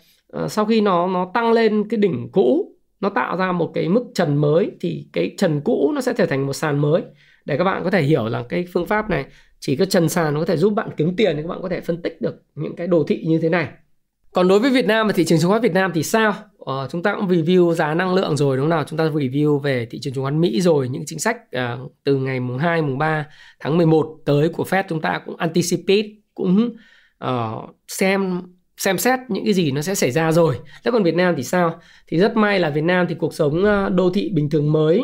uh, 0.44 0.52
sau 0.52 0.66
khi 0.66 0.82
nó 0.82 1.08
nó 1.08 1.32
tăng 1.34 1.52
lên 1.54 1.90
cái 1.90 1.98
đỉnh 1.98 2.30
cũ 2.32 2.73
nó 3.04 3.10
tạo 3.10 3.38
ra 3.38 3.52
một 3.52 3.72
cái 3.74 3.90
mức 3.90 4.04
trần 4.16 4.38
mới 4.38 4.72
thì 4.82 5.08
cái 5.14 5.36
trần 5.38 5.62
cũ 5.62 5.92
nó 5.96 6.02
sẽ 6.02 6.14
trở 6.18 6.26
thành 6.26 6.46
một 6.46 6.54
sàn 6.54 6.80
mới 6.80 7.02
để 7.46 7.58
các 7.58 7.64
bạn 7.64 7.84
có 7.84 7.92
thể 7.92 8.02
hiểu 8.02 8.26
là 8.26 8.44
cái 8.50 8.66
phương 8.74 8.86
pháp 8.86 9.10
này 9.10 9.26
chỉ 9.60 9.76
có 9.76 9.86
trần 9.86 10.10
sàn 10.10 10.34
nó 10.34 10.40
có 10.40 10.46
thể 10.46 10.58
giúp 10.58 10.74
bạn 10.74 10.90
kiếm 10.98 11.16
tiền 11.16 11.36
thì 11.36 11.42
các 11.42 11.48
bạn 11.48 11.60
có 11.62 11.70
thể 11.70 11.82
phân 11.82 12.02
tích 12.02 12.22
được 12.22 12.36
những 12.56 12.76
cái 12.76 12.88
đồ 12.88 13.04
thị 13.08 13.24
như 13.28 13.40
thế 13.42 13.50
này 13.50 13.68
còn 14.34 14.48
đối 14.48 14.60
với 14.60 14.72
Việt 14.72 14.86
Nam 14.86 15.08
và 15.08 15.14
thị 15.14 15.26
trường 15.26 15.40
chứng 15.40 15.50
khoán 15.50 15.62
Việt 15.62 15.74
Nam 15.74 15.92
thì 15.94 16.04
sao? 16.04 16.34
Ờ, 16.60 16.88
chúng 16.92 17.04
ta 17.04 17.16
cũng 17.16 17.28
review 17.28 17.74
giá 17.74 17.94
năng 17.94 18.14
lượng 18.14 18.38
rồi 18.38 18.58
đúng 18.58 18.64
không 18.64 18.70
nào? 18.70 18.84
Chúng 18.84 18.98
ta 18.98 19.06
review 19.06 19.60
về 19.60 19.88
thị 19.92 20.00
trường 20.02 20.14
chứng 20.14 20.24
khoán 20.24 20.42
Mỹ 20.42 20.62
rồi 20.62 20.90
những 20.90 21.04
chính 21.06 21.20
sách 21.20 21.38
uh, 21.56 21.92
từ 22.04 22.16
ngày 22.16 22.40
mùng 22.40 22.58
2 22.58 22.82
mùng 22.82 22.98
3 22.98 23.26
tháng 23.60 23.78
11 23.78 24.18
tới 24.26 24.50
của 24.50 24.64
Fed 24.64 24.84
chúng 24.90 25.02
ta 25.02 25.22
cũng 25.26 25.36
anticipate 25.38 26.08
cũng 26.34 26.76
uh, 27.26 27.76
xem 27.88 28.42
xem 28.78 28.98
xét 28.98 29.20
những 29.28 29.44
cái 29.44 29.54
gì 29.54 29.72
nó 29.72 29.82
sẽ 29.82 29.96
xảy 29.96 30.12
ra 30.12 30.32
rồi. 30.32 30.60
Thế 30.86 30.92
còn 30.92 31.04
Việt 31.04 31.16
Nam 31.16 31.34
thì 31.38 31.44
sao? 31.44 31.80
Thì 32.08 32.18
rất 32.18 32.36
may 32.36 32.60
là 32.60 32.70
Việt 32.70 32.84
Nam 32.84 33.06
thì 33.10 33.16
cuộc 33.16 33.34
sống 33.34 33.64
ờ, 33.64 33.90
đô 33.90 34.10
thị 34.10 34.32
bình 34.34 34.50
thường 34.50 34.72
mới 34.72 35.02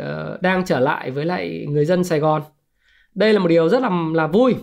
uh, 0.00 0.42
đang 0.42 0.64
trở 0.64 0.80
lại 0.80 1.10
với 1.10 1.24
lại 1.24 1.66
người 1.68 1.84
dân 1.84 2.04
Sài 2.04 2.18
Gòn. 2.18 2.42
Đây 3.14 3.32
là 3.32 3.38
một 3.38 3.48
điều 3.48 3.68
rất 3.68 3.82
là 3.82 3.90
là 4.14 4.26
vui 4.26 4.54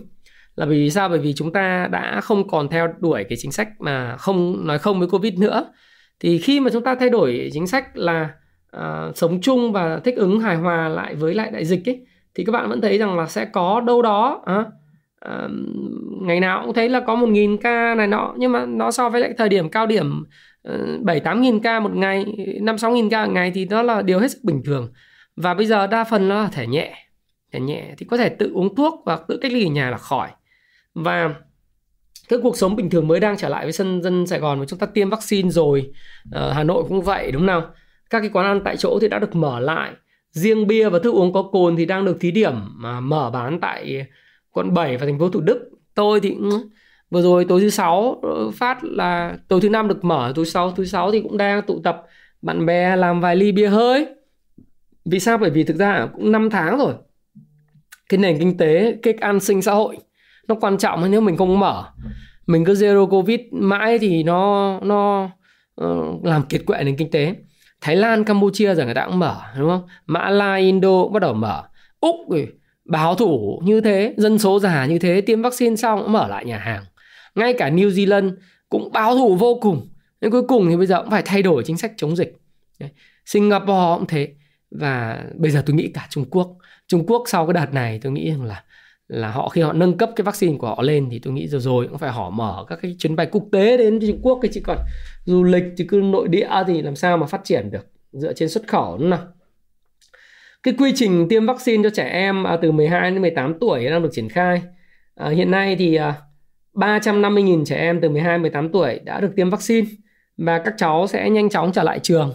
là 0.58 0.66
vì 0.66 0.90
sao 0.90 1.10
bởi 1.10 1.20
vì 1.20 1.34
chúng 1.34 1.54
ta 1.54 1.88
đã 1.92 2.22
không 2.22 2.48
còn 2.48 2.70
theo 2.70 2.88
đuổi 3.00 3.24
cái 3.30 3.38
chính 3.42 3.52
sách 3.52 3.70
mà 3.80 4.18
không 4.18 4.68
nói 4.68 4.80
không 4.80 5.00
với 5.00 5.08
covid 5.08 5.34
nữa 5.34 5.74
thì 6.20 6.38
khi 6.38 6.60
mà 6.60 6.70
chúng 6.74 6.84
ta 6.84 6.96
thay 6.96 7.10
đổi 7.10 7.50
chính 7.54 7.68
sách 7.68 7.98
là 7.98 8.30
uh, 8.78 9.18
sống 9.18 9.42
chung 9.42 9.72
và 9.72 10.00
thích 10.00 10.16
ứng 10.16 10.40
hài 10.40 10.56
hòa 10.56 10.90
lại 10.90 11.16
với 11.16 11.34
lại 11.34 11.52
đại 11.52 11.66
dịch 11.66 11.90
ấy 11.90 12.06
thì 12.36 12.46
các 12.46 12.52
bạn 12.52 12.70
vẫn 12.70 12.82
thấy 12.82 12.98
rằng 12.98 13.18
là 13.18 13.28
sẽ 13.28 13.46
có 13.46 13.82
đâu 13.82 14.02
đó 14.02 14.44
uh, 14.60 14.68
uh, 15.26 15.52
ngày 16.22 16.40
nào 16.40 16.62
cũng 16.66 16.74
thấy 16.74 16.90
là 16.90 17.00
có 17.00 17.16
một 17.16 17.28
nghìn 17.28 17.58
ca 17.58 17.96
này 17.96 18.08
nọ 18.08 18.34
nhưng 18.38 18.52
mà 18.52 18.66
nó 18.66 18.92
so 18.92 19.10
với 19.10 19.22
lại 19.22 19.34
thời 19.38 19.50
điểm 19.50 19.70
cao 19.70 19.88
điểm 19.88 20.24
ờ, 20.64 20.98
bảy 21.02 21.20
tám 21.20 21.42
nghìn 21.42 21.60
ca 21.60 21.80
một 21.80 21.96
ngày 21.96 22.26
năm 22.62 22.78
sáu 22.78 22.92
nghìn 22.92 23.10
ca 23.10 23.26
một 23.26 23.32
ngày 23.32 23.52
thì 23.56 23.66
đó 23.66 23.82
là 23.82 24.02
điều 24.02 24.20
hết 24.20 24.32
sức 24.32 24.44
bình 24.44 24.62
thường. 24.66 24.92
Và 25.36 25.54
bây 25.54 25.66
giờ 25.66 25.88
đa 25.88 26.04
phần 26.04 26.30
nó 26.30 26.42
là 26.42 26.50
thể 26.52 26.68
nhẹ 26.68 27.08
thể 27.52 27.60
nhẹ 27.60 27.94
thì 27.98 28.06
có 28.06 28.18
thể 28.18 28.30
tự 28.30 28.52
uống 28.54 28.76
thuốc 28.76 29.04
và 29.06 29.20
tự 29.28 29.38
cách 29.42 29.52
ly 29.52 29.66
ở 29.66 29.72
nhà 29.72 29.90
là 29.90 29.98
khỏi. 29.98 30.30
Và 30.94 31.36
cái 32.30 32.40
cuộc 32.44 32.58
sống 32.58 32.76
bình 32.76 32.90
thường 32.90 33.08
mới 33.08 33.20
đang 33.20 33.38
trở 33.38 33.50
lại 33.50 33.66
với 33.66 33.72
sân 33.72 34.02
dân 34.04 34.28
Sài 34.28 34.40
Gòn 34.40 34.60
và 34.60 34.66
chúng 34.66 34.80
ta 34.80 34.88
tiêm 34.88 35.10
vaccine 35.10 35.50
rồi 35.50 35.92
ở 36.32 36.54
Hà 36.54 36.64
Nội 36.64 36.84
cũng 36.88 37.02
vậy 37.02 37.32
đúng 37.32 37.42
không 37.42 37.46
nào? 37.46 37.62
Các 38.10 38.20
cái 38.20 38.30
quán 38.34 38.46
ăn 38.46 38.62
tại 38.66 38.78
chỗ 38.78 39.00
thì 39.02 39.08
đã 39.08 39.20
được 39.20 39.36
mở 39.36 39.60
lại. 39.60 39.92
Riêng 40.32 40.68
bia 40.68 40.90
và 40.90 41.00
thức 41.00 41.14
uống 41.14 41.34
có 41.34 41.44
cồn 41.44 41.76
thì 41.76 41.86
đang 41.86 42.06
được 42.06 42.18
thí 42.20 42.32
điểm 42.32 42.54
mà 42.76 43.00
mở 43.00 43.30
bán 43.34 43.60
tại 43.60 44.06
quận 44.52 44.74
7 44.74 44.98
và 44.98 45.06
thành 45.06 45.20
phố 45.20 45.30
Thủ 45.30 45.42
Đức. 45.42 45.70
Tôi 45.96 46.20
thì 46.20 46.38
vừa 47.10 47.22
rồi 47.22 47.46
tối 47.46 47.62
thứ 47.62 47.70
sáu 47.70 48.20
ờ, 48.24 48.52
phát 48.52 48.84
là 48.84 49.38
tối 49.48 49.62
thứ 49.62 49.70
năm 49.70 49.88
được 49.88 50.04
mở 50.04 50.32
tối 50.36 50.46
sáu 50.46 50.72
thứ 50.72 50.86
sáu 50.86 51.12
thì 51.12 51.22
cũng 51.22 51.38
đang 51.38 51.62
tụ 51.62 51.82
tập 51.84 52.04
bạn 52.42 52.66
bè 52.66 52.96
làm 52.96 53.22
vài 53.22 53.36
ly 53.36 53.52
bia 53.52 53.68
hơi. 53.68 54.06
Vì 55.06 55.20
sao? 55.20 55.38
Bởi 55.38 55.50
vì 55.50 55.64
thực 55.64 55.78
ra 55.78 56.08
cũng 56.14 56.32
5 56.32 56.50
tháng 56.50 56.78
rồi. 56.78 56.94
Cái 58.10 58.18
nền 58.18 58.40
kinh 58.40 58.58
tế 58.58 58.98
cái 59.04 59.14
an 59.14 59.40
sinh 59.40 59.62
xã 59.62 59.74
hội 59.74 59.98
nó 60.48 60.56
quan 60.62 60.78
trọng 60.78 61.02
hơn 61.02 61.12
nếu 61.12 61.22
mình 61.22 61.38
không 61.38 61.60
mở. 61.60 61.84
Mình 62.48 62.66
cứ 62.66 62.74
zero 62.74 63.08
covid 63.08 63.40
mãi 63.52 64.00
thì 64.00 64.24
nó 64.24 64.80
nó 64.84 65.30
uh, 65.82 66.26
làm 66.26 66.44
kiệt 66.44 66.62
quệ 66.66 66.84
nền 66.84 66.98
kinh 66.98 67.12
tế. 67.12 67.36
Thái 67.82 67.96
Lan 67.96 68.24
Campuchia 68.24 68.76
giờ 68.76 68.86
người 68.86 68.94
ta 68.94 69.06
cũng 69.06 69.20
mở 69.20 69.36
đúng 69.60 69.70
không? 69.70 69.88
Mã 70.06 70.30
Lai 70.30 70.62
Indo 70.62 71.04
cũng 71.04 71.14
bắt 71.14 71.20
đầu 71.20 71.34
mở. 71.34 71.64
Úc 72.00 72.16
rồi 72.30 72.48
báo 72.88 73.16
thủ 73.16 73.62
như 73.64 73.82
thế, 73.82 74.14
dân 74.18 74.40
số 74.40 74.60
già 74.60 74.86
như 74.86 75.00
thế, 75.00 75.22
tiêm 75.22 75.42
vaccine 75.42 75.76
xong 75.76 76.00
cũng 76.02 76.12
mở 76.12 76.28
lại 76.28 76.46
nhà 76.46 76.58
hàng. 76.58 76.84
Ngay 77.36 77.54
cả 77.54 77.70
New 77.70 77.90
Zealand 77.90 78.32
cũng 78.70 78.92
báo 78.92 79.18
thủ 79.18 79.36
vô 79.36 79.60
cùng. 79.62 79.88
Nhưng 80.22 80.32
cuối 80.32 80.44
cùng 80.48 80.70
thì 80.70 80.78
bây 80.78 80.88
giờ 80.88 81.02
cũng 81.02 81.12
phải 81.12 81.24
thay 81.26 81.42
đổi 81.42 81.64
chính 81.64 81.78
sách 81.78 81.92
chống 81.98 82.16
dịch. 82.16 82.38
Đấy. 82.80 82.90
Singapore 83.26 83.96
cũng 83.98 84.08
thế. 84.08 84.28
Và 84.72 85.24
bây 85.36 85.52
giờ 85.52 85.64
tôi 85.66 85.76
nghĩ 85.76 85.92
cả 85.94 86.08
Trung 86.10 86.26
Quốc. 86.30 86.58
Trung 86.88 87.06
Quốc 87.08 87.24
sau 87.28 87.46
cái 87.46 87.54
đợt 87.54 87.74
này 87.74 88.00
tôi 88.04 88.12
nghĩ 88.12 88.32
rằng 88.32 88.44
là 88.44 88.64
là 89.08 89.32
họ 89.32 89.50
khi 89.50 89.62
họ 89.62 89.74
nâng 89.74 89.98
cấp 89.98 90.10
cái 90.16 90.24
vaccine 90.24 90.58
của 90.58 90.68
họ 90.68 90.82
lên 90.82 91.08
thì 91.12 91.20
tôi 91.20 91.34
nghĩ 91.34 91.48
rồi 91.48 91.62
rồi 91.62 91.88
cũng 91.88 91.98
phải 91.98 92.12
họ 92.12 92.30
mở 92.30 92.66
các 92.68 92.80
cái 92.82 92.96
chuyến 93.00 93.16
bay 93.16 93.28
quốc 93.32 93.44
tế 93.52 93.78
đến 93.78 94.00
Trung 94.08 94.20
Quốc 94.22 94.40
cái 94.42 94.52
chỉ 94.54 94.62
còn 94.64 94.78
du 95.26 95.44
lịch 95.44 95.64
thì 95.78 95.86
cứ 95.88 95.98
nội 95.98 96.28
địa 96.28 96.50
thì 96.68 96.82
làm 96.82 96.96
sao 96.96 97.18
mà 97.18 97.26
phát 97.26 97.42
triển 97.44 97.72
được 97.72 97.88
dựa 98.12 98.34
trên 98.34 98.50
xuất 98.50 98.68
khẩu 98.68 98.98
nữa 98.98 99.08
nào 99.08 99.28
cái 100.64 100.74
quy 100.78 100.92
trình 100.96 101.28
tiêm 101.30 101.46
vaccine 101.46 101.84
cho 101.84 101.90
trẻ 101.90 102.10
em 102.10 102.48
à, 102.48 102.58
từ 102.62 102.72
12 102.72 103.12
đến 103.12 103.22
18 103.22 103.60
tuổi 103.60 103.86
đang 103.86 104.04
được 104.04 104.10
triển 104.12 104.30
khai. 104.30 104.62
À, 105.16 105.30
hiện 105.30 105.52
nay 105.52 105.76
thì 105.76 105.96
à, 105.96 106.16
350.000 106.74 107.66
trẻ 107.66 107.76
em 107.76 108.02
từ 108.02 108.10
12 108.10 108.34
đến 108.34 108.42
18 108.42 108.72
tuổi 108.72 109.00
đã 109.04 109.22
được 109.22 109.32
tiêm 109.36 109.50
vaccine 109.50 109.88
và 110.38 110.60
các 110.60 110.74
cháu 110.78 111.08
sẽ 111.08 111.30
nhanh 111.30 111.50
chóng 111.50 111.72
trở 111.72 111.84
lại 111.84 112.00
trường. 112.00 112.34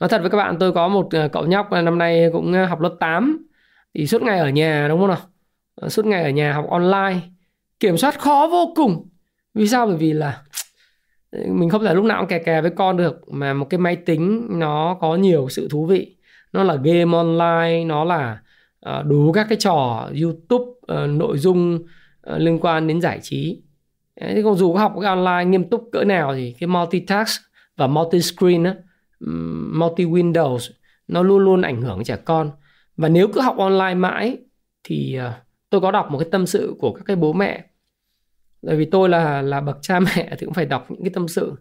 Nói 0.00 0.08
thật 0.08 0.20
với 0.20 0.30
các 0.30 0.38
bạn 0.38 0.56
tôi 0.60 0.72
có 0.72 0.88
một 0.88 1.08
à, 1.10 1.28
cậu 1.28 1.46
nhóc 1.46 1.70
năm 1.72 1.98
nay 1.98 2.30
cũng 2.32 2.52
à, 2.52 2.66
học 2.66 2.80
lớp 2.80 2.96
8 3.00 3.46
thì 3.94 4.06
suốt 4.06 4.22
ngày 4.22 4.38
ở 4.38 4.48
nhà 4.48 4.86
đúng 4.88 5.00
không 5.00 5.08
nào? 5.08 5.18
À, 5.80 5.88
suốt 5.88 6.06
ngày 6.06 6.22
ở 6.22 6.30
nhà 6.30 6.52
học 6.52 6.70
online. 6.70 7.20
Kiểm 7.80 7.96
soát 7.96 8.20
khó 8.20 8.48
vô 8.50 8.72
cùng. 8.76 9.08
Vì 9.54 9.68
sao? 9.68 9.86
Bởi 9.86 9.96
vì 9.96 10.12
là 10.12 10.42
mình 11.32 11.70
không 11.70 11.84
thể 11.84 11.94
lúc 11.94 12.04
nào 12.04 12.20
cũng 12.20 12.28
kè 12.28 12.38
kè 12.38 12.60
với 12.60 12.70
con 12.70 12.96
được 12.96 13.32
mà 13.32 13.54
một 13.54 13.66
cái 13.70 13.78
máy 13.78 13.96
tính 13.96 14.46
nó 14.50 14.96
có 15.00 15.16
nhiều 15.16 15.48
sự 15.50 15.68
thú 15.70 15.86
vị 15.86 16.16
nó 16.52 16.62
là 16.62 16.74
game 16.74 17.16
online 17.16 17.84
nó 17.84 18.04
là 18.04 18.38
uh, 18.88 19.06
đủ 19.06 19.32
các 19.32 19.46
cái 19.48 19.58
trò 19.60 20.08
youtube 20.22 20.64
uh, 20.64 21.10
nội 21.10 21.38
dung 21.38 21.74
uh, 21.76 22.38
liên 22.38 22.58
quan 22.60 22.86
đến 22.86 23.00
giải 23.00 23.18
trí. 23.22 23.62
Thế 24.20 24.42
còn 24.44 24.54
dù 24.54 24.72
có 24.72 24.80
học 24.80 24.92
cái 25.00 25.10
online 25.10 25.44
nghiêm 25.44 25.68
túc 25.70 25.88
cỡ 25.92 26.04
nào 26.04 26.34
thì 26.34 26.54
cái 26.60 26.66
multitask 26.66 27.42
và 27.76 27.86
multi 27.86 28.20
screen 28.20 28.64
á, 28.64 28.74
multi 29.72 30.04
windows 30.04 30.70
nó 31.08 31.22
luôn 31.22 31.44
luôn 31.44 31.62
ảnh 31.62 31.82
hưởng 31.82 32.04
trẻ 32.04 32.16
con. 32.16 32.50
Và 32.96 33.08
nếu 33.08 33.28
cứ 33.28 33.40
học 33.40 33.56
online 33.58 33.94
mãi 33.94 34.38
thì 34.84 35.18
uh, 35.26 35.32
tôi 35.70 35.80
có 35.80 35.90
đọc 35.90 36.10
một 36.10 36.18
cái 36.18 36.28
tâm 36.30 36.46
sự 36.46 36.74
của 36.78 36.92
các 36.92 37.02
cái 37.06 37.16
bố 37.16 37.32
mẹ. 37.32 37.64
Bởi 38.62 38.76
vì 38.76 38.84
tôi 38.84 39.08
là 39.08 39.42
là 39.42 39.60
bậc 39.60 39.78
cha 39.82 40.00
mẹ 40.16 40.36
thì 40.38 40.44
cũng 40.46 40.54
phải 40.54 40.66
đọc 40.66 40.90
những 40.90 41.02
cái 41.02 41.10
tâm 41.14 41.28
sự. 41.28 41.52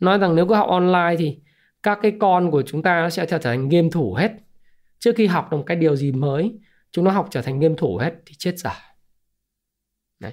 Nói 0.00 0.18
rằng 0.18 0.34
nếu 0.34 0.46
cứ 0.46 0.54
học 0.54 0.68
online 0.68 1.16
thì 1.18 1.38
các 1.84 1.98
cái 2.02 2.12
con 2.20 2.50
của 2.50 2.62
chúng 2.62 2.82
ta 2.82 3.02
nó 3.02 3.10
sẽ 3.10 3.26
trở 3.26 3.38
thành 3.38 3.68
game 3.68 3.88
thủ 3.92 4.14
hết. 4.14 4.32
Trước 4.98 5.12
khi 5.16 5.26
học 5.26 5.48
được 5.50 5.56
một 5.56 5.64
cái 5.66 5.76
điều 5.76 5.96
gì 5.96 6.12
mới 6.12 6.58
chúng 6.92 7.04
nó 7.04 7.10
học 7.10 7.28
trở 7.30 7.42
thành 7.42 7.60
game 7.60 7.74
thủ 7.78 7.96
hết 7.96 8.12
thì 8.26 8.34
chết 8.38 8.58
giả 8.58 8.94
Đấy. 10.20 10.32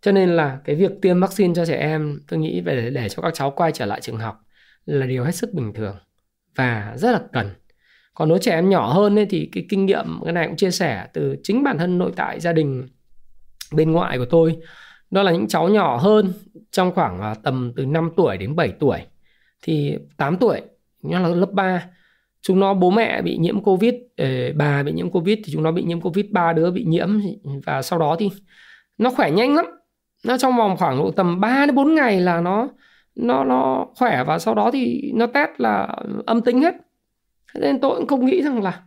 cho 0.00 0.12
nên 0.12 0.36
là 0.36 0.58
cái 0.64 0.76
việc 0.76 0.90
tiêm 1.02 1.20
vaccine 1.20 1.54
cho 1.54 1.66
trẻ 1.66 1.76
em 1.76 2.20
tôi 2.28 2.40
nghĩ 2.40 2.60
về 2.60 2.76
để, 2.76 2.90
để 2.90 3.08
cho 3.08 3.22
các 3.22 3.34
cháu 3.34 3.50
quay 3.50 3.72
trở 3.72 3.86
lại 3.86 4.00
trường 4.00 4.16
học 4.16 4.40
là 4.86 5.06
điều 5.06 5.24
hết 5.24 5.34
sức 5.34 5.52
bình 5.52 5.72
thường 5.74 5.96
và 6.54 6.94
rất 6.96 7.12
là 7.12 7.20
cần. 7.32 7.50
Còn 8.14 8.28
nếu 8.28 8.38
trẻ 8.38 8.52
em 8.52 8.68
nhỏ 8.68 8.92
hơn 8.92 9.18
ấy, 9.18 9.26
thì 9.26 9.48
cái 9.52 9.66
kinh 9.68 9.86
nghiệm 9.86 10.20
cái 10.24 10.32
này 10.32 10.46
cũng 10.46 10.56
chia 10.56 10.70
sẻ 10.70 11.06
từ 11.12 11.36
chính 11.42 11.62
bản 11.62 11.78
thân 11.78 11.98
nội 11.98 12.12
tại 12.16 12.40
gia 12.40 12.52
đình 12.52 12.88
bên 13.72 13.92
ngoại 13.92 14.18
của 14.18 14.26
tôi. 14.30 14.56
Đó 15.10 15.22
là 15.22 15.32
những 15.32 15.48
cháu 15.48 15.68
nhỏ 15.68 15.96
hơn 15.96 16.32
trong 16.70 16.94
khoảng 16.94 17.20
à, 17.20 17.34
tầm 17.34 17.72
từ 17.76 17.86
5 17.86 18.10
tuổi 18.16 18.36
đến 18.36 18.56
7 18.56 18.72
tuổi. 18.80 18.98
Thì 19.62 19.98
8 20.16 20.36
tuổi 20.36 20.60
nó 21.10 21.18
là 21.20 21.28
lớp 21.28 21.52
3 21.52 21.86
chúng 22.44 22.60
nó 22.60 22.74
bố 22.74 22.90
mẹ 22.90 23.22
bị 23.22 23.36
nhiễm 23.36 23.60
covid 23.62 23.94
ờ, 24.16 24.26
bà 24.56 24.82
bị 24.82 24.92
nhiễm 24.92 25.10
covid 25.10 25.38
thì 25.44 25.52
chúng 25.52 25.62
nó 25.62 25.72
bị 25.72 25.82
nhiễm 25.82 26.00
covid 26.00 26.26
ba 26.30 26.52
đứa 26.52 26.70
bị 26.70 26.84
nhiễm. 26.84 27.20
Và 27.66 27.82
sau 27.82 27.98
đó 27.98 28.16
thì 28.18 28.30
nó 28.98 29.10
khỏe 29.10 29.30
nhanh 29.30 29.54
lắm. 29.54 29.66
Nó 30.24 30.38
trong 30.38 30.56
vòng 30.56 30.76
khoảng 30.76 30.98
độ 30.98 31.10
tầm 31.10 31.40
3 31.40 31.66
đến 31.66 31.74
4 31.74 31.94
ngày 31.94 32.20
là 32.20 32.40
nó 32.40 32.68
nó 33.16 33.44
nó 33.44 33.86
khỏe 33.96 34.24
và 34.26 34.38
sau 34.38 34.54
đó 34.54 34.70
thì 34.72 35.12
nó 35.14 35.26
test 35.26 35.50
là 35.58 35.96
âm 36.26 36.40
tính 36.40 36.62
hết. 36.62 36.74
Nên 37.54 37.80
tôi 37.80 37.96
cũng 37.96 38.06
không 38.06 38.26
nghĩ 38.26 38.42
rằng 38.42 38.62
là 38.62 38.80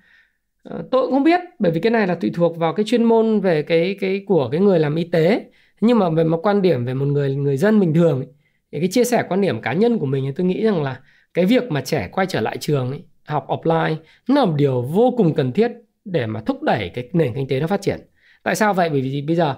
ờ, 0.63 0.83
tôi 0.91 1.01
cũng 1.01 1.11
không 1.11 1.23
biết. 1.23 1.39
Bởi 1.59 1.71
vì 1.71 1.79
cái 1.79 1.91
này 1.91 2.07
là 2.07 2.15
tùy 2.15 2.31
thuộc 2.35 2.57
vào 2.57 2.73
cái 2.73 2.83
chuyên 2.83 3.03
môn 3.03 3.39
về 3.39 3.61
cái 3.61 3.97
cái 3.99 4.23
của 4.27 4.49
cái 4.51 4.61
người 4.61 4.79
làm 4.79 4.95
y 4.95 5.03
tế. 5.03 5.45
Nhưng 5.81 5.99
mà 5.99 6.09
về 6.09 6.23
một 6.23 6.39
quan 6.43 6.61
điểm 6.61 6.85
về 6.85 6.93
một 6.93 7.05
người 7.05 7.35
người 7.35 7.57
dân 7.57 7.79
bình 7.79 7.93
thường 7.93 8.19
ấy, 8.19 8.27
thì 8.71 8.79
cái 8.79 8.89
chia 8.91 9.03
sẻ 9.03 9.23
quan 9.29 9.41
điểm 9.41 9.61
cá 9.61 9.73
nhân 9.73 9.99
của 9.99 10.05
mình 10.05 10.25
thì 10.25 10.31
tôi 10.35 10.45
nghĩ 10.45 10.63
rằng 10.63 10.83
là 10.83 10.99
cái 11.37 11.45
việc 11.45 11.71
mà 11.71 11.81
trẻ 11.81 12.09
quay 12.11 12.27
trở 12.27 12.41
lại 12.41 12.57
trường 12.57 12.89
ấy, 12.89 13.03
học 13.25 13.47
offline 13.47 13.95
nó 14.27 14.35
là 14.35 14.45
một 14.45 14.53
điều 14.57 14.81
vô 14.81 15.13
cùng 15.17 15.33
cần 15.33 15.51
thiết 15.51 15.71
để 16.05 16.25
mà 16.25 16.41
thúc 16.45 16.63
đẩy 16.63 16.91
cái 16.93 17.09
nền 17.13 17.33
kinh 17.35 17.47
tế 17.47 17.59
nó 17.59 17.67
phát 17.67 17.81
triển. 17.81 17.99
Tại 18.43 18.55
sao 18.55 18.73
vậy? 18.73 18.89
Bởi 18.89 19.01
vì 19.01 19.21
bây 19.21 19.35
giờ 19.35 19.55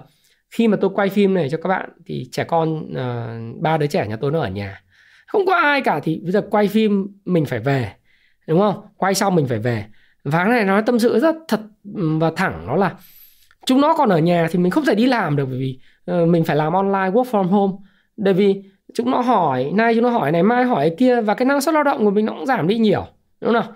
khi 0.50 0.68
mà 0.68 0.76
tôi 0.80 0.90
quay 0.94 1.08
phim 1.08 1.34
này 1.34 1.48
cho 1.50 1.58
các 1.58 1.68
bạn 1.68 1.90
thì 2.06 2.28
trẻ 2.32 2.44
con 2.44 2.74
uh, 2.74 3.62
ba 3.62 3.76
đứa 3.76 3.86
trẻ 3.86 4.06
nhà 4.06 4.16
tôi 4.16 4.32
nó 4.32 4.40
ở 4.40 4.48
nhà. 4.48 4.82
Không 5.26 5.46
có 5.46 5.54
ai 5.54 5.80
cả 5.80 6.00
thì 6.02 6.20
bây 6.22 6.32
giờ 6.32 6.42
quay 6.50 6.68
phim 6.68 7.06
mình 7.24 7.44
phải 7.44 7.58
về 7.58 7.92
đúng 8.46 8.60
không? 8.60 8.80
Quay 8.96 9.14
xong 9.14 9.34
mình 9.34 9.46
phải 9.46 9.58
về. 9.58 9.84
Và 10.24 10.38
cái 10.44 10.48
này 10.48 10.64
nói 10.64 10.82
tâm 10.86 10.98
sự 10.98 11.18
rất 11.18 11.36
thật 11.48 11.60
và 11.92 12.32
thẳng 12.36 12.66
nó 12.66 12.76
là 12.76 12.94
chúng 13.66 13.80
nó 13.80 13.94
còn 13.96 14.08
ở 14.08 14.18
nhà 14.18 14.48
thì 14.50 14.58
mình 14.58 14.70
không 14.70 14.84
thể 14.84 14.94
đi 14.94 15.06
làm 15.06 15.36
được 15.36 15.46
bởi 15.46 15.58
vì 15.58 15.78
uh, 16.10 16.28
mình 16.28 16.44
phải 16.44 16.56
làm 16.56 16.72
online 16.72 17.10
work 17.10 17.30
from 17.30 17.44
home. 17.44 17.72
Bởi 18.16 18.34
vì 18.34 18.62
chúng 18.94 19.10
nó 19.10 19.20
hỏi 19.20 19.70
nay 19.74 19.94
chúng 19.94 20.02
nó 20.02 20.10
hỏi 20.10 20.32
này 20.32 20.42
mai 20.42 20.64
hỏi 20.64 20.94
kia 20.98 21.20
và 21.20 21.34
cái 21.34 21.46
năng 21.46 21.60
suất 21.60 21.74
lao 21.74 21.82
động 21.82 22.04
của 22.04 22.10
mình 22.10 22.26
nó 22.26 22.32
cũng 22.32 22.46
giảm 22.46 22.68
đi 22.68 22.78
nhiều 22.78 23.06
đúng 23.40 23.54
không 23.54 23.72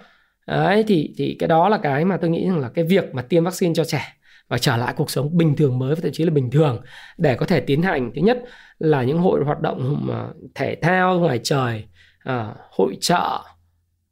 đấy 0.46 0.84
thì 0.86 1.14
thì 1.16 1.36
cái 1.38 1.48
đó 1.48 1.68
là 1.68 1.78
cái 1.78 2.04
mà 2.04 2.16
tôi 2.16 2.30
nghĩ 2.30 2.46
rằng 2.46 2.58
là 2.58 2.68
cái 2.68 2.84
việc 2.84 3.14
mà 3.14 3.22
tiêm 3.22 3.44
vaccine 3.44 3.74
cho 3.74 3.84
trẻ 3.84 4.16
và 4.48 4.58
trở 4.58 4.76
lại 4.76 4.94
cuộc 4.96 5.10
sống 5.10 5.36
bình 5.36 5.56
thường 5.56 5.78
mới 5.78 5.94
và 5.94 6.00
thậm 6.02 6.12
chí 6.12 6.24
là 6.24 6.30
bình 6.30 6.50
thường 6.50 6.80
để 7.18 7.34
có 7.34 7.46
thể 7.46 7.60
tiến 7.60 7.82
hành 7.82 8.10
thứ 8.14 8.22
nhất 8.22 8.42
là 8.78 9.02
những 9.02 9.18
hội 9.18 9.44
hoạt 9.44 9.60
động 9.60 10.10
à, 10.12 10.28
thể 10.54 10.76
thao 10.82 11.18
ngoài 11.18 11.40
trời 11.42 11.84
à, 12.18 12.54
hội 12.70 12.96
trợ 13.00 13.40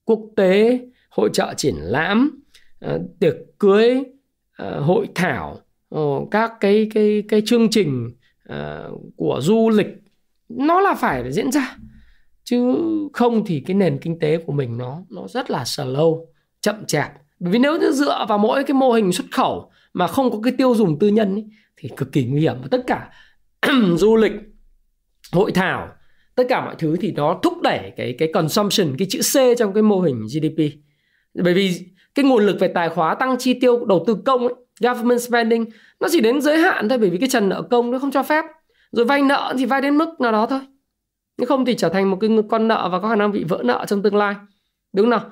quốc 0.04 0.20
tế 0.36 0.80
hội 1.10 1.30
trợ 1.32 1.54
triển 1.56 1.74
lãm 1.76 2.42
à, 2.80 2.98
tiệc 3.20 3.34
cưới 3.58 4.02
à, 4.52 4.70
hội 4.80 5.08
thảo 5.14 5.60
ờ, 5.88 6.00
các 6.30 6.52
cái 6.60 6.88
cái 6.94 7.22
cái 7.28 7.42
chương 7.46 7.70
trình 7.70 8.10
à, 8.44 8.82
của 9.16 9.40
du 9.42 9.70
lịch 9.70 10.01
nó 10.56 10.80
là 10.80 10.94
phải 10.94 11.32
diễn 11.32 11.52
ra. 11.52 11.76
Chứ 12.44 12.74
không 13.12 13.44
thì 13.46 13.62
cái 13.66 13.74
nền 13.74 13.98
kinh 13.98 14.18
tế 14.18 14.36
của 14.46 14.52
mình 14.52 14.78
nó 14.78 15.02
nó 15.10 15.28
rất 15.28 15.50
là 15.50 15.62
slow 15.62 16.24
chậm 16.60 16.86
chạp. 16.86 17.12
Bởi 17.38 17.52
vì 17.52 17.58
nếu 17.58 17.78
như 17.78 17.92
dựa 17.92 18.26
vào 18.28 18.38
mỗi 18.38 18.64
cái 18.64 18.74
mô 18.74 18.92
hình 18.92 19.12
xuất 19.12 19.26
khẩu 19.32 19.70
mà 19.92 20.06
không 20.06 20.30
có 20.30 20.38
cái 20.42 20.52
tiêu 20.58 20.74
dùng 20.74 20.98
tư 20.98 21.08
nhân 21.08 21.34
ấy, 21.34 21.44
thì 21.76 21.88
cực 21.96 22.12
kỳ 22.12 22.24
nguy 22.24 22.40
hiểm. 22.40 22.54
Và 22.62 22.68
tất 22.70 22.84
cả 22.86 23.10
du 23.96 24.16
lịch 24.16 24.32
hội 25.32 25.52
thảo 25.52 25.88
tất 26.34 26.44
cả 26.48 26.64
mọi 26.64 26.74
thứ 26.78 26.96
thì 27.00 27.12
nó 27.12 27.40
thúc 27.42 27.62
đẩy 27.62 27.92
cái 27.96 28.14
cái 28.18 28.32
consumption 28.34 28.96
cái 28.98 29.08
chữ 29.10 29.20
C 29.20 29.58
trong 29.58 29.72
cái 29.74 29.82
mô 29.82 30.00
hình 30.00 30.26
GDP 30.26 30.74
bởi 31.34 31.54
vì 31.54 31.86
cái 32.14 32.24
nguồn 32.24 32.46
lực 32.46 32.60
về 32.60 32.68
tài 32.68 32.88
khóa 32.88 33.14
tăng 33.14 33.36
chi 33.38 33.54
tiêu 33.54 33.84
đầu 33.84 34.04
tư 34.06 34.16
công 34.24 34.40
ấy, 34.40 34.54
government 34.80 35.20
spending 35.20 35.64
nó 36.00 36.08
chỉ 36.10 36.20
đến 36.20 36.40
giới 36.40 36.58
hạn 36.58 36.88
thôi 36.88 36.98
bởi 36.98 37.10
vì 37.10 37.18
cái 37.18 37.28
trần 37.28 37.48
nợ 37.48 37.62
công 37.70 37.90
nó 37.90 37.98
không 37.98 38.10
cho 38.10 38.22
phép 38.22 38.44
rồi 38.92 39.06
vay 39.06 39.22
nợ 39.22 39.54
thì 39.58 39.66
vay 39.66 39.80
đến 39.80 39.96
mức 39.96 40.20
nào 40.20 40.32
đó 40.32 40.46
thôi. 40.46 40.60
Nếu 41.38 41.46
không 41.46 41.64
thì 41.64 41.74
trở 41.74 41.88
thành 41.88 42.10
một 42.10 42.18
cái 42.20 42.30
con 42.50 42.68
nợ 42.68 42.88
và 42.92 43.00
có 43.00 43.08
khả 43.08 43.16
năng 43.16 43.32
bị 43.32 43.44
vỡ 43.44 43.62
nợ 43.64 43.84
trong 43.88 44.02
tương 44.02 44.16
lai. 44.16 44.34
Đúng 44.92 45.04
không 45.04 45.10
nào? 45.10 45.30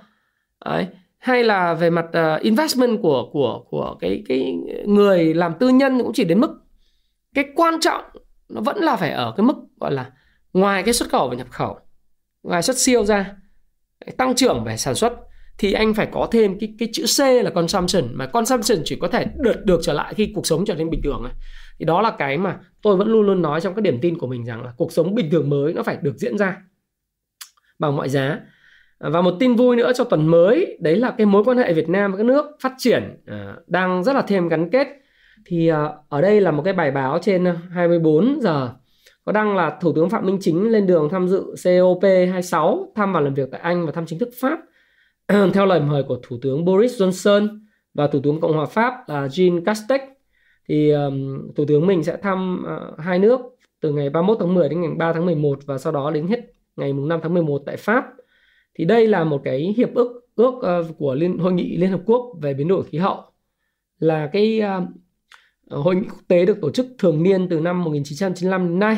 Đấy. 0.64 0.86
hay 1.18 1.44
là 1.44 1.74
về 1.74 1.90
mặt 1.90 2.06
uh, 2.06 2.42
investment 2.42 3.02
của 3.02 3.30
của 3.32 3.64
của 3.70 3.96
cái 4.00 4.22
cái 4.28 4.56
người 4.86 5.34
làm 5.34 5.54
tư 5.60 5.68
nhân 5.68 5.98
cũng 5.98 6.12
chỉ 6.12 6.24
đến 6.24 6.40
mức 6.40 6.60
cái 7.34 7.44
quan 7.54 7.80
trọng 7.80 8.04
nó 8.48 8.60
vẫn 8.60 8.78
là 8.78 8.96
phải 8.96 9.10
ở 9.10 9.34
cái 9.36 9.46
mức 9.46 9.56
gọi 9.80 9.92
là 9.92 10.10
ngoài 10.52 10.82
cái 10.82 10.94
xuất 10.94 11.08
khẩu 11.08 11.28
và 11.28 11.34
nhập 11.34 11.46
khẩu 11.50 11.78
ngoài 12.42 12.62
xuất 12.62 12.78
siêu 12.78 13.04
ra 13.04 13.36
tăng 14.16 14.34
trưởng 14.34 14.64
về 14.64 14.76
sản 14.76 14.94
xuất 14.94 15.12
thì 15.60 15.72
anh 15.72 15.94
phải 15.94 16.08
có 16.12 16.28
thêm 16.32 16.58
cái 16.58 16.74
cái 16.78 16.88
chữ 16.92 17.04
C 17.18 17.44
là 17.44 17.50
consumption, 17.50 18.04
mà 18.12 18.26
consumption 18.26 18.78
chỉ 18.84 18.96
có 18.96 19.08
thể 19.08 19.26
được 19.36 19.64
được 19.64 19.80
trở 19.82 19.92
lại 19.92 20.14
khi 20.14 20.32
cuộc 20.34 20.46
sống 20.46 20.64
trở 20.64 20.74
nên 20.74 20.90
bình 20.90 21.00
thường 21.04 21.22
ấy. 21.22 21.32
thì 21.78 21.84
đó 21.84 22.02
là 22.02 22.10
cái 22.18 22.38
mà 22.38 22.58
tôi 22.82 22.96
vẫn 22.96 23.08
luôn 23.08 23.26
luôn 23.26 23.42
nói 23.42 23.60
trong 23.60 23.74
các 23.74 23.82
điểm 23.82 23.98
tin 24.02 24.18
của 24.18 24.26
mình 24.26 24.44
rằng 24.44 24.62
là 24.62 24.72
cuộc 24.76 24.92
sống 24.92 25.14
bình 25.14 25.30
thường 25.30 25.50
mới 25.50 25.72
nó 25.72 25.82
phải 25.82 25.98
được 26.02 26.16
diễn 26.16 26.38
ra 26.38 26.56
bằng 27.78 27.96
mọi 27.96 28.08
giá. 28.08 28.40
Và 29.00 29.20
một 29.20 29.36
tin 29.40 29.54
vui 29.54 29.76
nữa 29.76 29.92
cho 29.94 30.04
tuần 30.04 30.26
mới, 30.26 30.78
đấy 30.80 30.96
là 30.96 31.10
cái 31.10 31.26
mối 31.26 31.44
quan 31.44 31.58
hệ 31.58 31.72
Việt 31.72 31.88
Nam 31.88 32.12
với 32.12 32.18
các 32.18 32.24
nước 32.24 32.46
phát 32.62 32.72
triển 32.78 33.22
à, 33.26 33.56
đang 33.66 34.04
rất 34.04 34.12
là 34.12 34.22
thêm 34.22 34.48
gắn 34.48 34.70
kết. 34.70 34.88
Thì 35.46 35.68
à, 35.68 35.88
ở 36.08 36.20
đây 36.20 36.40
là 36.40 36.50
một 36.50 36.62
cái 36.62 36.74
bài 36.74 36.90
báo 36.90 37.18
trên 37.22 37.44
24 37.70 38.38
giờ. 38.40 38.70
Có 39.24 39.32
đăng 39.32 39.56
là 39.56 39.78
Thủ 39.80 39.92
tướng 39.92 40.10
Phạm 40.10 40.26
Minh 40.26 40.38
Chính 40.40 40.68
lên 40.68 40.86
đường 40.86 41.08
tham 41.10 41.28
dự 41.28 41.54
COP26 41.54 42.92
thăm 42.96 43.12
và 43.12 43.20
làm 43.20 43.34
việc 43.34 43.48
tại 43.52 43.60
Anh 43.60 43.86
và 43.86 43.92
thăm 43.92 44.06
chính 44.06 44.18
thức 44.18 44.28
Pháp. 44.40 44.58
theo 45.54 45.66
lời 45.66 45.80
mời 45.80 46.02
của 46.02 46.18
Thủ 46.22 46.38
tướng 46.42 46.64
Boris 46.64 47.02
Johnson 47.02 47.58
và 47.94 48.06
Thủ 48.06 48.20
tướng 48.24 48.40
Cộng 48.40 48.52
hòa 48.52 48.66
Pháp 48.66 48.94
là 49.08 49.26
Jean 49.26 49.64
Castex 49.64 50.00
thì 50.68 50.90
um, 50.90 51.48
Thủ 51.56 51.64
tướng 51.68 51.86
mình 51.86 52.04
sẽ 52.04 52.16
thăm 52.22 52.64
uh, 52.64 52.98
hai 52.98 53.18
nước 53.18 53.40
từ 53.80 53.92
ngày 53.92 54.10
31 54.10 54.36
tháng 54.40 54.54
10 54.54 54.68
đến 54.68 54.80
ngày 54.80 54.90
3 54.98 55.12
tháng 55.12 55.26
11 55.26 55.58
và 55.66 55.78
sau 55.78 55.92
đó 55.92 56.10
đến 56.10 56.26
hết 56.26 56.40
ngày 56.76 56.92
5 56.92 57.20
tháng 57.22 57.34
11 57.34 57.62
tại 57.66 57.76
Pháp. 57.76 58.04
Thì 58.74 58.84
đây 58.84 59.06
là 59.06 59.24
một 59.24 59.40
cái 59.44 59.74
hiệp 59.76 59.94
ước 59.94 60.28
ước 60.34 60.54
uh, 60.54 60.98
của 60.98 61.14
liên 61.14 61.38
hội 61.38 61.52
nghị 61.52 61.76
Liên 61.76 61.90
Hợp 61.90 62.00
Quốc 62.06 62.36
về 62.42 62.54
biến 62.54 62.68
đổi 62.68 62.84
khí 62.84 62.98
hậu 62.98 63.22
là 63.98 64.30
cái 64.32 64.62
uh, 64.78 64.88
hội 65.70 65.96
nghị 65.96 66.02
quốc 66.08 66.22
tế 66.28 66.46
được 66.46 66.58
tổ 66.60 66.70
chức 66.70 66.86
thường 66.98 67.22
niên 67.22 67.48
từ 67.48 67.60
năm 67.60 67.84
1995 67.84 68.68
đến 68.68 68.78
nay 68.78 68.96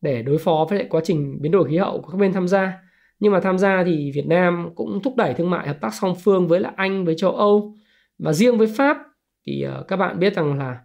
để 0.00 0.22
đối 0.22 0.38
phó 0.38 0.66
với 0.70 0.78
lại 0.78 0.88
quá 0.90 1.00
trình 1.04 1.38
biến 1.40 1.52
đổi 1.52 1.68
khí 1.68 1.76
hậu 1.76 2.00
của 2.00 2.10
các 2.10 2.18
bên 2.18 2.32
tham 2.32 2.48
gia 2.48 2.87
nhưng 3.20 3.32
mà 3.32 3.40
tham 3.40 3.58
gia 3.58 3.84
thì 3.84 4.10
Việt 4.14 4.26
Nam 4.26 4.70
cũng 4.74 5.02
thúc 5.02 5.16
đẩy 5.16 5.34
thương 5.34 5.50
mại 5.50 5.68
hợp 5.68 5.80
tác 5.80 5.94
song 5.94 6.14
phương 6.24 6.48
với 6.48 6.60
là 6.60 6.72
Anh, 6.76 7.04
với 7.04 7.14
châu 7.18 7.30
Âu 7.30 7.74
và 8.18 8.32
riêng 8.32 8.58
với 8.58 8.66
Pháp. 8.76 8.98
Thì 9.46 9.62
ờ, 9.62 9.84
các 9.88 9.96
bạn 9.96 10.18
biết 10.18 10.34
rằng 10.34 10.58
là 10.58 10.78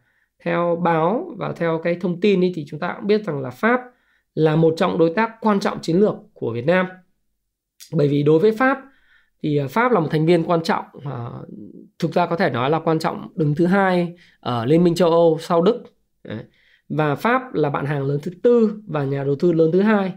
theo 0.44 0.82
báo 0.84 1.36
và 1.38 1.54
theo 1.56 1.82
cái 1.84 1.98
thông 2.02 2.22
tin 2.22 2.44
ấy 2.44 2.52
thì 2.56 2.66
chúng 2.68 2.80
ta 2.80 2.94
cũng 2.98 3.08
biết 3.08 3.24
rằng 3.26 3.42
là 3.42 3.50
Pháp 3.50 3.82
là 4.36 4.56
một 4.56 4.74
trong 4.78 4.98
đối 4.98 5.14
tác 5.16 5.32
quan 5.42 5.60
trọng 5.60 5.82
chiến 5.82 6.00
lược 6.00 6.16
của 6.34 6.54
Việt 6.54 6.66
Nam. 6.66 6.88
Bởi 7.94 8.08
vì 8.08 8.24
đối 8.24 8.40
với 8.40 8.52
Pháp 8.52 8.82
thì 9.44 9.58
ờ, 9.58 9.68
Pháp 9.68 9.92
là 9.92 10.00
một 10.00 10.08
thành 10.12 10.26
viên 10.26 10.44
quan 10.44 10.64
trọng 10.64 10.86
ờ, 11.06 11.46
thực 12.00 12.12
ra 12.12 12.26
có 12.26 12.36
thể 12.36 12.50
nói 12.50 12.70
là 12.70 12.80
quan 12.80 13.00
trọng 13.00 13.28
đứng 13.36 13.56
thứ 13.56 13.66
hai 13.66 14.16
ở 14.40 14.66
Liên 14.66 14.84
minh 14.84 14.96
châu 14.96 15.10
Âu 15.10 15.38
sau 15.42 15.62
Đức. 15.62 15.84
Và 16.90 17.16
Pháp 17.16 17.54
là 17.54 17.70
bạn 17.70 17.86
hàng 17.86 18.04
lớn 18.04 18.20
thứ 18.24 18.32
tư 18.44 18.82
và 18.88 19.04
nhà 19.04 19.24
đầu 19.24 19.36
tư 19.40 19.52
lớn 19.52 19.70
thứ 19.74 19.82
hai 19.82 20.14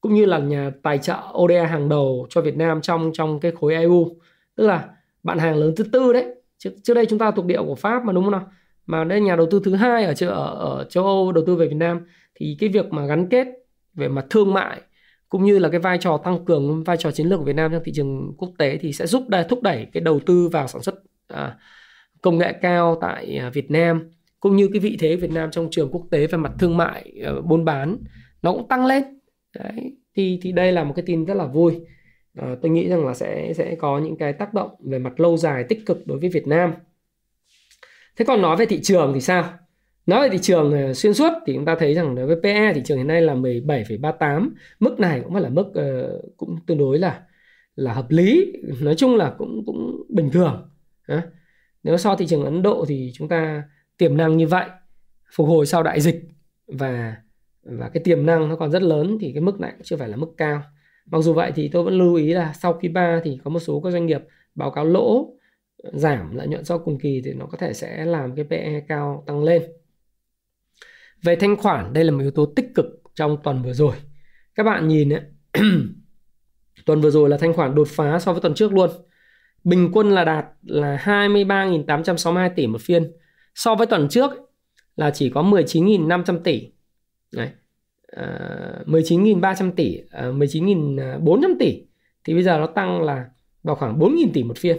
cũng 0.00 0.14
như 0.14 0.24
là 0.24 0.38
nhà 0.38 0.70
tài 0.82 0.98
trợ 0.98 1.18
ODA 1.38 1.66
hàng 1.66 1.88
đầu 1.88 2.26
cho 2.30 2.40
Việt 2.40 2.56
Nam 2.56 2.80
trong 2.80 3.10
trong 3.14 3.40
cái 3.40 3.52
khối 3.52 3.74
EU 3.74 4.16
tức 4.56 4.66
là 4.66 4.88
bạn 5.22 5.38
hàng 5.38 5.56
lớn 5.56 5.74
thứ 5.76 5.84
tư 5.92 6.12
đấy. 6.12 6.34
Trước, 6.58 6.70
trước 6.82 6.94
đây 6.94 7.06
chúng 7.06 7.18
ta 7.18 7.30
thuộc 7.30 7.46
địa 7.46 7.58
của 7.58 7.74
Pháp 7.74 8.04
mà 8.04 8.12
đúng 8.12 8.24
không 8.24 8.32
nào? 8.32 8.50
Mà 8.86 9.04
đây 9.04 9.20
nhà 9.20 9.36
đầu 9.36 9.46
tư 9.50 9.60
thứ 9.64 9.74
hai 9.74 10.04
ở 10.04 10.14
ở, 10.20 10.54
ở 10.54 10.84
châu 10.84 11.04
Âu 11.04 11.32
đầu 11.32 11.44
tư 11.46 11.56
về 11.56 11.68
Việt 11.68 11.76
Nam. 11.76 12.00
Thì 12.34 12.56
cái 12.60 12.68
việc 12.68 12.92
mà 12.92 13.06
gắn 13.06 13.28
kết 13.28 13.46
về 13.94 14.08
mặt 14.08 14.26
thương 14.30 14.54
mại 14.54 14.80
cũng 15.28 15.44
như 15.44 15.58
là 15.58 15.68
cái 15.68 15.80
vai 15.80 15.98
trò 15.98 16.20
tăng 16.24 16.44
cường 16.44 16.84
vai 16.84 16.96
trò 16.96 17.10
chiến 17.10 17.26
lược 17.26 17.38
của 17.38 17.44
Việt 17.44 17.56
Nam 17.56 17.72
trong 17.72 17.82
thị 17.84 17.92
trường 17.94 18.32
quốc 18.38 18.50
tế 18.58 18.78
thì 18.78 18.92
sẽ 18.92 19.06
giúp 19.06 19.28
đẩy, 19.28 19.44
thúc 19.44 19.62
đẩy 19.62 19.86
cái 19.92 20.00
đầu 20.00 20.20
tư 20.26 20.48
vào 20.48 20.68
sản 20.68 20.82
xuất 20.82 20.94
à, 21.28 21.56
công 22.22 22.38
nghệ 22.38 22.52
cao 22.52 22.98
tại 23.00 23.36
à, 23.36 23.50
Việt 23.50 23.70
Nam. 23.70 24.10
Cũng 24.40 24.56
như 24.56 24.68
cái 24.72 24.80
vị 24.80 24.96
thế 25.00 25.16
Việt 25.16 25.30
Nam 25.30 25.50
trong 25.50 25.68
trường 25.70 25.90
quốc 25.92 26.06
tế 26.10 26.26
về 26.26 26.38
mặt 26.38 26.52
thương 26.58 26.76
mại 26.76 27.12
à, 27.24 27.32
buôn 27.44 27.64
bán 27.64 27.96
nó 28.42 28.52
cũng 28.52 28.68
tăng 28.68 28.86
lên 28.86 29.17
đấy 29.58 29.96
thì 30.16 30.38
thì 30.42 30.52
đây 30.52 30.72
là 30.72 30.84
một 30.84 30.92
cái 30.96 31.02
tin 31.06 31.24
rất 31.24 31.34
là 31.34 31.46
vui. 31.46 31.80
À, 32.34 32.56
tôi 32.62 32.70
nghĩ 32.70 32.88
rằng 32.88 33.06
là 33.06 33.14
sẽ 33.14 33.52
sẽ 33.54 33.74
có 33.74 33.98
những 33.98 34.16
cái 34.16 34.32
tác 34.32 34.54
động 34.54 34.70
về 34.84 34.98
mặt 34.98 35.20
lâu 35.20 35.36
dài 35.36 35.64
tích 35.68 35.86
cực 35.86 36.06
đối 36.06 36.18
với 36.18 36.28
Việt 36.28 36.46
Nam. 36.46 36.74
Thế 38.16 38.24
còn 38.24 38.42
nói 38.42 38.56
về 38.56 38.66
thị 38.66 38.80
trường 38.82 39.14
thì 39.14 39.20
sao? 39.20 39.44
Nói 40.06 40.22
về 40.22 40.28
thị 40.32 40.38
trường 40.42 40.72
ờ, 40.72 40.94
xuyên 40.94 41.14
suốt 41.14 41.32
thì 41.46 41.54
chúng 41.54 41.64
ta 41.64 41.76
thấy 41.78 41.94
rằng 41.94 42.14
đối 42.14 42.26
với 42.26 42.36
PE 42.42 42.72
thị 42.74 42.82
trường 42.84 42.98
hiện 42.98 43.06
nay 43.06 43.20
là 43.20 43.34
17,38 43.34 44.50
mức 44.80 45.00
này 45.00 45.20
cũng 45.20 45.32
phải 45.32 45.42
là 45.42 45.48
mức 45.48 45.66
uh, 45.68 46.36
cũng 46.36 46.56
tương 46.66 46.78
đối 46.78 46.98
là 46.98 47.22
là 47.76 47.92
hợp 47.92 48.10
lý. 48.10 48.52
Nói 48.80 48.94
chung 48.94 49.16
là 49.16 49.34
cũng 49.38 49.62
cũng 49.66 50.02
bình 50.08 50.30
thường 50.30 50.70
à, 51.06 51.22
nếu 51.82 51.96
so 51.96 52.16
thị 52.16 52.26
trường 52.26 52.44
Ấn 52.44 52.62
Độ 52.62 52.84
thì 52.88 53.12
chúng 53.14 53.28
ta 53.28 53.62
tiềm 53.98 54.16
năng 54.16 54.36
như 54.36 54.46
vậy 54.46 54.64
phục 55.32 55.48
hồi 55.48 55.66
sau 55.66 55.82
đại 55.82 56.00
dịch 56.00 56.22
và 56.66 57.16
và 57.62 57.88
cái 57.88 58.02
tiềm 58.04 58.26
năng 58.26 58.48
nó 58.48 58.56
còn 58.56 58.70
rất 58.70 58.82
lớn 58.82 59.18
thì 59.20 59.32
cái 59.32 59.40
mức 59.40 59.60
này 59.60 59.72
cũng 59.72 59.84
chưa 59.84 59.96
phải 59.96 60.08
là 60.08 60.16
mức 60.16 60.34
cao. 60.36 60.62
Mặc 61.06 61.18
dù 61.18 61.32
vậy 61.32 61.52
thì 61.54 61.68
tôi 61.68 61.82
vẫn 61.82 61.98
lưu 61.98 62.14
ý 62.14 62.32
là 62.32 62.52
sau 62.52 62.78
quý 62.82 62.88
3 62.88 63.20
thì 63.24 63.38
có 63.44 63.50
một 63.50 63.60
số 63.60 63.80
các 63.80 63.90
doanh 63.90 64.06
nghiệp 64.06 64.20
báo 64.54 64.70
cáo 64.70 64.84
lỗ 64.84 65.38
giảm 65.92 66.36
lợi 66.36 66.48
nhuận 66.48 66.64
sau 66.64 66.78
cùng 66.78 66.98
kỳ 66.98 67.22
thì 67.24 67.32
nó 67.32 67.46
có 67.46 67.58
thể 67.58 67.72
sẽ 67.72 68.04
làm 68.04 68.34
cái 68.36 68.44
PE 68.44 68.80
cao 68.88 69.24
tăng 69.26 69.44
lên. 69.44 69.62
Về 71.22 71.36
thanh 71.36 71.56
khoản 71.56 71.92
đây 71.92 72.04
là 72.04 72.10
một 72.10 72.20
yếu 72.20 72.30
tố 72.30 72.46
tích 72.56 72.66
cực 72.74 72.86
trong 73.14 73.36
tuần 73.42 73.62
vừa 73.62 73.72
rồi. 73.72 73.94
Các 74.54 74.62
bạn 74.62 74.88
nhìn 74.88 75.12
ấy, 75.12 75.22
tuần 76.86 77.00
vừa 77.00 77.10
rồi 77.10 77.28
là 77.28 77.36
thanh 77.36 77.52
khoản 77.52 77.74
đột 77.74 77.88
phá 77.88 78.18
so 78.18 78.32
với 78.32 78.40
tuần 78.40 78.54
trước 78.54 78.72
luôn. 78.72 78.90
Bình 79.64 79.90
quân 79.92 80.10
là 80.10 80.24
đạt 80.24 80.46
là 80.62 80.96
23.862 81.04 82.50
tỷ 82.56 82.66
một 82.66 82.80
phiên. 82.80 83.12
So 83.54 83.74
với 83.74 83.86
tuần 83.86 84.08
trước 84.08 84.30
là 84.96 85.10
chỉ 85.10 85.30
có 85.30 85.42
19.500 85.42 86.38
tỷ. 86.38 86.72
Đấy. 87.32 87.48
Uh, 88.20 88.88
19.300 88.88 89.72
tỷ, 89.72 90.00
ờ, 90.10 90.28
uh, 90.28 90.36
19.400 90.36 91.50
ờ, 91.50 91.56
tỷ 91.58 91.82
thì 92.24 92.34
bây 92.34 92.42
giờ 92.42 92.58
nó 92.58 92.66
tăng 92.66 93.02
là 93.02 93.24
vào 93.62 93.76
khoảng 93.76 93.98
4.000 93.98 94.28
tỷ 94.34 94.42
một 94.42 94.58
phiên. 94.58 94.76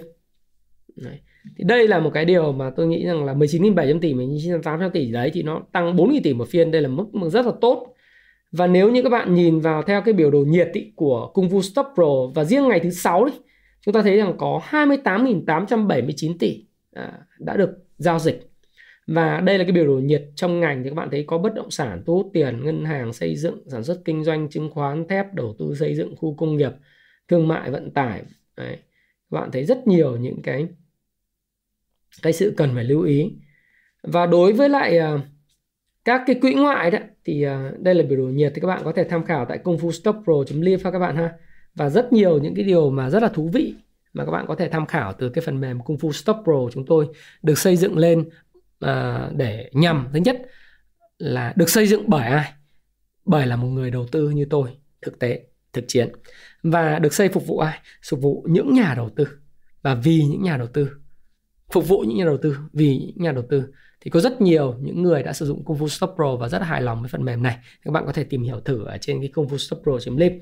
Đấy. 0.96 1.20
Thì 1.58 1.64
đây 1.64 1.88
là 1.88 2.00
một 2.00 2.12
cái 2.14 2.26
điều 2.26 2.52
mà 2.52 2.70
tôi 2.70 2.88
nghĩ 2.88 3.06
rằng 3.06 3.26
là 3.26 3.34
19.700 3.34 4.00
tỷ, 4.00 4.14
19.800 4.14 4.90
tỷ 4.90 5.12
đấy 5.12 5.32
thì 5.34 5.44
nó 5.44 5.62
tăng 5.72 5.96
4.000 5.96 6.20
tỷ 6.24 6.34
một 6.34 6.48
phiên, 6.50 6.72
đây 6.72 6.82
là 6.82 6.88
mức, 6.88 7.06
mức 7.12 7.30
rất 7.30 7.46
là 7.46 7.52
tốt. 7.62 7.94
Và 8.52 8.68
nếu 8.68 8.92
như 8.92 9.04
các 9.04 9.10
bạn 9.10 9.34
nhìn 9.34 9.60
vào 9.60 9.84
theo 9.84 10.02
cái 10.02 10.14
biểu 10.14 10.32
đồ 10.32 10.40
nhiệt 10.40 10.70
ý, 10.74 10.92
của 10.96 11.32
Kung 11.34 11.48
Fu 11.48 11.62
Stop 11.62 11.86
Pro 11.96 12.28
và 12.36 12.44
riêng 12.44 12.68
ngày 12.68 12.80
thứ 12.80 12.90
6 12.90 13.26
đi, 13.26 13.34
chúng 13.82 13.94
ta 13.94 14.02
thấy 14.02 14.18
rằng 14.18 14.34
có 14.38 14.62
28.879 14.70 16.38
tỷ 16.40 16.66
à, 16.94 17.12
đã 17.40 17.58
được 17.58 17.70
giao 17.98 18.20
dịch 18.20 18.49
và 19.14 19.42
đây 19.42 19.58
là 19.58 19.64
cái 19.64 19.72
biểu 19.72 19.86
đồ 19.86 19.94
nhiệt 19.94 20.24
trong 20.36 20.60
ngành 20.60 20.84
thì 20.84 20.90
các 20.90 20.96
bạn 20.96 21.10
thấy 21.12 21.24
có 21.28 21.38
bất 21.38 21.54
động 21.54 21.72
sản 21.72 22.04
thu 22.06 22.16
hút 22.16 22.30
tiền 22.34 22.66
ngân 22.66 22.86
hàng 22.86 23.14
xây 23.14 23.36
dựng 23.36 23.64
sản 23.68 23.84
xuất 23.84 24.02
kinh 24.06 24.24
doanh 24.24 24.50
chứng 24.50 24.70
khoán 24.70 25.08
thép 25.08 25.34
đầu 25.34 25.56
tư 25.60 25.76
xây 25.76 25.96
dựng 25.96 26.16
khu 26.16 26.36
công 26.36 26.58
nghiệp 26.58 26.72
thương 27.28 27.48
mại 27.48 27.72
vận 27.72 27.92
tải 27.92 28.22
Đấy. 28.58 28.78
các 29.32 29.40
bạn 29.40 29.52
thấy 29.52 29.66
rất 29.66 29.88
nhiều 29.88 30.18
những 30.18 30.42
cái 30.42 30.68
cái 32.22 32.34
sự 32.34 32.54
cần 32.58 32.72
phải 32.76 32.84
lưu 32.84 33.02
ý 33.02 33.32
và 34.04 34.26
đối 34.26 34.54
với 34.54 34.70
lại 34.70 35.00
uh, 35.00 35.22
các 36.06 36.22
cái 36.28 36.36
quỹ 36.42 36.54
ngoại 36.54 36.92
đó 36.92 37.00
thì 37.26 37.48
uh, 37.48 37.80
đây 37.80 37.96
là 37.96 38.04
biểu 38.04 38.18
đồ 38.18 38.24
nhiệt 38.24 38.52
thì 38.56 38.62
các 38.62 38.68
bạn 38.68 38.82
có 38.84 38.92
thể 38.92 39.04
tham 39.04 39.26
khảo 39.26 39.46
tại 39.46 39.60
kungfustockpro.live 39.64 40.92
các 40.92 41.00
bạn 41.00 41.16
ha 41.16 41.34
và 41.76 41.90
rất 41.90 42.14
nhiều 42.14 42.40
những 42.40 42.56
cái 42.56 42.66
điều 42.66 42.90
mà 42.90 43.10
rất 43.10 43.24
là 43.24 43.30
thú 43.30 43.50
vị 43.54 43.76
mà 44.14 44.26
các 44.26 44.32
bạn 44.32 44.46
có 44.48 44.56
thể 44.56 44.70
tham 44.70 44.86
khảo 44.86 45.14
từ 45.14 45.30
cái 45.30 45.42
phần 45.46 45.62
mềm 45.62 45.80
Kung 45.80 45.98
Fu 45.98 46.12
Stop 46.12 46.38
Pro 46.44 46.70
chúng 46.72 46.86
tôi 46.86 47.08
được 47.44 47.58
xây 47.58 47.76
dựng 47.76 47.98
lên 47.98 48.30
à, 48.80 49.30
để 49.36 49.70
nhằm 49.74 50.10
thứ 50.14 50.20
nhất 50.20 50.42
là 51.18 51.54
được 51.56 51.70
xây 51.70 51.88
dựng 51.88 52.04
bởi 52.08 52.28
ai? 52.28 52.54
Bởi 53.26 53.48
là 53.48 53.56
một 53.56 53.68
người 53.68 53.92
đầu 53.92 54.08
tư 54.12 54.30
như 54.30 54.46
tôi 54.50 54.78
thực 55.02 55.20
tế 55.20 55.44
thực 55.74 55.86
chiến. 55.88 56.12
Và 56.64 57.00
được 57.00 57.14
xây 57.14 57.30
phục 57.30 57.48
vụ 57.48 57.58
ai? 57.58 57.80
Phục 58.10 58.22
vụ 58.22 58.46
những 58.50 58.74
nhà 58.74 58.94
đầu 58.98 59.10
tư. 59.16 59.28
Và 59.82 59.96
vì 59.96 60.24
những 60.24 60.44
nhà 60.44 60.58
đầu 60.58 60.68
tư. 60.68 60.90
Phục 61.72 61.88
vụ 61.88 62.00
những 62.00 62.18
nhà 62.18 62.26
đầu 62.26 62.38
tư 62.38 62.58
vì 62.74 62.98
những 62.98 63.24
nhà 63.24 63.32
đầu 63.32 63.44
tư. 63.50 63.64
Thì 64.02 64.12
có 64.12 64.20
rất 64.20 64.42
nhiều 64.42 64.76
những 64.82 65.04
người 65.04 65.24
đã 65.24 65.34
sử 65.34 65.46
dụng 65.46 65.64
Kung 65.66 65.78
Fu 65.78 65.88
Stop 65.88 66.10
Pro 66.16 66.36
và 66.36 66.50
rất 66.50 66.62
hài 66.62 66.82
lòng 66.82 67.02
với 67.02 67.10
phần 67.10 67.26
mềm 67.26 67.44
này. 67.44 67.58
Các 67.84 67.92
bạn 67.92 68.06
có 68.06 68.12
thể 68.12 68.24
tìm 68.24 68.44
hiểu 68.44 68.60
thử 68.60 68.86
ở 68.86 68.98
trên 68.98 69.20
cái 69.20 69.30
Kung 69.34 69.48
Fu 69.48 69.58
Stop 69.58 69.82
Pro.live 69.84 70.40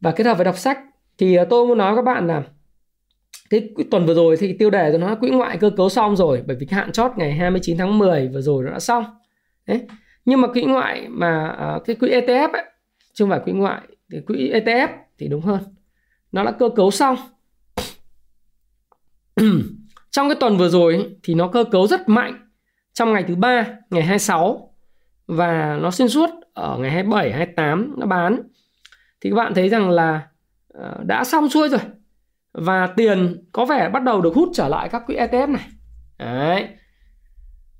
và 0.00 0.12
kết 0.12 0.26
hợp 0.26 0.34
với 0.34 0.44
đọc 0.44 0.58
sách 0.58 0.78
thì 1.18 1.34
ờ, 1.34 1.46
tôi 1.50 1.66
muốn 1.66 1.78
nói 1.78 1.94
với 1.94 2.04
các 2.04 2.14
bạn 2.14 2.26
là 2.26 2.42
cái 3.50 3.86
tuần 3.90 4.06
vừa 4.06 4.14
rồi 4.14 4.36
thì 4.36 4.56
tiêu 4.58 4.70
đề 4.70 4.90
tôi 4.90 4.98
nó 4.98 5.14
quỹ 5.14 5.30
ngoại 5.30 5.58
cơ 5.58 5.70
cấu 5.76 5.88
xong 5.88 6.16
rồi 6.16 6.42
bởi 6.46 6.56
vì 6.60 6.66
cái 6.66 6.80
hạn 6.80 6.92
chót 6.92 7.12
ngày 7.16 7.32
29 7.32 7.78
tháng 7.78 7.98
10 7.98 8.28
vừa 8.28 8.40
rồi 8.40 8.64
nó 8.64 8.70
đã 8.70 8.80
xong. 8.80 9.04
Đấy. 9.66 9.80
Nhưng 10.24 10.40
mà 10.40 10.48
quỹ 10.48 10.62
ngoại 10.62 11.06
mà 11.08 11.56
uh, 11.76 11.84
cái 11.84 11.96
quỹ 11.96 12.10
ETF 12.10 12.52
ấy 12.52 12.64
chứ 13.12 13.24
không 13.24 13.30
phải 13.30 13.40
quỹ 13.44 13.52
ngoại 13.52 13.80
thì 14.12 14.20
quỹ 14.26 14.52
ETF 14.52 14.88
thì 15.18 15.28
đúng 15.28 15.40
hơn. 15.40 15.60
Nó 16.32 16.44
đã 16.44 16.50
cơ 16.50 16.68
cấu 16.76 16.90
xong. 16.90 17.16
Trong 20.10 20.28
cái 20.28 20.36
tuần 20.40 20.56
vừa 20.56 20.68
rồi 20.68 21.16
thì 21.22 21.34
nó 21.34 21.48
cơ 21.48 21.64
cấu 21.64 21.86
rất 21.86 22.08
mạnh 22.08 22.48
trong 22.92 23.12
ngày 23.12 23.24
thứ 23.28 23.34
ba 23.34 23.66
ngày 23.90 24.02
26 24.02 24.74
và 25.26 25.78
nó 25.82 25.90
xuyên 25.90 26.08
suốt 26.08 26.30
ở 26.54 26.78
ngày 26.78 26.90
27 26.90 27.32
28 27.32 27.94
nó 27.98 28.06
bán. 28.06 28.42
Thì 29.20 29.30
các 29.30 29.36
bạn 29.36 29.54
thấy 29.54 29.68
rằng 29.68 29.90
là 29.90 30.28
uh, 30.78 31.04
đã 31.04 31.24
xong 31.24 31.48
xuôi 31.48 31.68
rồi 31.68 31.80
và 32.52 32.86
tiền 32.86 33.44
có 33.52 33.64
vẻ 33.64 33.88
bắt 33.88 34.02
đầu 34.02 34.20
được 34.20 34.34
hút 34.34 34.48
trở 34.54 34.68
lại 34.68 34.88
các 34.88 35.02
quỹ 35.06 35.16
ETF 35.16 35.52
này 35.52 35.68
đấy 36.18 36.68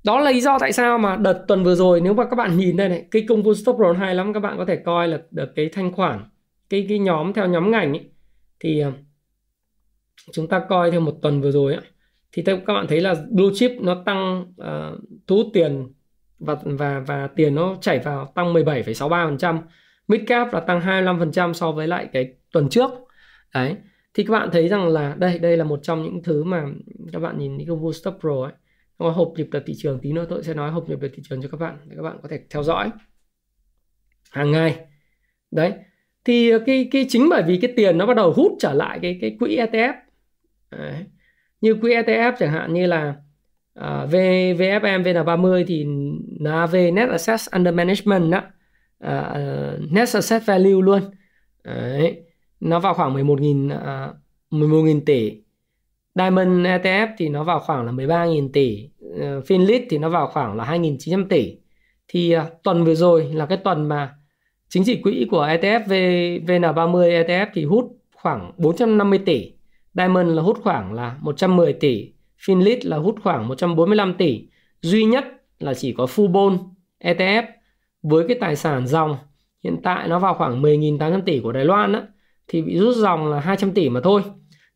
đó 0.03 0.19
là 0.19 0.31
lý 0.31 0.41
do 0.41 0.59
tại 0.59 0.73
sao 0.73 0.97
mà 0.97 1.15
đợt 1.15 1.45
tuần 1.47 1.63
vừa 1.63 1.75
rồi 1.75 2.01
nếu 2.01 2.13
mà 2.13 2.25
các 2.29 2.35
bạn 2.35 2.57
nhìn 2.57 2.77
đây 2.77 2.89
này 2.89 3.05
cái 3.11 3.25
công 3.29 3.43
vụ 3.43 3.53
stop 3.53 3.79
loss 3.79 3.99
hay 3.99 4.15
lắm 4.15 4.33
các 4.33 4.39
bạn 4.39 4.57
có 4.57 4.65
thể 4.65 4.75
coi 4.75 5.07
là 5.07 5.19
được 5.31 5.49
cái 5.55 5.69
thanh 5.73 5.91
khoản 5.91 6.25
cái 6.69 6.85
cái 6.89 6.99
nhóm 6.99 7.33
theo 7.33 7.47
nhóm 7.47 7.71
ngành 7.71 7.93
ấy, 7.93 8.11
thì 8.59 8.79
ờ, 8.79 8.91
chúng 10.31 10.47
ta 10.47 10.59
coi 10.69 10.91
theo 10.91 10.99
một 10.99 11.15
tuần 11.21 11.41
vừa 11.41 11.51
rồi 11.51 11.73
ấy, 11.73 11.83
thì 12.31 12.43
các 12.45 12.73
bạn 12.73 12.87
thấy 12.87 13.01
là 13.01 13.15
blue 13.31 13.49
chip 13.53 13.71
nó 13.81 14.03
tăng 14.05 14.41
uh, 14.41 14.99
thu 15.27 15.35
hút 15.35 15.47
tiền 15.53 15.93
và 16.39 16.55
và 16.63 16.99
và 16.99 17.27
tiền 17.27 17.55
nó 17.55 17.75
chảy 17.81 17.99
vào 17.99 18.31
tăng 18.35 18.53
17,63%, 18.53 19.59
mid 20.07 20.21
cap 20.27 20.53
là 20.53 20.59
tăng 20.59 20.79
25% 20.79 21.53
so 21.53 21.71
với 21.71 21.87
lại 21.87 22.09
cái 22.13 22.33
tuần 22.51 22.69
trước. 22.69 22.89
Đấy. 23.53 23.75
Thì 24.13 24.23
các 24.23 24.31
bạn 24.31 24.49
thấy 24.51 24.67
rằng 24.67 24.87
là 24.87 25.15
đây 25.19 25.39
đây 25.39 25.57
là 25.57 25.63
một 25.63 25.79
trong 25.83 26.03
những 26.03 26.23
thứ 26.23 26.43
mà 26.43 26.65
các 27.13 27.19
bạn 27.19 27.37
nhìn 27.37 27.57
cái 27.57 27.67
công 27.69 27.91
pro 28.19 28.43
ấy. 28.43 28.53
Nó 28.99 29.09
hộp 29.09 29.33
nhịp 29.35 29.47
đập 29.51 29.63
thị 29.65 29.73
trường 29.77 29.99
tí 29.99 30.11
nữa 30.11 30.25
tôi 30.29 30.43
sẽ 30.43 30.53
nói 30.53 30.71
hộp 30.71 30.89
nhịp 30.89 30.99
đập 31.01 31.11
thị 31.15 31.23
trường 31.29 31.41
cho 31.41 31.49
các 31.51 31.57
bạn 31.59 31.77
để 31.85 31.95
các 31.95 32.01
bạn 32.01 32.17
có 32.21 32.29
thể 32.29 32.39
theo 32.49 32.63
dõi. 32.63 32.91
Hàng 34.31 34.51
ngày. 34.51 34.85
Đấy. 35.51 35.73
Thì 36.25 36.49
ờ, 36.49 36.59
cái 36.65 36.87
cái 36.91 37.05
chính 37.09 37.29
bởi 37.29 37.43
vì 37.43 37.57
cái 37.57 37.73
tiền 37.75 37.97
nó 37.97 38.05
bắt 38.05 38.13
đầu 38.13 38.33
hút 38.33 38.51
trở 38.59 38.73
lại 38.73 38.99
cái 39.01 39.17
cái 39.21 39.37
quỹ 39.39 39.57
ETF 39.57 39.93
đấy. 40.71 41.05
như 41.61 41.75
quỹ 41.75 41.93
ETF 41.93 42.33
chẳng 42.39 42.51
hạn 42.51 42.73
như 42.73 42.85
là 42.87 43.15
uh, 43.79 44.11
v, 44.11 44.15
VFM 44.57 45.03
VN30 45.03 45.65
thì 45.67 45.85
NAV 46.39 46.75
Net 46.93 47.09
Assets 47.09 47.49
Under 47.55 47.73
Management 47.73 48.31
đó 48.31 48.37
uh, 48.37 48.43
à, 48.99 49.77
Net 49.91 50.09
Asset 50.13 50.45
Value 50.45 50.81
luôn. 50.81 51.01
Đấy 51.63 52.23
nó 52.59 52.79
vào 52.79 52.93
khoảng 52.93 53.15
11.000 53.15 53.65
uh, 53.65 54.15
11.000 54.51 55.01
tỷ. 55.05 55.41
Diamond 56.15 56.65
ETF 56.65 57.07
thì 57.17 57.29
nó 57.29 57.43
vào 57.43 57.59
khoảng 57.59 57.85
là 57.85 57.91
13.000 57.91 58.49
tỷ, 58.53 58.89
uh, 59.05 59.19
Finlit 59.21 59.85
thì 59.89 59.97
nó 59.97 60.09
vào 60.09 60.27
khoảng 60.27 60.55
là 60.55 60.65
2.900 60.65 61.27
tỷ. 61.27 61.57
Thì 62.07 62.37
uh, 62.37 62.41
tuần 62.63 62.83
vừa 62.83 62.95
rồi 62.95 63.23
là 63.33 63.45
cái 63.45 63.57
tuần 63.57 63.87
mà 63.87 64.15
chính 64.69 64.83
trị 64.83 65.01
quỹ 65.01 65.27
của 65.31 65.45
ETF 65.45 65.83
VN30 66.45 67.25
ETF 67.25 67.47
thì 67.53 67.65
hút 67.65 67.85
khoảng 68.15 68.51
450 68.57 69.19
tỷ, 69.25 69.53
Diamond 69.93 70.29
là 70.29 70.41
hút 70.41 70.57
khoảng 70.63 70.93
là 70.93 71.17
110 71.21 71.73
tỷ, 71.73 72.13
Finlit 72.39 72.77
là 72.83 72.97
hút 72.97 73.15
khoảng 73.23 73.47
145 73.47 74.13
tỷ. 74.13 74.47
Duy 74.81 75.05
nhất 75.05 75.25
là 75.59 75.73
chỉ 75.73 75.93
có 75.93 76.05
Fubon 76.05 76.57
ETF 77.03 77.43
với 78.03 78.25
cái 78.27 78.37
tài 78.39 78.55
sản 78.55 78.87
dòng 78.87 79.17
hiện 79.63 79.77
tại 79.83 80.07
nó 80.07 80.19
vào 80.19 80.33
khoảng 80.33 80.61
10.800 80.61 81.21
tỷ 81.21 81.39
của 81.39 81.51
Đài 81.51 81.65
Loan 81.65 81.93
á, 81.93 82.01
thì 82.49 82.61
bị 82.61 82.77
rút 82.77 82.95
dòng 82.95 83.27
là 83.27 83.39
200 83.39 83.73
tỷ 83.73 83.89
mà 83.89 83.99
thôi. 84.03 84.21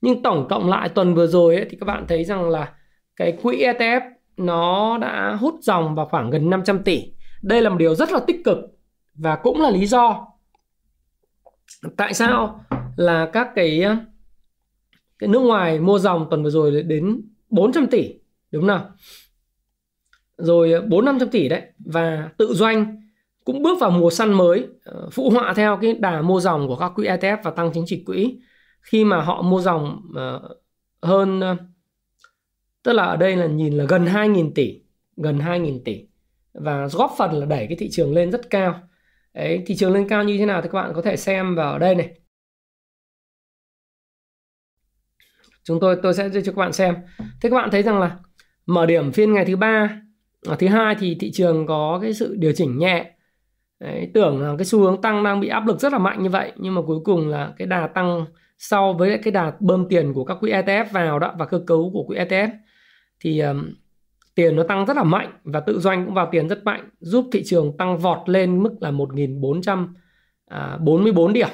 Nhưng 0.02 0.24
tổng 0.24 0.48
cộng 0.50 0.70
lại 0.70 0.90
tuần 0.90 1.16
vừa 1.16 1.28
rồi 1.28 1.56
ấy, 1.56 1.66
thì 1.70 1.78
các 1.80 1.86
bạn 1.86 2.06
thấy 2.08 2.24
rằng 2.24 2.50
là 2.50 2.74
cái 3.16 3.38
quỹ 3.42 3.58
ETF 3.58 4.02
nó 4.38 4.98
đã 4.98 5.38
hút 5.40 5.56
dòng 5.62 5.96
vào 5.96 6.06
khoảng 6.06 6.30
gần 6.30 6.50
500 6.50 6.84
tỷ. 6.84 7.14
Đây 7.42 7.62
là 7.62 7.70
một 7.70 7.78
điều 7.78 7.96
rất 7.96 8.12
là 8.12 8.20
tích 8.28 8.42
cực 8.46 8.58
và 9.16 9.36
cũng 9.36 9.62
là 9.62 9.70
lý 9.70 9.86
do 9.86 10.28
tại 11.98 12.14
sao 12.14 12.66
là 12.96 13.30
các 13.34 13.50
cái 13.56 13.84
cái 15.20 15.30
nước 15.30 15.40
ngoài 15.40 15.80
mua 15.80 16.00
dòng 16.00 16.28
tuần 16.30 16.44
vừa 16.44 16.50
rồi 16.50 16.84
đến 16.84 17.22
400 17.50 17.88
tỷ 17.88 18.14
đúng 18.52 18.62
không 18.62 18.68
nào? 18.68 18.90
Rồi 20.38 20.82
4 20.82 21.06
500 21.06 21.30
tỷ 21.30 21.50
đấy 21.50 21.62
và 21.86 22.30
tự 22.38 22.54
doanh 22.54 23.03
cũng 23.46 23.64
bước 23.64 23.80
vào 23.80 23.92
mùa 23.92 24.10
săn 24.10 24.34
mới 24.34 24.68
ờ, 24.84 25.10
phụ 25.12 25.30
họa 25.30 25.54
theo 25.54 25.78
cái 25.82 25.94
đà 25.94 26.22
mua 26.22 26.40
dòng 26.40 26.68
của 26.68 26.76
các 26.76 26.92
quỹ 26.96 27.08
ETF 27.08 27.38
và 27.44 27.52
tăng 27.52 27.72
chính 27.74 27.84
trị 27.88 28.04
quỹ. 28.06 28.40
Khi 28.82 29.06
mà 29.06 29.22
họ 29.22 29.42
mua 29.42 29.62
dòng 29.62 30.02
ờ, 30.16 30.56
hơn 31.02 31.40
ờ, 31.40 31.58
tức 32.84 32.94
là 32.94 33.04
ở 33.04 33.18
đây 33.18 33.36
là 33.36 33.46
nhìn 33.46 33.78
là 33.78 33.86
gần 33.90 34.06
2.000 34.06 34.52
tỷ 34.56 34.82
gần 35.18 35.38
2.000 35.40 35.80
tỷ. 35.86 36.08
Và 36.54 36.88
góp 36.88 37.16
phần 37.18 37.32
là 37.34 37.46
đẩy 37.46 37.68
cái 37.68 37.78
thị 37.78 37.90
trường 37.92 38.14
lên 38.14 38.32
rất 38.32 38.50
cao. 38.50 38.82
Đấy, 39.34 39.64
thị 39.66 39.76
trường 39.76 39.94
lên 39.94 40.08
cao 40.10 40.24
như 40.24 40.38
thế 40.38 40.46
nào 40.46 40.62
thì 40.62 40.70
các 40.72 40.82
bạn 40.82 40.92
có 40.96 41.02
thể 41.02 41.18
xem 41.18 41.56
vào 41.56 41.72
ở 41.72 41.80
đây 41.80 41.96
này. 41.96 42.20
Chúng 45.64 45.80
tôi 45.80 45.98
tôi 46.04 46.14
sẽ 46.14 46.30
cho 46.34 46.42
các 46.46 46.56
bạn 46.56 46.74
xem. 46.74 46.96
Thế 47.42 47.50
các 47.50 47.56
bạn 47.56 47.70
thấy 47.72 47.84
rằng 47.84 48.00
là 48.00 48.18
mở 48.66 48.86
điểm 48.86 49.12
phiên 49.12 49.34
ngày 49.34 49.46
thứ 49.46 49.56
ba 49.56 50.02
thứ 50.60 50.68
hai 50.68 50.96
thì 51.00 51.18
thị 51.20 51.32
trường 51.32 51.68
có 51.68 52.00
cái 52.02 52.14
sự 52.14 52.36
điều 52.40 52.54
chỉnh 52.56 52.78
nhẹ. 52.78 53.13
Đấy, 53.84 54.12
tưởng 54.14 54.42
là 54.42 54.56
cái 54.58 54.66
xu 54.66 54.80
hướng 54.80 55.02
tăng 55.02 55.24
đang 55.24 55.40
bị 55.40 55.48
áp 55.48 55.68
lực 55.68 55.80
rất 55.80 55.94
là 55.94 56.00
mạnh 56.00 56.24
như 56.24 56.30
vậy 56.30 56.52
nhưng 56.58 56.76
mà 56.76 56.82
cuối 56.88 57.00
cùng 57.04 57.28
là 57.28 57.54
cái 57.58 57.68
đà 57.68 57.88
tăng 57.88 58.26
sau 58.58 58.94
với 58.94 59.20
cái 59.24 59.32
đà 59.32 59.54
bơm 59.60 59.90
tiền 59.90 60.14
của 60.14 60.26
các 60.26 60.38
quỹ 60.40 60.52
ETF 60.52 60.86
vào 60.92 61.20
đó 61.20 61.34
và 61.38 61.46
cơ 61.46 61.60
cấu 61.68 61.90
của 61.94 62.04
quỹ 62.04 62.18
ETF 62.18 62.50
thì 63.20 63.40
um, 63.40 63.74
tiền 64.36 64.56
nó 64.56 64.64
tăng 64.64 64.86
rất 64.86 64.98
là 64.98 65.04
mạnh 65.04 65.32
và 65.44 65.60
tự 65.60 65.80
doanh 65.80 66.06
cũng 66.06 66.14
vào 66.14 66.30
tiền 66.32 66.48
rất 66.48 66.64
mạnh 66.64 66.90
giúp 67.00 67.26
thị 67.32 67.44
trường 67.46 67.78
tăng 67.78 67.98
vọt 67.98 68.30
lên 68.30 68.64
mức 68.64 68.76
là 68.82 68.92
1.444 68.92 71.28
à, 71.28 71.34
điểm. 71.34 71.50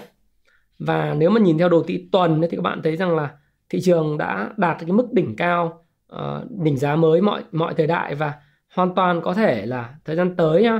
Và 0.79 1.15
nếu 1.17 1.29
mà 1.29 1.39
nhìn 1.39 1.57
theo 1.57 1.69
đồ 1.69 1.83
thị 1.87 2.09
tuần 2.11 2.41
thì 2.41 2.57
các 2.57 2.61
bạn 2.61 2.81
thấy 2.83 2.95
rằng 2.95 3.15
là 3.15 3.29
thị 3.69 3.81
trường 3.81 4.17
đã 4.17 4.49
đạt 4.57 4.77
cái 4.79 4.91
mức 4.91 5.07
đỉnh 5.11 5.35
cao 5.35 5.85
uh, 6.15 6.19
đỉnh 6.63 6.77
giá 6.77 6.95
mới 6.95 7.21
mọi 7.21 7.43
mọi 7.51 7.73
thời 7.73 7.87
đại 7.87 8.15
và 8.15 8.33
hoàn 8.75 8.95
toàn 8.95 9.21
có 9.21 9.33
thể 9.33 9.65
là 9.65 9.93
thời 10.05 10.15
gian 10.15 10.35
tới 10.35 10.63
nhá 10.63 10.79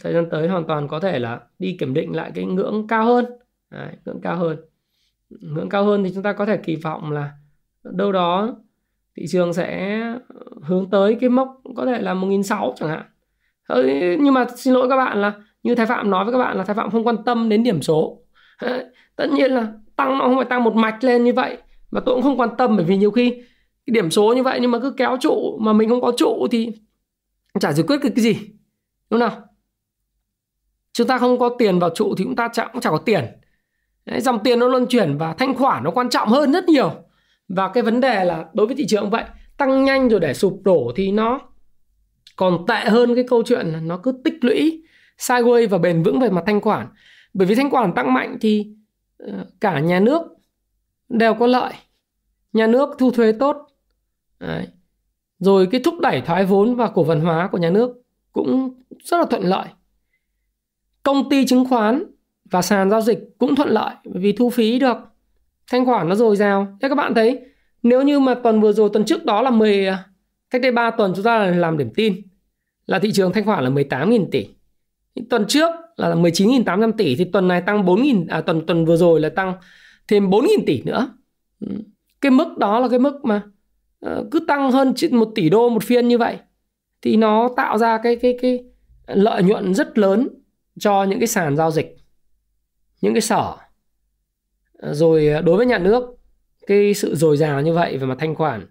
thời 0.00 0.12
gian 0.12 0.26
tới 0.30 0.48
hoàn 0.48 0.66
toàn 0.66 0.88
có 0.88 1.00
thể 1.00 1.18
là 1.18 1.40
đi 1.58 1.76
kiểm 1.80 1.94
định 1.94 2.16
lại 2.16 2.32
cái 2.34 2.44
ngưỡng 2.44 2.86
cao 2.88 3.04
hơn. 3.04 3.24
Đấy, 3.70 3.96
ngưỡng 4.04 4.20
cao 4.20 4.36
hơn. 4.36 4.56
Ngưỡng 5.30 5.68
cao 5.68 5.84
hơn 5.84 6.04
thì 6.04 6.10
chúng 6.14 6.22
ta 6.22 6.32
có 6.32 6.46
thể 6.46 6.56
kỳ 6.56 6.76
vọng 6.76 7.10
là 7.12 7.32
đâu 7.84 8.12
đó 8.12 8.56
thị 9.16 9.24
trường 9.28 9.52
sẽ 9.52 10.00
hướng 10.62 10.90
tới 10.90 11.16
cái 11.20 11.30
mốc 11.30 11.60
có 11.76 11.86
thể 11.86 12.02
là 12.02 12.14
1.600 12.14 12.72
chẳng 12.76 12.88
hạn. 12.88 13.04
Nhưng 14.22 14.34
mà 14.34 14.46
xin 14.56 14.74
lỗi 14.74 14.88
các 14.88 14.96
bạn 14.96 15.20
là 15.22 15.32
như 15.62 15.74
Thái 15.74 15.86
Phạm 15.86 16.10
nói 16.10 16.24
với 16.24 16.32
các 16.32 16.38
bạn 16.38 16.56
là 16.56 16.64
Thái 16.64 16.76
Phạm 16.76 16.90
không 16.90 17.06
quan 17.06 17.16
tâm 17.24 17.48
đến 17.48 17.62
điểm 17.62 17.82
số. 17.82 18.22
Tất 19.16 19.26
nhiên 19.32 19.52
là 19.52 19.72
tăng 19.96 20.18
nó 20.18 20.24
không 20.24 20.36
phải 20.36 20.44
tăng 20.44 20.64
một 20.64 20.74
mạch 20.74 21.04
lên 21.04 21.24
như 21.24 21.32
vậy 21.32 21.56
và 21.90 22.00
tôi 22.00 22.14
cũng 22.14 22.22
không 22.22 22.40
quan 22.40 22.50
tâm 22.58 22.76
bởi 22.76 22.84
vì 22.84 22.96
nhiều 22.96 23.10
khi 23.10 23.30
cái 23.86 23.92
điểm 23.92 24.10
số 24.10 24.32
như 24.36 24.42
vậy 24.42 24.58
nhưng 24.62 24.70
mà 24.70 24.78
cứ 24.78 24.94
kéo 24.96 25.16
trụ 25.20 25.58
mà 25.60 25.72
mình 25.72 25.88
không 25.88 26.00
có 26.00 26.12
trụ 26.16 26.46
thì 26.50 26.72
chả 27.60 27.72
giải 27.72 27.84
quyết 27.88 27.96
được 28.02 28.10
cái 28.16 28.22
gì. 28.22 28.34
Đúng 29.10 29.20
không 29.20 29.28
nào? 29.28 29.44
Chúng 30.92 31.06
ta 31.06 31.18
không 31.18 31.38
có 31.38 31.48
tiền 31.58 31.78
vào 31.78 31.90
trụ 31.90 32.14
thì 32.18 32.24
chúng 32.24 32.36
ta 32.36 32.48
chẳng, 32.52 32.68
cũng 32.72 32.82
chẳng 32.82 32.92
có 32.92 32.98
tiền. 32.98 33.24
Đấy, 34.06 34.20
dòng 34.20 34.38
tiền 34.44 34.58
nó 34.58 34.68
luân 34.68 34.86
chuyển 34.86 35.18
và 35.18 35.32
thanh 35.32 35.54
khoản 35.54 35.84
nó 35.84 35.90
quan 35.90 36.10
trọng 36.10 36.28
hơn 36.28 36.52
rất 36.52 36.64
nhiều. 36.64 36.90
Và 37.48 37.68
cái 37.68 37.82
vấn 37.82 38.00
đề 38.00 38.24
là 38.24 38.44
đối 38.54 38.66
với 38.66 38.76
thị 38.76 38.86
trường 38.88 39.10
vậy 39.10 39.24
tăng 39.58 39.84
nhanh 39.84 40.08
rồi 40.08 40.20
để 40.20 40.34
sụp 40.34 40.60
đổ 40.64 40.92
thì 40.96 41.12
nó 41.12 41.40
còn 42.36 42.66
tệ 42.68 42.84
hơn 42.84 43.14
cái 43.14 43.24
câu 43.28 43.42
chuyện 43.46 43.66
là 43.66 43.80
nó 43.80 43.96
cứ 43.96 44.20
tích 44.24 44.34
lũy 44.40 44.82
sideways 45.18 45.68
và 45.68 45.78
bền 45.78 46.02
vững 46.02 46.20
về 46.20 46.30
mặt 46.30 46.44
thanh 46.46 46.60
khoản. 46.60 46.86
Bởi 47.34 47.46
vì 47.46 47.54
thanh 47.54 47.70
khoản 47.70 47.92
tăng 47.92 48.14
mạnh 48.14 48.38
thì 48.40 48.66
ờ, 49.18 49.46
cả 49.60 49.80
nhà 49.80 50.00
nước 50.00 50.22
đều 51.08 51.34
có 51.34 51.46
lợi. 51.46 51.72
Nhà 52.52 52.66
nước 52.66 52.88
thu 52.98 53.10
thuế 53.10 53.32
tốt. 53.32 53.56
Đấy. 54.40 54.68
rồi 55.38 55.68
cái 55.70 55.80
thúc 55.84 55.94
đẩy 56.00 56.20
thoái 56.20 56.44
vốn 56.44 56.74
và 56.74 56.88
cổ 56.94 57.04
phần 57.04 57.20
hóa 57.20 57.48
của 57.52 57.58
nhà 57.58 57.70
nước 57.70 57.90
cũng 58.32 58.80
rất 59.04 59.18
là 59.18 59.24
thuận 59.24 59.42
lợi 59.42 59.66
công 61.02 61.28
ty 61.28 61.46
chứng 61.46 61.64
khoán 61.68 62.04
và 62.50 62.62
sàn 62.62 62.90
giao 62.90 63.00
dịch 63.00 63.18
cũng 63.38 63.54
thuận 63.56 63.68
lợi 63.68 63.94
vì 64.04 64.32
thu 64.32 64.50
phí 64.50 64.78
được. 64.78 64.96
Thanh 65.70 65.86
khoản 65.86 66.08
nó 66.08 66.14
dồi 66.14 66.36
dào. 66.36 66.78
Thế 66.82 66.88
các 66.88 66.94
bạn 66.94 67.14
thấy, 67.14 67.40
nếu 67.82 68.02
như 68.02 68.20
mà 68.20 68.34
tuần 68.34 68.60
vừa 68.60 68.72
rồi, 68.72 68.90
tuần 68.92 69.04
trước 69.04 69.24
đó 69.24 69.42
là 69.42 69.50
10 69.50 69.86
à, 69.86 70.04
cách 70.50 70.62
đây 70.62 70.72
3 70.72 70.90
tuần 70.90 71.12
chúng 71.16 71.24
ta 71.24 71.46
làm 71.46 71.78
điểm 71.78 71.90
tin 71.94 72.22
là 72.86 72.98
thị 72.98 73.12
trường 73.12 73.32
thanh 73.32 73.44
khoản 73.44 73.64
là 73.64 73.70
18.000 73.70 74.26
tỷ. 74.30 74.46
Tuần 75.30 75.44
trước 75.48 75.70
là 75.96 76.14
19.800 76.14 76.92
tỷ, 76.92 77.16
thì 77.16 77.24
tuần 77.24 77.48
này 77.48 77.60
tăng 77.60 77.84
4.000 77.86 78.26
à 78.28 78.40
tuần 78.40 78.66
tuần 78.66 78.84
vừa 78.84 78.96
rồi 78.96 79.20
là 79.20 79.28
tăng 79.28 79.54
thêm 80.08 80.30
4.000 80.30 80.46
tỷ 80.66 80.82
nữa. 80.82 81.08
Ừ. 81.60 81.66
Cái 82.20 82.30
mức 82.30 82.58
đó 82.58 82.80
là 82.80 82.88
cái 82.88 82.98
mức 82.98 83.24
mà 83.24 83.42
ờ, 84.00 84.24
cứ 84.30 84.40
tăng 84.40 84.72
hơn 84.72 84.94
một 85.10 85.28
tỷ 85.34 85.48
đô 85.48 85.68
một 85.68 85.84
phiên 85.84 86.08
như 86.08 86.18
vậy 86.18 86.38
thì 87.02 87.16
nó 87.16 87.48
tạo 87.56 87.78
ra 87.78 87.98
cái 88.02 88.16
cái 88.16 88.38
cái 88.42 88.64
lợi 89.06 89.42
nhuận 89.42 89.74
rất 89.74 89.98
lớn 89.98 90.28
cho 90.78 91.04
những 91.04 91.20
cái 91.20 91.26
sàn 91.26 91.56
giao 91.56 91.70
dịch 91.70 91.96
những 93.00 93.14
cái 93.14 93.20
sở. 93.20 93.56
Ờ, 94.78 94.94
rồi 94.94 95.28
ờ, 95.28 95.40
đối 95.40 95.56
với 95.56 95.66
nhà 95.66 95.78
nước 95.78 96.04
cái 96.66 96.94
sự 96.94 97.14
dồi 97.14 97.36
dào 97.36 97.62
như 97.62 97.72
vậy 97.72 97.98
về 97.98 98.06
mặt 98.06 98.16
thanh 98.18 98.34
khoản 98.34 98.66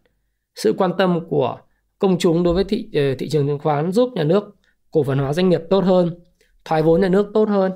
sự 0.55 0.73
quan 0.77 0.91
tâm 0.97 1.19
của 1.29 1.59
công 1.99 2.17
chúng 2.19 2.43
đối 2.43 2.53
với 2.53 2.63
thị 2.63 2.89
ờ, 2.93 3.15
thị 3.19 3.29
trường 3.29 3.47
chứng 3.47 3.59
khoán 3.59 3.91
giúp 3.91 4.09
nhà 4.15 4.23
nước 4.23 4.55
cổ 4.91 5.03
phần 5.03 5.17
hóa 5.17 5.33
doanh 5.33 5.49
nghiệp 5.49 5.61
tốt 5.69 5.83
hơn 5.83 6.19
thoái 6.65 6.81
vốn 6.81 7.01
nhà 7.01 7.09
nước 7.09 7.31
tốt 7.33 7.49
hơn. 7.49 7.71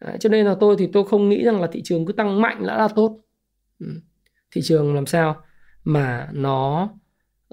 Đấy, 0.00 0.16
cho 0.20 0.28
nên 0.28 0.46
là 0.46 0.56
tôi 0.60 0.76
thì 0.78 0.88
tôi 0.92 1.04
không 1.04 1.28
nghĩ 1.28 1.44
rằng 1.44 1.60
là 1.60 1.66
thị 1.72 1.82
trường 1.84 2.06
cứ 2.06 2.12
tăng 2.12 2.40
mạnh 2.40 2.66
đã 2.66 2.78
là 2.78 2.88
tốt. 2.88 3.20
Ừ, 3.78 3.86
thị 4.50 4.60
trường 4.64 4.94
làm 4.94 5.06
sao 5.06 5.36
mà 5.84 6.28
nó 6.32 6.88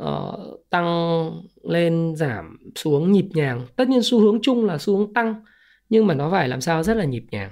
uh, 0.01 0.69
tăng 0.69 1.29
lên 1.63 2.15
giảm 2.15 2.57
xuống 2.75 3.11
nhịp 3.11 3.29
nhàng. 3.33 3.67
Tất 3.75 3.89
nhiên 3.89 3.99
xu 4.03 4.19
hướng 4.19 4.39
chung 4.41 4.65
là 4.65 4.77
xu 4.77 4.97
hướng 4.97 5.13
tăng 5.13 5.43
nhưng 5.89 6.07
mà 6.07 6.13
nó 6.13 6.31
phải 6.31 6.47
làm 6.47 6.61
sao 6.61 6.83
rất 6.83 6.97
là 6.97 7.05
nhịp 7.05 7.25
nhàng. 7.31 7.51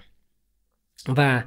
Và 1.05 1.43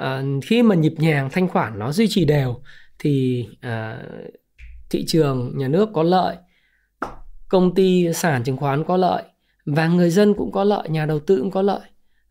uh, 0.00 0.44
khi 0.44 0.62
mà 0.62 0.74
nhịp 0.74 0.94
nhàng 0.98 1.28
thanh 1.32 1.48
khoản 1.48 1.78
nó 1.78 1.92
duy 1.92 2.06
trì 2.08 2.24
đều 2.24 2.62
thì 2.98 3.46
uh, 3.66 4.30
thị 4.90 5.04
trường 5.06 5.52
nhà 5.58 5.68
nước 5.68 5.88
có 5.92 6.02
lợi 6.02 6.36
công 7.48 7.74
ty 7.74 8.12
sản 8.14 8.44
chứng 8.44 8.56
khoán 8.56 8.84
có 8.84 8.96
lợi 8.96 9.22
và 9.66 9.88
người 9.88 10.10
dân 10.10 10.34
cũng 10.34 10.52
có 10.52 10.64
lợi 10.64 10.88
nhà 10.88 11.06
đầu 11.06 11.20
tư 11.20 11.38
cũng 11.38 11.50
có 11.50 11.62
lợi. 11.62 11.80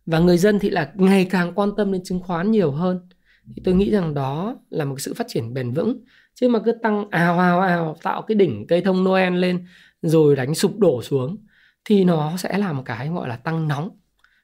Và 0.05 0.19
người 0.19 0.37
dân 0.37 0.59
thì 0.59 0.69
là 0.69 0.91
ngày 0.95 1.25
càng 1.29 1.53
quan 1.55 1.69
tâm 1.77 1.91
đến 1.91 2.03
chứng 2.03 2.19
khoán 2.19 2.51
nhiều 2.51 2.71
hơn. 2.71 3.07
Thì 3.55 3.61
tôi 3.65 3.75
nghĩ 3.75 3.91
rằng 3.91 4.13
đó 4.13 4.55
là 4.69 4.85
một 4.85 5.01
sự 5.01 5.13
phát 5.13 5.27
triển 5.29 5.53
bền 5.53 5.71
vững. 5.71 6.03
Chứ 6.35 6.49
mà 6.49 6.59
cứ 6.65 6.71
tăng 6.71 7.09
ào 7.09 7.39
ào 7.39 7.61
ào 7.61 7.97
tạo 8.03 8.21
cái 8.21 8.35
đỉnh 8.35 8.67
cây 8.67 8.81
thông 8.81 9.03
Noel 9.03 9.33
lên 9.33 9.65
rồi 10.01 10.35
đánh 10.35 10.55
sụp 10.55 10.77
đổ 10.77 11.01
xuống 11.01 11.37
thì 11.85 12.03
nó 12.03 12.37
sẽ 12.37 12.57
là 12.57 12.73
một 12.73 12.83
cái 12.85 13.09
gọi 13.09 13.29
là 13.29 13.35
tăng 13.35 13.67
nóng 13.67 13.89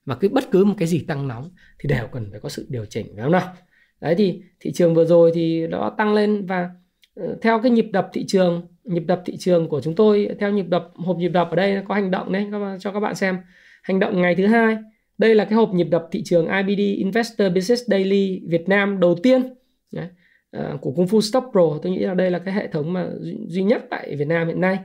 và 0.10 0.16
cứ 0.16 0.30
bất 0.30 0.51
cứ 0.51 0.66
một 0.66 0.74
cái 0.78 0.88
gì 0.88 0.99
tăng 1.07 1.28
nóng 1.28 1.49
thì 1.80 1.89
đều 1.89 2.07
cần 2.12 2.28
phải 2.32 2.39
có 2.39 2.49
sự 2.49 2.66
điều 2.70 2.86
chỉnh 2.86 3.05
phải 3.16 3.24
không 3.24 3.32
nào? 3.32 3.53
Đấy 4.01 4.16
thì 4.18 4.41
thị 4.60 4.72
trường 4.72 4.95
vừa 4.95 5.05
rồi 5.05 5.32
thì 5.34 5.68
nó 5.68 5.89
tăng 5.97 6.14
lên 6.14 6.45
và 6.45 6.70
ờ, 7.16 7.38
theo 7.41 7.60
cái 7.60 7.72
nhịp 7.72 7.89
đập 7.91 8.10
thị 8.14 8.26
trường 8.28 8.68
nhịp 8.84 9.03
đập 9.07 9.22
thị 9.26 9.38
trường 9.38 9.70
của 9.70 9.82
chúng 9.82 9.95
tôi 9.95 10.30
theo 10.39 10.51
nhịp 10.51 10.66
đập 10.70 10.91
hộp 10.95 11.18
nhịp 11.18 11.30
đập 11.30 11.47
ở 11.49 11.55
đây 11.55 11.82
có 11.88 11.95
hành 11.95 12.12
động 12.12 12.32
đấy 12.32 12.47
cho 12.80 12.91
các 12.91 12.99
bạn 12.99 13.16
xem. 13.16 13.38
Hành 13.84 13.99
động 13.99 14.22
ngày 14.22 14.36
thứ 14.36 14.45
hai 14.45 14.78
đây 15.18 15.36
là 15.36 15.45
cái 15.45 15.53
hộp 15.53 15.74
nhịp 15.74 15.88
đập 15.91 16.07
thị 16.12 16.24
trường 16.26 16.47
IBD 16.47 16.80
Investor 16.80 17.53
Business 17.55 17.84
Daily 17.88 18.41
Việt 18.47 18.70
Nam 18.70 18.99
đầu 18.99 19.16
tiên 19.24 19.53
đấy, 19.91 20.07
ờ, 20.51 20.78
của 20.82 20.91
Kung 20.91 21.05
Fu 21.05 21.22
stock 21.22 21.47
Pro. 21.51 21.80
Tôi 21.82 21.91
nghĩ 21.91 21.99
là 21.99 22.14
đây 22.14 22.32
là 22.32 22.39
cái 22.39 22.53
hệ 22.53 22.68
thống 22.68 22.93
mà 22.93 23.07
duy 23.47 23.64
nhất 23.64 23.86
tại 23.89 24.16
Việt 24.16 24.28
Nam 24.28 24.47
hiện 24.47 24.62
nay 24.62 24.80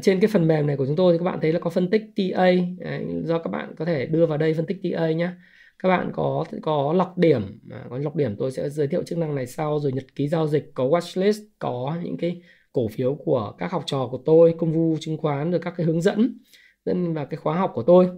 trên 0.00 0.20
cái 0.20 0.30
phần 0.32 0.48
mềm 0.48 0.66
này 0.66 0.76
của 0.76 0.86
chúng 0.86 0.96
tôi 0.96 1.12
thì 1.12 1.18
các 1.18 1.24
bạn 1.24 1.38
thấy 1.42 1.52
là 1.52 1.58
có 1.58 1.70
phân 1.70 1.90
tích 1.90 2.02
TA 2.16 2.44
đấy, 2.78 3.06
do 3.24 3.38
các 3.38 3.50
bạn 3.50 3.74
có 3.76 3.84
thể 3.84 4.06
đưa 4.06 4.26
vào 4.26 4.38
đây 4.38 4.54
phân 4.54 4.66
tích 4.66 4.80
TA 4.82 5.10
nhé 5.10 5.30
các 5.78 5.88
bạn 5.88 6.10
có 6.14 6.44
có 6.62 6.92
lọc 6.92 7.18
điểm 7.18 7.60
à, 7.70 7.84
có 7.90 7.98
lọc 7.98 8.16
điểm 8.16 8.36
tôi 8.38 8.50
sẽ 8.50 8.68
giới 8.68 8.86
thiệu 8.86 9.02
chức 9.02 9.18
năng 9.18 9.34
này 9.34 9.46
sau 9.46 9.78
rồi 9.78 9.92
nhật 9.92 10.04
ký 10.14 10.28
giao 10.28 10.46
dịch 10.46 10.70
có 10.74 10.84
watchlist 10.84 11.42
có 11.58 11.96
những 12.02 12.16
cái 12.16 12.42
cổ 12.72 12.88
phiếu 12.88 13.14
của 13.14 13.54
các 13.58 13.72
học 13.72 13.82
trò 13.86 14.08
của 14.10 14.22
tôi 14.24 14.54
công 14.58 14.72
vụ 14.72 14.96
chứng 15.00 15.16
khoán 15.16 15.50
rồi 15.50 15.60
các 15.60 15.74
cái 15.76 15.86
hướng 15.86 16.00
dẫn 16.00 16.38
dẫn 16.84 17.14
và 17.14 17.24
cái 17.24 17.36
khóa 17.36 17.56
học 17.56 17.72
của 17.74 17.82
tôi. 17.82 18.08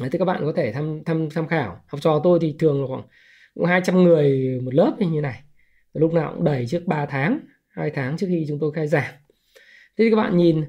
Đấy, 0.00 0.10
thì 0.12 0.18
các 0.18 0.24
bạn 0.24 0.42
có 0.44 0.52
thể 0.56 0.72
tham 0.72 1.04
tham 1.04 1.28
tham 1.30 1.46
khảo. 1.46 1.80
Học 1.86 2.00
trò 2.00 2.20
tôi 2.24 2.38
thì 2.42 2.56
thường 2.58 2.80
là 2.80 2.86
khoảng 2.86 3.02
200 3.68 4.02
người 4.02 4.58
một 4.64 4.74
lớp 4.74 4.96
như 4.98 5.20
này. 5.20 5.42
Lúc 5.94 6.12
nào 6.12 6.32
cũng 6.34 6.44
đầy 6.44 6.66
trước 6.66 6.82
3 6.86 7.06
tháng 7.06 7.40
2 7.68 7.90
tháng 7.90 8.16
trước 8.16 8.26
khi 8.30 8.44
chúng 8.48 8.58
tôi 8.58 8.72
khai 8.72 8.86
giảng 8.86 9.14
thế 10.00 10.06
thì 10.06 10.10
các 10.10 10.16
bạn 10.16 10.36
nhìn 10.36 10.64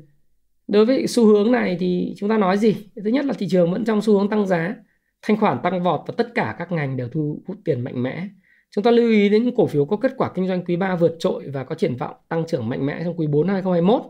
đối 0.68 0.86
với 0.86 1.08
xu 1.08 1.26
hướng 1.26 1.52
này 1.52 1.78
thì 1.80 2.14
chúng 2.18 2.30
ta 2.30 2.38
nói 2.38 2.58
gì 2.58 2.76
thứ 3.04 3.10
nhất 3.10 3.26
là 3.26 3.34
thị 3.34 3.48
trường 3.50 3.72
vẫn 3.72 3.86
trong 3.86 4.02
xu 4.02 4.20
hướng 4.20 4.30
tăng 4.30 4.48
giá 4.48 4.76
thanh 5.22 5.38
khoản 5.38 5.58
tăng 5.64 5.84
vọt 5.84 6.02
và 6.08 6.14
tất 6.18 6.36
cả 6.36 6.56
các 6.60 6.72
ngành 6.72 6.98
đều 6.98 7.10
thu 7.10 7.44
hút 7.48 7.58
tiền 7.66 7.84
mạnh 7.84 8.04
mẽ 8.04 8.28
Chúng 8.76 8.84
ta 8.84 8.92
lưu 8.92 9.10
ý 9.10 9.30
đến 9.30 9.44
những 9.44 9.56
cổ 9.56 9.68
phiếu 9.68 9.86
có 9.86 9.98
kết 9.98 10.12
quả 10.18 10.32
kinh 10.36 10.48
doanh 10.48 10.66
quý 10.66 10.76
3 10.76 10.96
vượt 10.96 11.16
trội 11.20 11.50
và 11.54 11.64
có 11.64 11.76
triển 11.76 11.96
vọng 11.96 12.16
tăng 12.30 12.46
trưởng 12.48 12.70
mạnh 12.70 12.86
mẽ 12.86 13.02
trong 13.04 13.20
quý 13.20 13.28
4 13.28 13.48
2021. 13.48 14.02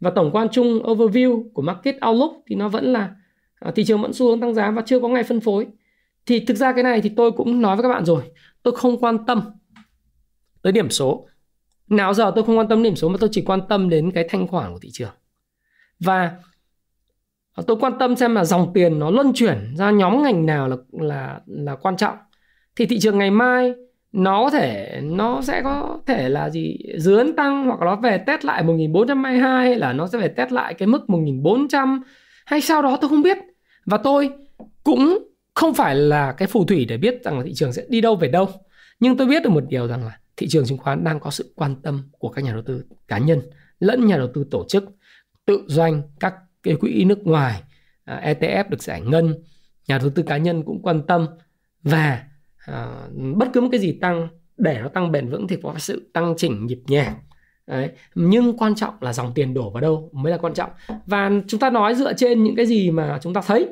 Và 0.00 0.10
tổng 0.10 0.30
quan 0.32 0.48
chung 0.52 0.66
overview 0.66 1.52
của 1.54 1.62
market 1.62 1.96
outlook 2.08 2.32
thì 2.46 2.56
nó 2.56 2.68
vẫn 2.68 2.92
là 2.92 3.14
à, 3.54 3.72
thị 3.76 3.84
trường 3.84 4.02
vẫn 4.02 4.12
xu 4.12 4.26
hướng 4.26 4.40
tăng 4.40 4.54
giá 4.54 4.70
và 4.70 4.82
chưa 4.86 5.00
có 5.00 5.08
ngày 5.08 5.22
phân 5.22 5.40
phối. 5.40 5.66
Thì 6.26 6.40
thực 6.40 6.56
ra 6.56 6.72
cái 6.72 6.82
này 6.82 7.00
thì 7.00 7.10
tôi 7.16 7.32
cũng 7.32 7.62
nói 7.62 7.76
với 7.76 7.82
các 7.82 7.88
bạn 7.88 8.04
rồi, 8.04 8.22
tôi 8.62 8.74
không 8.76 9.00
quan 9.00 9.26
tâm 9.26 9.42
tới 10.62 10.72
điểm 10.72 10.90
số. 10.90 11.26
Nào 11.90 12.14
giờ 12.14 12.32
tôi 12.34 12.44
không 12.44 12.58
quan 12.58 12.68
tâm 12.68 12.82
điểm 12.82 12.96
số 12.96 13.08
mà 13.08 13.16
tôi 13.20 13.28
chỉ 13.32 13.42
quan 13.42 13.60
tâm 13.68 13.88
đến 13.88 14.10
cái 14.10 14.24
thanh 14.28 14.46
khoản 14.46 14.72
của 14.72 14.78
thị 14.78 14.88
trường. 14.92 15.10
Và 16.00 16.32
tôi 17.66 17.76
quan 17.80 17.98
tâm 17.98 18.16
xem 18.16 18.34
là 18.34 18.44
dòng 18.44 18.72
tiền 18.74 18.98
nó 18.98 19.10
luân 19.10 19.32
chuyển 19.34 19.58
ra 19.76 19.90
nhóm 19.90 20.22
ngành 20.22 20.46
nào 20.46 20.68
là 20.68 20.76
là 20.92 21.40
là 21.46 21.76
quan 21.76 21.96
trọng. 21.96 22.16
Thì 22.76 22.86
thị 22.86 22.98
trường 23.00 23.18
ngày 23.18 23.30
mai 23.30 23.72
nó 24.12 24.44
có 24.44 24.50
thể, 24.50 25.00
nó 25.02 25.42
sẽ 25.42 25.62
có 25.62 26.00
thể 26.06 26.28
là 26.28 26.50
gì 26.50 26.78
dướn 26.98 27.36
tăng 27.36 27.66
hoặc 27.66 27.80
nó 27.80 27.96
về 27.96 28.18
test 28.18 28.44
lại 28.44 28.62
1422 28.62 29.66
hay 29.66 29.74
là 29.74 29.92
nó 29.92 30.06
sẽ 30.06 30.18
về 30.18 30.28
test 30.28 30.52
lại 30.52 30.74
cái 30.74 30.86
mức 30.86 31.10
1400 31.10 32.02
hay 32.46 32.60
sau 32.60 32.82
đó, 32.82 32.98
tôi 33.00 33.08
không 33.08 33.22
biết 33.22 33.38
và 33.86 33.96
tôi 33.96 34.30
cũng 34.84 35.18
không 35.54 35.74
phải 35.74 35.94
là 35.94 36.32
cái 36.32 36.48
phù 36.48 36.64
thủy 36.64 36.84
để 36.84 36.96
biết 36.96 37.24
rằng 37.24 37.38
là 37.38 37.44
thị 37.44 37.52
trường 37.54 37.72
sẽ 37.72 37.82
đi 37.88 38.00
đâu 38.00 38.16
về 38.16 38.28
đâu 38.28 38.48
nhưng 39.00 39.16
tôi 39.16 39.26
biết 39.26 39.42
được 39.42 39.50
một 39.50 39.64
điều 39.68 39.86
rằng 39.86 40.04
là 40.04 40.19
thị 40.36 40.46
trường 40.50 40.66
chứng 40.66 40.78
khoán 40.78 41.04
đang 41.04 41.20
có 41.20 41.30
sự 41.30 41.52
quan 41.56 41.82
tâm 41.82 42.02
của 42.18 42.28
các 42.28 42.44
nhà 42.44 42.52
đầu 42.52 42.62
tư 42.62 42.84
cá 43.08 43.18
nhân 43.18 43.40
lẫn 43.80 44.06
nhà 44.06 44.16
đầu 44.16 44.28
tư 44.34 44.46
tổ 44.50 44.64
chức 44.68 44.84
tự 45.44 45.64
doanh 45.66 46.02
các 46.20 46.34
cái 46.62 46.76
quỹ 46.76 47.04
nước 47.04 47.18
ngoài 47.26 47.62
à, 48.04 48.34
ETF 48.34 48.64
được 48.68 48.82
giải 48.82 49.00
ngân 49.00 49.34
nhà 49.88 49.98
đầu 49.98 50.10
tư 50.10 50.22
cá 50.22 50.36
nhân 50.36 50.62
cũng 50.62 50.82
quan 50.82 51.06
tâm 51.06 51.26
và 51.82 52.24
à, 52.66 53.08
bất 53.34 53.48
cứ 53.52 53.60
một 53.60 53.68
cái 53.72 53.80
gì 53.80 53.98
tăng 54.00 54.28
để 54.56 54.80
nó 54.82 54.88
tăng 54.88 55.12
bền 55.12 55.30
vững 55.30 55.46
thì 55.48 55.56
có 55.62 55.74
sự 55.78 56.10
tăng 56.12 56.34
chỉnh 56.36 56.66
nhịp 56.66 56.80
nhàng 56.86 57.14
Đấy. 57.66 57.90
nhưng 58.14 58.56
quan 58.56 58.74
trọng 58.74 58.94
là 59.00 59.12
dòng 59.12 59.32
tiền 59.34 59.54
đổ 59.54 59.70
vào 59.70 59.80
đâu 59.80 60.10
mới 60.12 60.32
là 60.32 60.38
quan 60.38 60.54
trọng 60.54 60.70
và 61.06 61.30
chúng 61.48 61.60
ta 61.60 61.70
nói 61.70 61.94
dựa 61.94 62.12
trên 62.12 62.44
những 62.44 62.56
cái 62.56 62.66
gì 62.66 62.90
mà 62.90 63.18
chúng 63.22 63.34
ta 63.34 63.40
thấy 63.46 63.68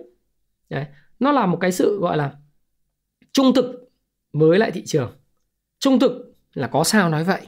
Đấy. 0.71 0.85
nó 1.21 1.33
là 1.33 1.47
một 1.47 1.59
cái 1.61 1.73
sự 1.73 1.99
gọi 2.01 2.17
là 2.17 2.33
trung 3.33 3.55
thực 3.55 3.91
với 4.33 4.59
lại 4.59 4.71
thị 4.71 4.83
trường 4.87 5.13
trung 5.79 5.99
thực 5.99 6.28
là 6.59 6.67
có 6.67 6.85
sao 6.85 7.09
nói 7.09 7.25
vậy? 7.25 7.41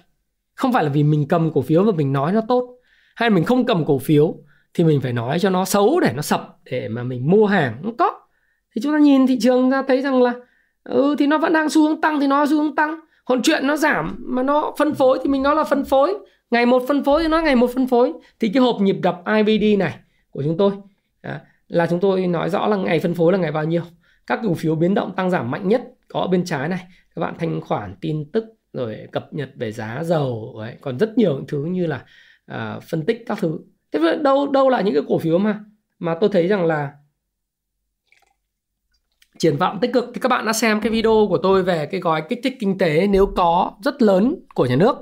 Không 0.55 0.73
phải 0.73 0.85
là 0.85 0.91
vì 0.91 1.03
mình 1.03 1.29
cầm 1.29 1.51
cổ 1.55 1.63
phiếu 1.63 1.85
và 1.85 1.93
mình 1.93 2.13
nói 2.13 2.33
nó 2.33 2.41
tốt 2.49 2.77
hay 3.17 3.31
mình 3.31 3.45
không 3.45 3.67
cầm 3.67 3.85
cổ 3.85 3.99
phiếu 3.99 4.35
thì 4.75 4.85
mình 4.85 5.01
phải 5.01 5.13
nói 5.13 5.39
cho 5.39 5.51
nó 5.51 5.65
xấu 5.65 6.01
để 6.01 6.13
nó 6.15 6.23
sập 6.23 6.57
để 6.65 6.89
mà 6.89 7.03
mình 7.03 7.31
mua 7.31 7.47
hàng. 7.47 7.81
Không 7.83 7.97
có. 7.97 8.21
Thì 8.75 8.81
chúng 8.83 8.93
ta 8.93 8.99
nhìn 8.99 9.27
thị 9.27 9.39
trường 9.41 9.71
ra 9.71 9.83
thấy 9.89 10.03
rằng 10.03 10.23
là 10.23 10.35
ừ 10.85 11.15
thì 11.19 11.27
nó 11.27 11.39
vẫn 11.39 11.53
đang 11.53 11.71
xu 11.71 11.89
hướng 11.89 12.01
tăng 12.01 12.21
thì 12.21 12.27
nó 12.27 12.47
xu 12.47 12.63
hướng 12.63 12.75
tăng. 12.75 13.01
Còn 13.25 13.43
chuyện 13.43 13.67
nó 13.67 13.77
giảm 13.77 14.17
mà 14.19 14.43
nó 14.43 14.73
phân 14.79 14.95
phối 14.95 15.19
thì 15.23 15.29
mình 15.29 15.43
nói 15.43 15.57
là 15.57 15.65
phân 15.65 15.85
phối. 15.85 16.17
Ngày 16.51 16.67
một 16.67 16.83
phân 16.89 17.05
phối 17.05 17.23
thì 17.23 17.29
nó 17.29 17.41
ngày 17.41 17.57
một 17.57 17.71
phân 17.75 17.87
phối. 17.87 18.13
Thì 18.41 18.49
cái 18.49 18.63
hộp 18.63 18.81
nhịp 18.81 18.97
đập 19.03 19.23
IBD 19.27 19.79
này 19.79 19.95
của 20.31 20.43
chúng 20.43 20.57
tôi 20.57 20.73
à, 21.21 21.41
là 21.69 21.87
chúng 21.87 22.01
tôi 22.01 22.27
nói 22.27 22.51
rõ 22.51 22.67
là 22.67 22.77
ngày 22.77 23.01
phân 23.01 23.15
phối 23.15 23.33
là 23.33 23.39
ngày 23.39 23.53
bao 23.53 23.65
nhiêu. 23.65 23.83
Các 24.27 24.41
cổ 24.43 24.55
phiếu 24.55 24.75
biến 24.75 24.95
động 24.95 25.13
tăng 25.17 25.31
giảm 25.31 25.51
mạnh 25.51 25.69
nhất 25.69 25.83
có 26.09 26.21
ở 26.21 26.27
bên 26.27 26.45
trái 26.45 26.69
này. 26.69 26.87
Các 27.15 27.21
bạn 27.21 27.35
thanh 27.39 27.61
khoản 27.61 27.97
tin 28.01 28.31
tức 28.33 28.45
rồi 28.73 29.07
cập 29.13 29.35
nhật 29.35 29.51
về 29.57 29.73
giá 29.73 30.05
dầu 30.05 30.55
ấy. 30.59 30.77
còn 30.81 30.99
rất 30.99 31.19
nhiều 31.19 31.35
những 31.35 31.47
thứ 31.49 31.65
như 31.65 31.87
là 31.87 32.05
à, 32.47 32.81
phân 32.81 33.07
tích 33.07 33.23
các 33.27 33.39
thứ. 33.41 33.59
Thế 33.93 34.19
đâu 34.23 34.51
đâu 34.51 34.69
là 34.69 34.81
những 34.81 34.95
cái 34.95 35.03
cổ 35.09 35.19
phiếu 35.19 35.39
mà 35.39 35.61
mà 35.99 36.17
tôi 36.21 36.31
thấy 36.33 36.49
rằng 36.49 36.67
là 36.67 36.93
triển 39.39 39.57
vọng 39.57 39.79
tích 39.81 39.93
cực. 39.93 40.05
Thì 40.15 40.21
các 40.21 40.29
bạn 40.29 40.47
đã 40.47 40.53
xem 40.53 40.81
cái 40.81 40.93
video 40.93 41.27
của 41.29 41.39
tôi 41.43 41.63
về 41.63 41.87
cái 41.87 42.01
gói 42.01 42.23
kích 42.29 42.41
thích 42.43 42.57
kinh 42.61 42.79
tế 42.79 43.07
nếu 43.07 43.27
có 43.27 43.73
rất 43.85 44.03
lớn 44.03 44.35
của 44.55 44.67
nhà 44.67 44.77
nước. 44.77 44.97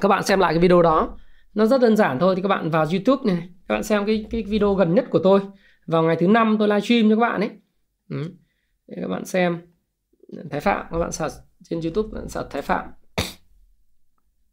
Các 0.00 0.08
bạn 0.08 0.22
xem 0.22 0.40
lại 0.40 0.52
cái 0.52 0.60
video 0.60 0.82
đó. 0.82 1.18
Nó 1.54 1.66
rất 1.66 1.80
đơn 1.80 1.96
giản 1.96 2.18
thôi 2.18 2.36
thì 2.36 2.42
các 2.42 2.48
bạn 2.48 2.70
vào 2.70 2.86
YouTube 2.92 3.32
này 3.32 3.48
các 3.68 3.74
bạn 3.74 3.82
xem 3.82 4.06
cái 4.06 4.26
cái 4.30 4.42
video 4.42 4.74
gần 4.74 4.94
nhất 4.94 5.04
của 5.10 5.20
tôi. 5.24 5.40
Vào 5.86 6.02
ngày 6.02 6.16
thứ 6.20 6.26
năm 6.26 6.56
tôi 6.58 6.68
livestream 6.68 7.10
cho 7.10 7.16
các 7.16 7.20
bạn 7.20 7.40
ấy. 7.40 7.50
Ừ. 8.10 8.22
Để 8.86 8.96
các 9.00 9.08
bạn 9.08 9.24
xem. 9.24 9.60
Thái 10.50 10.60
Phạm 10.60 10.86
các 10.90 10.98
bạn 10.98 11.12
search 11.12 11.49
trên 11.64 11.80
YouTube 11.80 12.08
bạn 12.12 12.28
search 12.28 12.50
Thái 12.50 12.62
Phạm. 12.62 12.88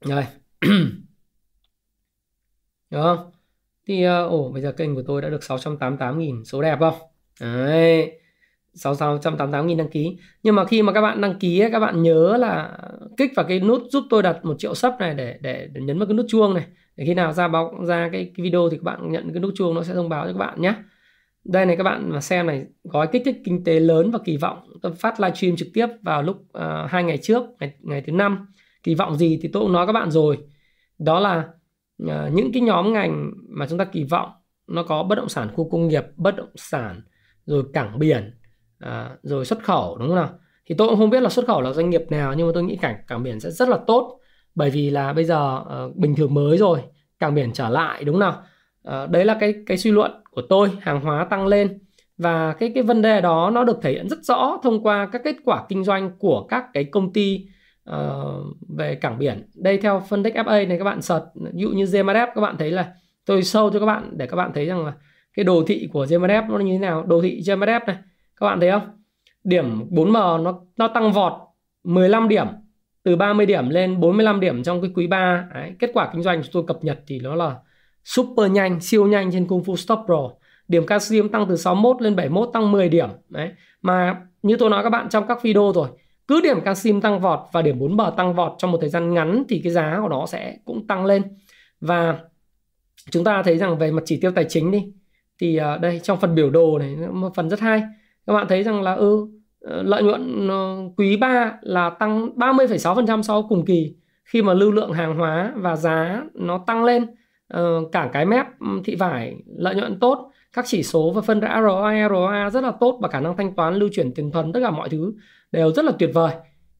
Rồi. 0.01 0.23
Đúng 2.91 3.01
không? 3.01 3.31
Thì 3.87 4.07
uh, 4.07 4.11
ồ 4.11 4.51
bây 4.53 4.61
giờ 4.61 4.71
kênh 4.71 4.95
của 4.95 5.03
tôi 5.07 5.21
đã 5.21 5.29
được 5.29 5.41
688.000 5.41 6.43
số 6.43 6.61
đẹp 6.61 6.77
không? 6.79 6.95
Đấy. 7.41 8.11
688 8.73 9.67
nghìn 9.67 9.77
đăng 9.77 9.89
ký. 9.89 10.17
Nhưng 10.43 10.55
mà 10.55 10.65
khi 10.65 10.81
mà 10.81 10.93
các 10.93 11.01
bạn 11.01 11.21
đăng 11.21 11.39
ký 11.39 11.63
các 11.71 11.79
bạn 11.79 12.03
nhớ 12.03 12.37
là 12.37 12.77
kích 13.17 13.31
vào 13.35 13.45
cái 13.45 13.59
nút 13.59 13.81
giúp 13.89 14.03
tôi 14.09 14.23
đặt 14.23 14.45
một 14.45 14.55
triệu 14.59 14.75
sub 14.75 14.93
này 14.99 15.13
để, 15.13 15.37
để 15.41 15.69
để 15.73 15.81
nhấn 15.81 15.99
vào 15.99 16.07
cái 16.07 16.15
nút 16.15 16.25
chuông 16.29 16.53
này. 16.53 16.65
Để 16.95 17.05
khi 17.05 17.13
nào 17.13 17.33
ra 17.33 17.47
báo 17.47 17.73
ra 17.87 18.09
cái, 18.11 18.31
cái 18.35 18.43
video 18.43 18.69
thì 18.69 18.77
các 18.77 18.83
bạn 18.83 19.11
nhận 19.11 19.33
cái 19.33 19.39
nút 19.39 19.53
chuông 19.55 19.75
nó 19.75 19.83
sẽ 19.83 19.93
thông 19.93 20.09
báo 20.09 20.25
cho 20.25 20.33
các 20.33 20.39
bạn 20.39 20.61
nhé 20.61 20.73
đây 21.47 21.65
này 21.65 21.77
các 21.77 21.83
bạn 21.83 22.09
mà 22.09 22.21
xem 22.21 22.47
này 22.47 22.65
gói 22.83 23.07
kích 23.11 23.21
thích 23.25 23.41
kinh 23.45 23.63
tế 23.63 23.79
lớn 23.79 24.11
và 24.11 24.19
kỳ 24.25 24.37
vọng. 24.37 24.59
Tôi 24.81 24.93
phát 24.93 25.19
livestream 25.19 25.55
trực 25.55 25.67
tiếp 25.73 25.87
vào 26.01 26.23
lúc 26.23 26.37
uh, 26.37 26.89
hai 26.89 27.03
ngày 27.03 27.17
trước 27.17 27.43
ngày, 27.59 27.73
ngày 27.81 28.01
thứ 28.01 28.11
năm. 28.11 28.47
Kỳ 28.83 28.95
vọng 28.95 29.15
gì 29.15 29.39
thì 29.41 29.49
tôi 29.53 29.63
cũng 29.63 29.73
nói 29.73 29.85
các 29.85 29.93
bạn 29.93 30.11
rồi. 30.11 30.37
Đó 30.99 31.19
là 31.19 31.47
uh, 32.03 32.33
những 32.33 32.51
cái 32.53 32.61
nhóm 32.61 32.93
ngành 32.93 33.31
mà 33.49 33.67
chúng 33.67 33.79
ta 33.79 33.85
kỳ 33.85 34.03
vọng 34.03 34.29
nó 34.67 34.83
có 34.83 35.03
bất 35.03 35.15
động 35.15 35.29
sản 35.29 35.47
khu 35.53 35.69
công 35.69 35.87
nghiệp 35.87 36.03
bất 36.15 36.35
động 36.35 36.51
sản 36.55 37.01
rồi 37.45 37.63
cảng 37.73 37.99
biển 37.99 38.39
uh, 38.85 38.89
rồi 39.23 39.45
xuất 39.45 39.63
khẩu 39.63 39.97
đúng 39.97 40.07
không 40.07 40.15
nào? 40.15 40.29
Thì 40.65 40.75
tôi 40.77 40.87
cũng 40.87 40.97
không 40.97 41.09
biết 41.09 41.21
là 41.21 41.29
xuất 41.29 41.47
khẩu 41.47 41.61
là 41.61 41.73
doanh 41.73 41.89
nghiệp 41.89 42.03
nào 42.09 42.33
nhưng 42.33 42.47
mà 42.47 42.51
tôi 42.53 42.63
nghĩ 42.63 42.75
cảng 42.75 42.95
cảng 43.07 43.23
biển 43.23 43.39
sẽ 43.39 43.51
rất 43.51 43.69
là 43.69 43.77
tốt. 43.87 44.19
Bởi 44.55 44.69
vì 44.69 44.89
là 44.89 45.13
bây 45.13 45.23
giờ 45.23 45.61
uh, 45.85 45.95
bình 45.95 46.15
thường 46.15 46.33
mới 46.33 46.57
rồi 46.57 46.81
cảng 47.19 47.35
biển 47.35 47.53
trở 47.53 47.69
lại 47.69 48.03
đúng 48.03 48.19
không 48.19 48.19
nào? 48.19 48.43
Uh, 49.03 49.09
đấy 49.09 49.25
là 49.25 49.37
cái 49.39 49.53
cái 49.65 49.77
suy 49.77 49.91
luận 49.91 50.11
của 50.37 50.43
tôi 50.49 50.69
hàng 50.81 51.01
hóa 51.01 51.23
tăng 51.23 51.47
lên. 51.47 51.79
Và 52.17 52.53
cái 52.53 52.71
cái 52.75 52.83
vấn 52.83 53.01
đề 53.01 53.21
đó 53.21 53.49
nó 53.53 53.63
được 53.63 53.79
thể 53.81 53.91
hiện 53.91 54.09
rất 54.09 54.19
rõ 54.23 54.59
thông 54.63 54.83
qua 54.83 55.09
các 55.11 55.21
kết 55.23 55.35
quả 55.45 55.65
kinh 55.69 55.83
doanh 55.83 56.11
của 56.19 56.47
các 56.49 56.65
cái 56.73 56.83
công 56.83 57.13
ty 57.13 57.47
uh, 57.89 57.95
về 58.77 58.95
cảng 58.95 59.19
biển. 59.19 59.49
Đây 59.55 59.77
theo 59.77 60.03
phân 60.09 60.23
tích 60.23 60.33
FA 60.33 60.67
này 60.67 60.77
các 60.77 60.83
bạn 60.83 61.01
sợt 61.01 61.25
ví 61.35 61.61
dụ 61.61 61.69
như 61.69 61.83
GMF 61.83 62.27
các 62.35 62.41
bạn 62.41 62.55
thấy 62.57 62.71
là 62.71 62.93
tôi 63.25 63.43
sâu 63.43 63.69
cho 63.73 63.79
các 63.79 63.85
bạn 63.85 64.09
để 64.17 64.27
các 64.27 64.35
bạn 64.35 64.51
thấy 64.53 64.65
rằng 64.65 64.85
là 64.85 64.93
cái 65.33 65.43
đồ 65.43 65.63
thị 65.67 65.89
của 65.93 66.05
GMF 66.05 66.49
nó 66.49 66.57
như 66.57 66.73
thế 66.73 66.79
nào. 66.79 67.03
Đồ 67.03 67.21
thị 67.21 67.41
GMF 67.41 67.85
này 67.87 67.97
các 68.39 68.45
bạn 68.45 68.59
thấy 68.59 68.71
không? 68.71 68.89
Điểm 69.43 69.89
4M 69.89 70.43
nó 70.43 70.59
nó 70.77 70.87
tăng 70.87 71.11
vọt 71.13 71.33
15 71.83 72.27
điểm 72.27 72.47
từ 73.03 73.15
30 73.15 73.45
điểm 73.45 73.69
lên 73.69 73.99
45 73.99 74.39
điểm 74.39 74.63
trong 74.63 74.81
cái 74.81 74.91
quý 74.95 75.07
3 75.07 75.47
Đấy, 75.53 75.71
kết 75.79 75.89
quả 75.93 76.09
kinh 76.13 76.23
doanh 76.23 76.43
chúng 76.43 76.51
tôi 76.53 76.63
cập 76.67 76.83
nhật 76.83 76.99
thì 77.07 77.19
nó 77.19 77.35
là 77.35 77.55
super 78.07 78.51
nhanh 78.51 78.79
siêu 78.79 79.07
nhanh 79.07 79.31
trên 79.31 79.47
Kung 79.47 79.63
Fu 79.63 79.75
Stop 79.75 79.99
Pro. 80.05 80.29
Điểm 80.67 80.85
calcium 80.85 81.29
tăng 81.29 81.45
từ 81.49 81.55
61 81.55 82.01
lên 82.01 82.15
71 82.15 82.49
tăng 82.53 82.71
10 82.71 82.89
điểm. 82.89 83.09
Đấy. 83.29 83.49
Mà 83.81 84.21
như 84.43 84.55
tôi 84.59 84.69
nói 84.69 84.83
các 84.83 84.89
bạn 84.89 85.09
trong 85.09 85.27
các 85.27 85.43
video 85.43 85.71
rồi 85.75 85.87
cứ 86.27 86.41
điểm 86.41 86.61
calcium 86.61 87.01
tăng 87.01 87.19
vọt 87.19 87.39
và 87.51 87.61
điểm 87.61 87.79
4 87.79 87.97
bờ 87.97 88.13
tăng 88.17 88.33
vọt 88.33 88.55
trong 88.57 88.71
một 88.71 88.77
thời 88.81 88.89
gian 88.89 89.13
ngắn 89.13 89.43
thì 89.49 89.61
cái 89.63 89.73
giá 89.73 89.99
của 90.01 90.09
nó 90.09 90.25
sẽ 90.25 90.57
cũng 90.65 90.87
tăng 90.87 91.05
lên. 91.05 91.23
Và 91.81 92.19
chúng 93.11 93.23
ta 93.23 93.43
thấy 93.43 93.57
rằng 93.57 93.77
về 93.77 93.91
mặt 93.91 94.03
chỉ 94.05 94.19
tiêu 94.21 94.31
tài 94.31 94.45
chính 94.49 94.71
đi 94.71 94.83
thì 95.41 95.57
ờ, 95.57 95.77
đây 95.77 95.99
trong 96.03 96.19
phần 96.19 96.35
biểu 96.35 96.49
đồ 96.49 96.79
này 96.79 96.95
một 96.95 97.35
phần 97.35 97.49
rất 97.49 97.59
hay. 97.59 97.81
Các 98.27 98.33
bạn 98.33 98.47
thấy 98.49 98.63
rằng 98.63 98.81
là 98.81 98.93
ừ 98.93 99.27
ờ, 99.61 99.83
lợi 99.83 100.03
nhuận 100.03 100.47
ờ, 100.47 100.77
quý 100.97 101.17
3 101.17 101.57
là 101.61 101.89
tăng 101.89 102.29
30,6% 102.35 103.21
so 103.21 103.33
với 103.33 103.43
cùng 103.49 103.65
kỳ. 103.65 103.95
Khi 104.23 104.41
mà 104.41 104.53
lưu 104.53 104.71
lượng 104.71 104.91
hàng 104.91 105.17
hóa 105.17 105.53
và 105.55 105.75
giá 105.75 106.23
nó 106.33 106.63
tăng 106.67 106.83
lên 106.83 107.07
Ờ, 107.47 107.81
cảng 107.91 108.09
cái 108.13 108.25
mép 108.25 108.45
thị 108.85 108.95
vải 108.95 109.35
lợi 109.57 109.75
nhuận 109.75 109.99
tốt 109.99 110.31
các 110.53 110.65
chỉ 110.67 110.83
số 110.83 111.11
và 111.15 111.21
phân 111.21 111.39
rã 111.39 111.61
ROI, 111.61 112.09
ROA 112.09 112.49
rất 112.49 112.63
là 112.63 112.71
tốt 112.79 112.99
và 113.01 113.07
khả 113.09 113.19
năng 113.19 113.37
thanh 113.37 113.55
toán 113.55 113.75
lưu 113.75 113.89
chuyển 113.91 114.13
tiền 114.13 114.31
thuần 114.31 114.53
tất 114.53 114.59
cả 114.63 114.71
mọi 114.71 114.89
thứ 114.89 115.13
đều 115.51 115.71
rất 115.71 115.85
là 115.85 115.91
tuyệt 115.99 116.09
vời. 116.13 116.33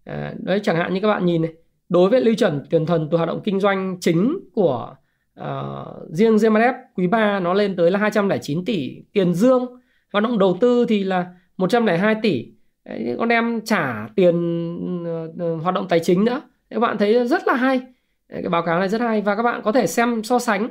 À, 0.05 0.33
đấy 0.39 0.59
chẳng 0.63 0.75
hạn 0.75 0.93
như 0.93 0.99
các 0.99 1.07
bạn 1.07 1.25
nhìn 1.25 1.41
này 1.41 1.53
đối 1.89 2.09
với 2.09 2.21
lưu 2.21 2.35
chuyển 2.37 2.63
tiền 2.69 2.85
thuần 2.85 3.07
từ 3.11 3.17
hoạt 3.17 3.27
động 3.27 3.41
kinh 3.43 3.59
doanh 3.59 3.97
chính 3.99 4.39
của 4.53 4.95
uh, 5.39 5.45
riêng 6.11 6.35
GMF 6.35 6.73
quý 6.95 7.07
3 7.07 7.39
nó 7.39 7.53
lên 7.53 7.75
tới 7.75 7.91
là 7.91 7.99
209 7.99 8.65
tỷ 8.65 9.01
tiền 9.13 9.33
dương 9.33 9.65
hoạt 10.13 10.23
động 10.23 10.39
đầu 10.39 10.57
tư 10.61 10.85
thì 10.89 11.03
là 11.03 11.25
102 11.57 12.15
tỷ. 12.21 12.45
Đấy, 12.85 13.15
con 13.19 13.29
em 13.29 13.61
trả 13.61 14.07
tiền 14.15 14.37
uh, 15.03 15.63
hoạt 15.63 15.75
động 15.75 15.87
tài 15.89 15.99
chính 15.99 16.25
nữa. 16.25 16.41
Các 16.69 16.79
bạn 16.79 16.97
thấy 16.97 17.27
rất 17.27 17.47
là 17.47 17.53
hay. 17.53 17.81
Đấy, 18.29 18.41
cái 18.41 18.49
báo 18.49 18.61
cáo 18.61 18.79
này 18.79 18.89
rất 18.89 19.01
hay. 19.01 19.21
Và 19.21 19.35
các 19.35 19.43
bạn 19.43 19.61
có 19.63 19.71
thể 19.71 19.87
xem 19.87 20.23
so 20.23 20.39
sánh 20.39 20.67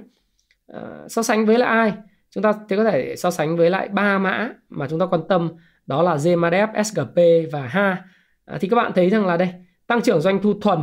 uh, 0.73 0.79
so 1.09 1.23
sánh 1.23 1.47
với 1.47 1.59
lại 1.59 1.69
ai? 1.69 1.93
Chúng 2.31 2.43
ta 2.43 2.53
thì 2.69 2.77
có 2.77 2.85
thể 2.85 3.17
so 3.17 3.31
sánh 3.31 3.57
với 3.57 3.71
lại 3.71 3.89
ba 3.89 4.19
mã 4.19 4.51
mà 4.69 4.87
chúng 4.91 5.01
ta 5.01 5.07
quan 5.07 5.21
tâm 5.29 5.51
đó 5.87 6.03
là 6.03 6.17
GMADF, 6.17 6.83
SGP 6.83 7.53
và 7.53 7.67
HA 7.67 8.05
à, 8.45 8.59
thì 8.61 8.69
các 8.69 8.77
bạn 8.77 8.93
thấy 8.95 9.11
rằng 9.11 9.27
là 9.27 9.37
đây 9.37 9.49
tăng 9.87 10.03
trưởng 10.03 10.21
doanh 10.21 10.43
thu 10.43 10.55
thuần 10.61 10.79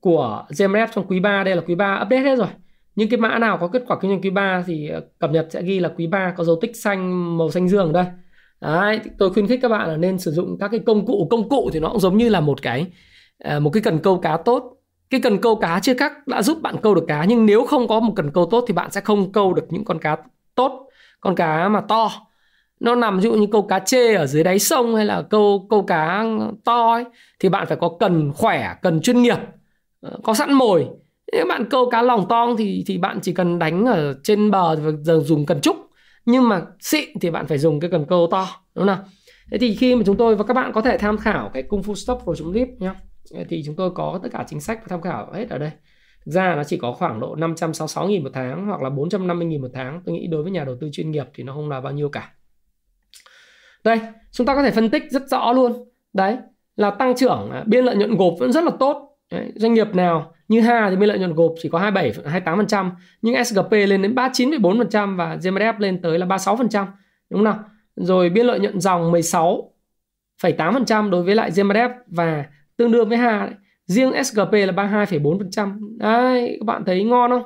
của 0.00 0.44
GMADF 0.48 0.86
trong 0.94 1.06
quý 1.08 1.20
3 1.20 1.44
đây 1.44 1.56
là 1.56 1.62
quý 1.66 1.74
3 1.74 2.00
update 2.02 2.22
hết 2.22 2.36
rồi. 2.36 2.48
Những 2.96 3.08
cái 3.08 3.20
mã 3.20 3.38
nào 3.38 3.58
có 3.58 3.68
kết 3.68 3.82
quả 3.86 3.98
kinh 4.00 4.10
doanh 4.10 4.20
quý 4.20 4.30
3 4.30 4.62
thì 4.66 4.88
ờ, 4.88 5.00
cập 5.18 5.30
nhật 5.30 5.46
sẽ 5.50 5.62
ghi 5.62 5.80
là 5.80 5.88
quý 5.96 6.06
3 6.06 6.34
có 6.36 6.44
dấu 6.44 6.58
tích 6.60 6.76
xanh 6.76 7.36
màu 7.38 7.50
xanh 7.50 7.68
dương 7.68 7.86
ở 7.86 7.92
đây. 7.92 8.06
Đấy, 8.60 9.00
tôi 9.18 9.32
khuyến 9.32 9.46
khích 9.46 9.58
các 9.62 9.68
bạn 9.68 9.88
là 9.88 9.96
nên 9.96 10.18
sử 10.18 10.30
dụng 10.30 10.56
các 10.60 10.68
cái 10.68 10.80
công 10.86 11.06
cụ. 11.06 11.28
Công 11.30 11.48
cụ 11.48 11.70
thì 11.72 11.80
nó 11.80 11.88
cũng 11.88 12.00
giống 12.00 12.18
như 12.18 12.28
là 12.28 12.40
một 12.40 12.62
cái 12.62 12.86
ờ, 13.38 13.60
một 13.60 13.70
cái 13.70 13.82
cần 13.82 13.98
câu 13.98 14.18
cá 14.18 14.36
tốt 14.36 14.73
cái 15.10 15.20
cần 15.20 15.38
câu 15.38 15.56
cá 15.56 15.80
chưa 15.80 15.94
cắt 15.94 16.26
đã 16.26 16.42
giúp 16.42 16.62
bạn 16.62 16.76
câu 16.82 16.94
được 16.94 17.04
cá, 17.08 17.24
nhưng 17.24 17.46
nếu 17.46 17.64
không 17.64 17.88
có 17.88 18.00
một 18.00 18.12
cần 18.16 18.30
câu 18.30 18.48
tốt 18.50 18.64
thì 18.68 18.74
bạn 18.74 18.90
sẽ 18.90 19.00
không 19.00 19.32
câu 19.32 19.54
được 19.54 19.64
những 19.70 19.84
con 19.84 19.98
cá 19.98 20.16
tốt, 20.54 20.88
con 21.20 21.34
cá 21.34 21.68
mà 21.68 21.80
to. 21.80 22.10
Nó 22.80 22.94
nằm 22.94 23.16
ví 23.16 23.22
dụ 23.22 23.32
như 23.32 23.46
câu 23.52 23.62
cá 23.62 23.78
chê 23.78 24.14
ở 24.14 24.26
dưới 24.26 24.44
đáy 24.44 24.58
sông 24.58 24.96
hay 24.96 25.04
là 25.04 25.22
câu 25.22 25.66
câu 25.70 25.82
cá 25.82 26.24
to 26.64 26.92
ấy, 26.92 27.04
thì 27.40 27.48
bạn 27.48 27.66
phải 27.66 27.76
có 27.80 27.90
cần 28.00 28.32
khỏe, 28.34 28.74
cần 28.82 29.00
chuyên 29.00 29.22
nghiệp 29.22 29.38
ờ, 30.00 30.18
có 30.22 30.34
sẵn 30.34 30.52
mồi. 30.52 30.86
Nếu 31.32 31.46
bạn 31.48 31.64
câu 31.70 31.90
cá 31.90 32.02
lòng 32.02 32.28
to 32.28 32.54
thì 32.58 32.84
thì 32.86 32.98
bạn 32.98 33.20
chỉ 33.22 33.32
cần 33.32 33.58
đánh 33.58 33.84
ở 33.86 34.14
trên 34.22 34.50
bờ 34.50 34.76
và 34.76 34.90
giờ 35.02 35.20
dùng 35.24 35.46
cần 35.46 35.60
trúc, 35.60 35.76
nhưng 36.26 36.48
mà 36.48 36.62
xịn 36.80 37.08
thì 37.20 37.30
bạn 37.30 37.46
phải 37.46 37.58
dùng 37.58 37.80
cái 37.80 37.90
cần 37.90 38.04
câu 38.08 38.28
to, 38.30 38.46
đúng 38.74 38.86
không 38.86 38.86
nào? 38.86 38.98
Thế 39.50 39.58
thì 39.58 39.74
khi 39.74 39.94
mà 39.94 40.02
chúng 40.06 40.16
tôi 40.16 40.36
và 40.36 40.44
các 40.44 40.54
bạn 40.54 40.72
có 40.72 40.80
thể 40.80 40.98
tham 40.98 41.18
khảo 41.18 41.50
cái 41.54 41.62
cung 41.62 41.82
fu 41.82 41.94
stop 41.94 42.18
của 42.24 42.34
chúng 42.36 42.52
clip 42.52 42.68
nhé 42.78 42.90
thì 43.48 43.62
chúng 43.66 43.76
tôi 43.76 43.90
có 43.94 44.20
tất 44.22 44.28
cả 44.32 44.44
chính 44.48 44.60
sách 44.60 44.78
và 44.80 44.86
tham 44.88 45.00
khảo 45.00 45.32
hết 45.32 45.50
ở 45.50 45.58
đây. 45.58 45.70
Thực 46.26 46.32
ra 46.32 46.54
nó 46.56 46.64
chỉ 46.64 46.76
có 46.76 46.92
khoảng 46.92 47.20
độ 47.20 47.34
566 47.34 48.08
nghìn 48.08 48.24
một 48.24 48.30
tháng 48.34 48.66
hoặc 48.66 48.82
là 48.82 48.90
450 48.90 49.46
nghìn 49.46 49.62
một 49.62 49.70
tháng. 49.74 50.02
Tôi 50.04 50.14
nghĩ 50.14 50.26
đối 50.26 50.42
với 50.42 50.52
nhà 50.52 50.64
đầu 50.64 50.76
tư 50.80 50.88
chuyên 50.92 51.10
nghiệp 51.10 51.26
thì 51.34 51.44
nó 51.44 51.52
không 51.52 51.68
là 51.68 51.80
bao 51.80 51.92
nhiêu 51.92 52.08
cả. 52.08 52.32
Đây 53.84 54.00
chúng 54.32 54.46
ta 54.46 54.54
có 54.54 54.62
thể 54.62 54.70
phân 54.70 54.90
tích 54.90 55.02
rất 55.10 55.28
rõ 55.28 55.52
luôn. 55.52 55.72
Đấy 56.12 56.36
là 56.76 56.90
tăng 56.90 57.16
trưởng 57.16 57.50
à, 57.50 57.64
biên 57.66 57.84
lợi 57.84 57.96
nhuận 57.96 58.16
gộp 58.16 58.34
vẫn 58.38 58.52
rất 58.52 58.64
là 58.64 58.70
tốt. 58.80 59.18
Đấy, 59.30 59.52
doanh 59.54 59.74
nghiệp 59.74 59.94
nào 59.94 60.34
như 60.48 60.60
Ha 60.60 60.90
thì 60.90 60.96
biên 60.96 61.08
lợi 61.08 61.18
nhuận 61.18 61.34
gộp 61.34 61.54
chỉ 61.62 61.68
có 61.68 61.78
27 61.78 62.42
28% 62.42 62.90
nhưng 63.22 63.44
SGP 63.44 63.72
lên 63.72 64.02
đến 64.02 64.14
39,4% 64.14 65.16
và 65.16 65.36
GMDF 65.36 65.74
lên 65.78 66.02
tới 66.02 66.18
là 66.18 66.26
36% 66.26 66.86
đúng 67.30 67.38
không 67.38 67.44
nào? 67.44 67.58
Rồi 67.96 68.30
biên 68.30 68.46
lợi 68.46 68.60
nhuận 68.60 68.80
dòng 68.80 69.12
16,8% 69.12 71.10
đối 71.10 71.22
với 71.22 71.34
lại 71.34 71.50
GMDF 71.50 71.90
và 72.06 72.44
tương 72.76 72.92
đương 72.92 73.08
với 73.08 73.18
hà 73.18 73.46
đấy. 73.46 73.54
riêng 73.86 74.24
SGP 74.24 74.52
là 74.52 74.72
32,4% 74.72 75.98
đấy 75.98 76.56
các 76.60 76.64
bạn 76.66 76.84
thấy 76.84 77.04
ngon 77.04 77.30
không? 77.30 77.42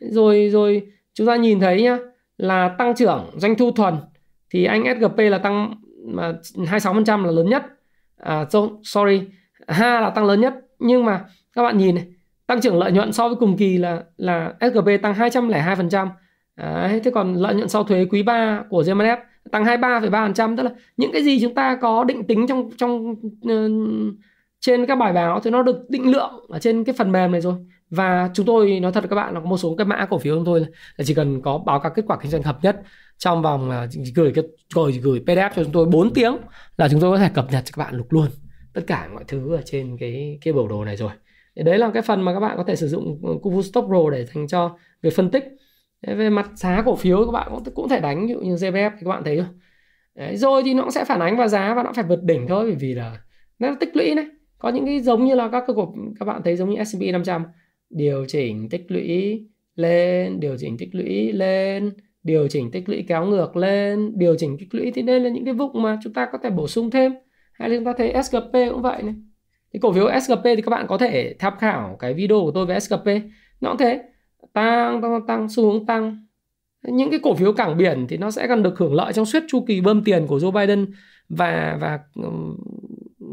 Rồi 0.00 0.48
rồi 0.52 0.82
chúng 1.14 1.26
ta 1.26 1.36
nhìn 1.36 1.60
thấy 1.60 1.82
nhá 1.82 1.98
là 2.38 2.68
tăng 2.78 2.94
trưởng 2.94 3.30
doanh 3.36 3.54
thu 3.54 3.70
thuần. 3.70 3.94
Thì 4.50 4.64
anh 4.64 4.84
SGP 4.98 5.18
là 5.18 5.38
tăng 5.38 5.74
mà 6.06 6.32
26% 6.54 7.24
là 7.24 7.30
lớn 7.30 7.48
nhất. 7.48 7.62
À, 8.16 8.46
so, 8.50 8.68
sorry 8.82 9.22
Ha 9.66 10.00
là 10.00 10.10
tăng 10.10 10.24
lớn 10.24 10.40
nhất. 10.40 10.54
Nhưng 10.78 11.04
mà 11.04 11.24
các 11.52 11.62
bạn 11.62 11.78
nhìn 11.78 11.94
này 11.94 12.04
tăng 12.46 12.60
trưởng 12.60 12.78
lợi 12.78 12.92
nhuận 12.92 13.12
so 13.12 13.28
với 13.28 13.36
cùng 13.36 13.56
kỳ 13.56 13.78
là 13.78 14.02
là 14.16 14.54
SGP 14.60 15.02
tăng 15.02 15.14
202%. 15.14 16.08
Đấy, 16.56 17.00
thế 17.04 17.10
còn 17.10 17.34
lợi 17.34 17.54
nhuận 17.54 17.68
sau 17.68 17.84
thuế 17.84 18.04
quý 18.04 18.22
3 18.22 18.64
của 18.68 18.82
GMF 18.82 19.16
tăng 19.50 19.64
23,3% 19.64 20.56
tức 20.56 20.62
là 20.62 20.70
những 20.96 21.12
cái 21.12 21.22
gì 21.22 21.40
chúng 21.40 21.54
ta 21.54 21.78
có 21.80 22.04
định 22.04 22.26
tính 22.26 22.46
trong 22.46 22.70
trong 22.78 23.10
uh, 23.10 23.70
trên 24.60 24.86
các 24.86 24.96
bài 24.96 25.12
báo 25.12 25.40
thì 25.40 25.50
nó 25.50 25.62
được 25.62 25.76
định 25.88 26.10
lượng 26.10 26.46
ở 26.48 26.58
trên 26.58 26.84
cái 26.84 26.94
phần 26.98 27.12
mềm 27.12 27.32
này 27.32 27.40
rồi. 27.40 27.54
Và 27.90 28.30
chúng 28.34 28.46
tôi 28.46 28.80
nói 28.80 28.92
thật 28.92 29.04
các 29.10 29.16
bạn 29.16 29.34
là 29.34 29.40
có 29.40 29.46
một 29.46 29.56
số 29.56 29.74
cái 29.78 29.84
mã 29.84 30.06
cổ 30.10 30.18
phiếu 30.18 30.36
chúng 30.36 30.44
tôi 30.44 30.60
là 30.96 31.04
chỉ 31.04 31.14
cần 31.14 31.42
có 31.42 31.58
báo 31.58 31.80
cáo 31.80 31.92
kết 31.94 32.04
quả 32.08 32.18
kinh 32.22 32.30
doanh 32.30 32.42
hợp 32.42 32.58
nhất 32.62 32.80
trong 33.18 33.42
vòng 33.42 33.70
là 33.70 33.86
gửi 34.14 34.32
cái 34.34 34.44
gửi 34.74 34.92
gửi 34.92 35.20
PDF 35.26 35.50
cho 35.56 35.64
chúng 35.64 35.72
tôi 35.72 35.86
4 35.86 36.14
tiếng 36.14 36.36
là 36.76 36.88
chúng 36.88 37.00
tôi 37.00 37.10
có 37.10 37.18
thể 37.18 37.30
cập 37.34 37.52
nhật 37.52 37.64
cho 37.64 37.72
các 37.76 37.84
bạn 37.84 37.94
lục 37.94 38.12
luôn 38.12 38.26
tất 38.72 38.82
cả 38.86 39.08
mọi 39.14 39.24
thứ 39.28 39.56
ở 39.56 39.62
trên 39.64 39.96
cái 40.00 40.38
cái 40.40 40.52
biểu 40.52 40.68
đồ 40.68 40.84
này 40.84 40.96
rồi. 40.96 41.10
Đấy 41.56 41.78
là 41.78 41.90
cái 41.94 42.02
phần 42.02 42.22
mà 42.22 42.34
các 42.34 42.40
bạn 42.40 42.56
có 42.56 42.64
thể 42.64 42.76
sử 42.76 42.88
dụng 42.88 43.20
ừ, 43.22 43.34
Kuvu 43.42 43.62
STOCK 43.62 43.84
Pro 43.86 44.10
để 44.12 44.26
dành 44.26 44.48
cho 44.48 44.76
việc 45.02 45.16
phân 45.16 45.30
tích. 45.30 45.44
Về 46.06 46.30
mặt 46.30 46.50
giá 46.54 46.82
cổ 46.86 46.96
phiếu 46.96 47.24
các 47.24 47.32
bạn 47.32 47.48
cũng 47.50 47.74
cũng 47.74 47.88
thể 47.88 48.00
đánh 48.00 48.26
ví 48.26 48.32
dụ 48.32 48.40
như 48.40 48.54
GVF 48.54 48.90
thì 48.90 49.04
các 49.04 49.08
bạn 49.08 49.24
thấy 49.24 49.36
rồi 49.36 49.46
đấy, 50.14 50.36
rồi 50.36 50.62
thì 50.64 50.74
nó 50.74 50.82
cũng 50.82 50.90
sẽ 50.90 51.04
phản 51.04 51.20
ánh 51.20 51.36
vào 51.36 51.48
giá 51.48 51.74
và 51.74 51.82
nó 51.82 51.92
phải 51.92 52.04
vượt 52.04 52.22
đỉnh 52.22 52.46
thôi 52.48 52.64
bởi 52.66 52.76
vì 52.80 52.94
là 52.94 53.20
nó 53.58 53.74
tích 53.80 53.96
lũy 53.96 54.14
này 54.14 54.26
có 54.60 54.68
những 54.68 54.86
cái 54.86 55.00
giống 55.00 55.24
như 55.24 55.34
là 55.34 55.48
các 55.48 55.64
cơ 55.66 55.74
cổ 55.74 55.94
các 56.20 56.24
bạn 56.24 56.42
thấy 56.44 56.56
giống 56.56 56.70
như 56.70 56.84
S&P 56.84 57.00
500 57.12 57.44
điều 57.90 58.24
chỉnh 58.28 58.68
tích 58.68 58.84
lũy 58.88 59.40
lên, 59.76 60.40
điều 60.40 60.56
chỉnh 60.58 60.78
tích 60.78 60.94
lũy 60.94 61.32
lên, 61.32 61.90
điều 62.22 62.48
chỉnh 62.48 62.70
tích 62.70 62.88
lũy 62.88 63.04
kéo 63.08 63.26
ngược 63.26 63.56
lên, 63.56 64.12
điều 64.18 64.34
chỉnh 64.38 64.56
tích 64.58 64.74
lũy 64.74 64.90
thì 64.94 65.02
đây 65.02 65.20
là 65.20 65.30
những 65.30 65.44
cái 65.44 65.54
vùng 65.54 65.82
mà 65.82 65.98
chúng 66.02 66.12
ta 66.12 66.28
có 66.32 66.38
thể 66.42 66.50
bổ 66.50 66.68
sung 66.68 66.90
thêm. 66.90 67.12
Hay 67.52 67.68
là 67.68 67.76
chúng 67.76 67.84
ta 67.84 67.92
thấy 67.98 68.22
SGP 68.22 68.52
cũng 68.52 68.82
vậy 68.82 69.02
này. 69.02 69.14
Thì 69.72 69.78
cổ 69.78 69.92
phiếu 69.92 70.08
SGP 70.20 70.44
thì 70.44 70.62
các 70.62 70.70
bạn 70.70 70.86
có 70.86 70.98
thể 70.98 71.34
tham 71.38 71.52
khảo 71.58 71.96
cái 71.98 72.14
video 72.14 72.40
của 72.40 72.50
tôi 72.50 72.66
về 72.66 72.80
SGP 72.80 73.06
nó 73.60 73.70
cũng 73.70 73.78
thế. 73.78 74.02
Tăng 74.52 75.02
tăng 75.02 75.26
tăng 75.26 75.48
xu 75.48 75.72
hướng 75.72 75.86
tăng. 75.86 76.26
Những 76.82 77.10
cái 77.10 77.20
cổ 77.22 77.34
phiếu 77.34 77.52
cảng 77.52 77.76
biển 77.76 78.06
thì 78.08 78.16
nó 78.16 78.30
sẽ 78.30 78.46
còn 78.48 78.62
được 78.62 78.78
hưởng 78.78 78.94
lợi 78.94 79.12
trong 79.12 79.24
suốt 79.24 79.42
chu 79.48 79.64
kỳ 79.66 79.80
bơm 79.80 80.04
tiền 80.04 80.26
của 80.26 80.38
Joe 80.38 80.50
Biden 80.50 80.86
và 81.28 81.78
và 81.80 81.98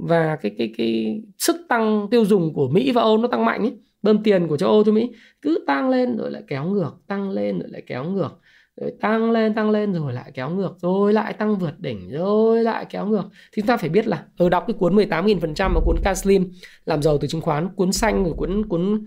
và 0.08 0.36
cái 0.36 0.52
cái 0.58 0.74
cái 0.78 1.22
sức 1.38 1.56
tăng 1.70 2.08
tiêu 2.12 2.26
dùng 2.26 2.54
của 2.54 2.68
Mỹ 2.68 2.92
và 2.92 3.02
Âu 3.02 3.18
nó 3.18 3.28
tăng 3.28 3.46
mạnh 3.46 3.62
ấy 3.62 3.78
bơm 4.02 4.24
tiền 4.24 4.48
của 4.48 4.58
châu 4.58 4.70
Âu 4.70 4.84
cho 4.84 4.92
Mỹ 4.92 5.12
cứ 5.42 5.64
tăng 5.68 5.90
lên 5.90 6.18
rồi 6.18 6.32
lại 6.32 6.44
kéo 6.48 6.66
ngược, 6.66 6.92
tăng 7.08 7.30
lên 7.30 7.60
rồi 7.60 7.70
lại 7.70 7.84
kéo 7.88 8.04
ngược. 8.04 8.40
Rồi 8.82 8.92
tăng 9.02 9.32
lên 9.32 9.54
tăng 9.54 9.70
lên 9.70 9.94
rồi 9.94 10.14
lại 10.14 10.32
kéo 10.34 10.50
ngược, 10.50 10.76
rồi 10.82 11.14
lại 11.14 11.34
tăng 11.34 11.56
vượt 11.56 11.80
đỉnh, 11.80 12.10
rồi 12.12 12.64
lại 12.64 12.86
kéo 12.90 13.06
ngược. 13.06 13.24
Thì 13.54 13.62
chúng 13.62 13.68
ta 13.68 13.78
phải 13.78 13.90
biết 13.90 14.08
là 14.08 14.24
ở 14.38 14.50
đọc 14.50 14.64
cái 14.68 14.74
cuốn 14.80 14.96
18.000 14.96 15.40
phần 15.40 15.54
trăm 15.54 15.74
và 15.76 15.82
cuốn 15.86 15.96
Caslim 16.04 16.52
làm 16.86 17.02
giàu 17.02 17.18
từ 17.18 17.28
chứng 17.28 17.42
khoán, 17.42 17.70
cuốn 17.76 17.92
xanh 17.92 18.24
rồi 18.24 18.34
cuốn 18.38 18.66
cuốn 18.68 19.06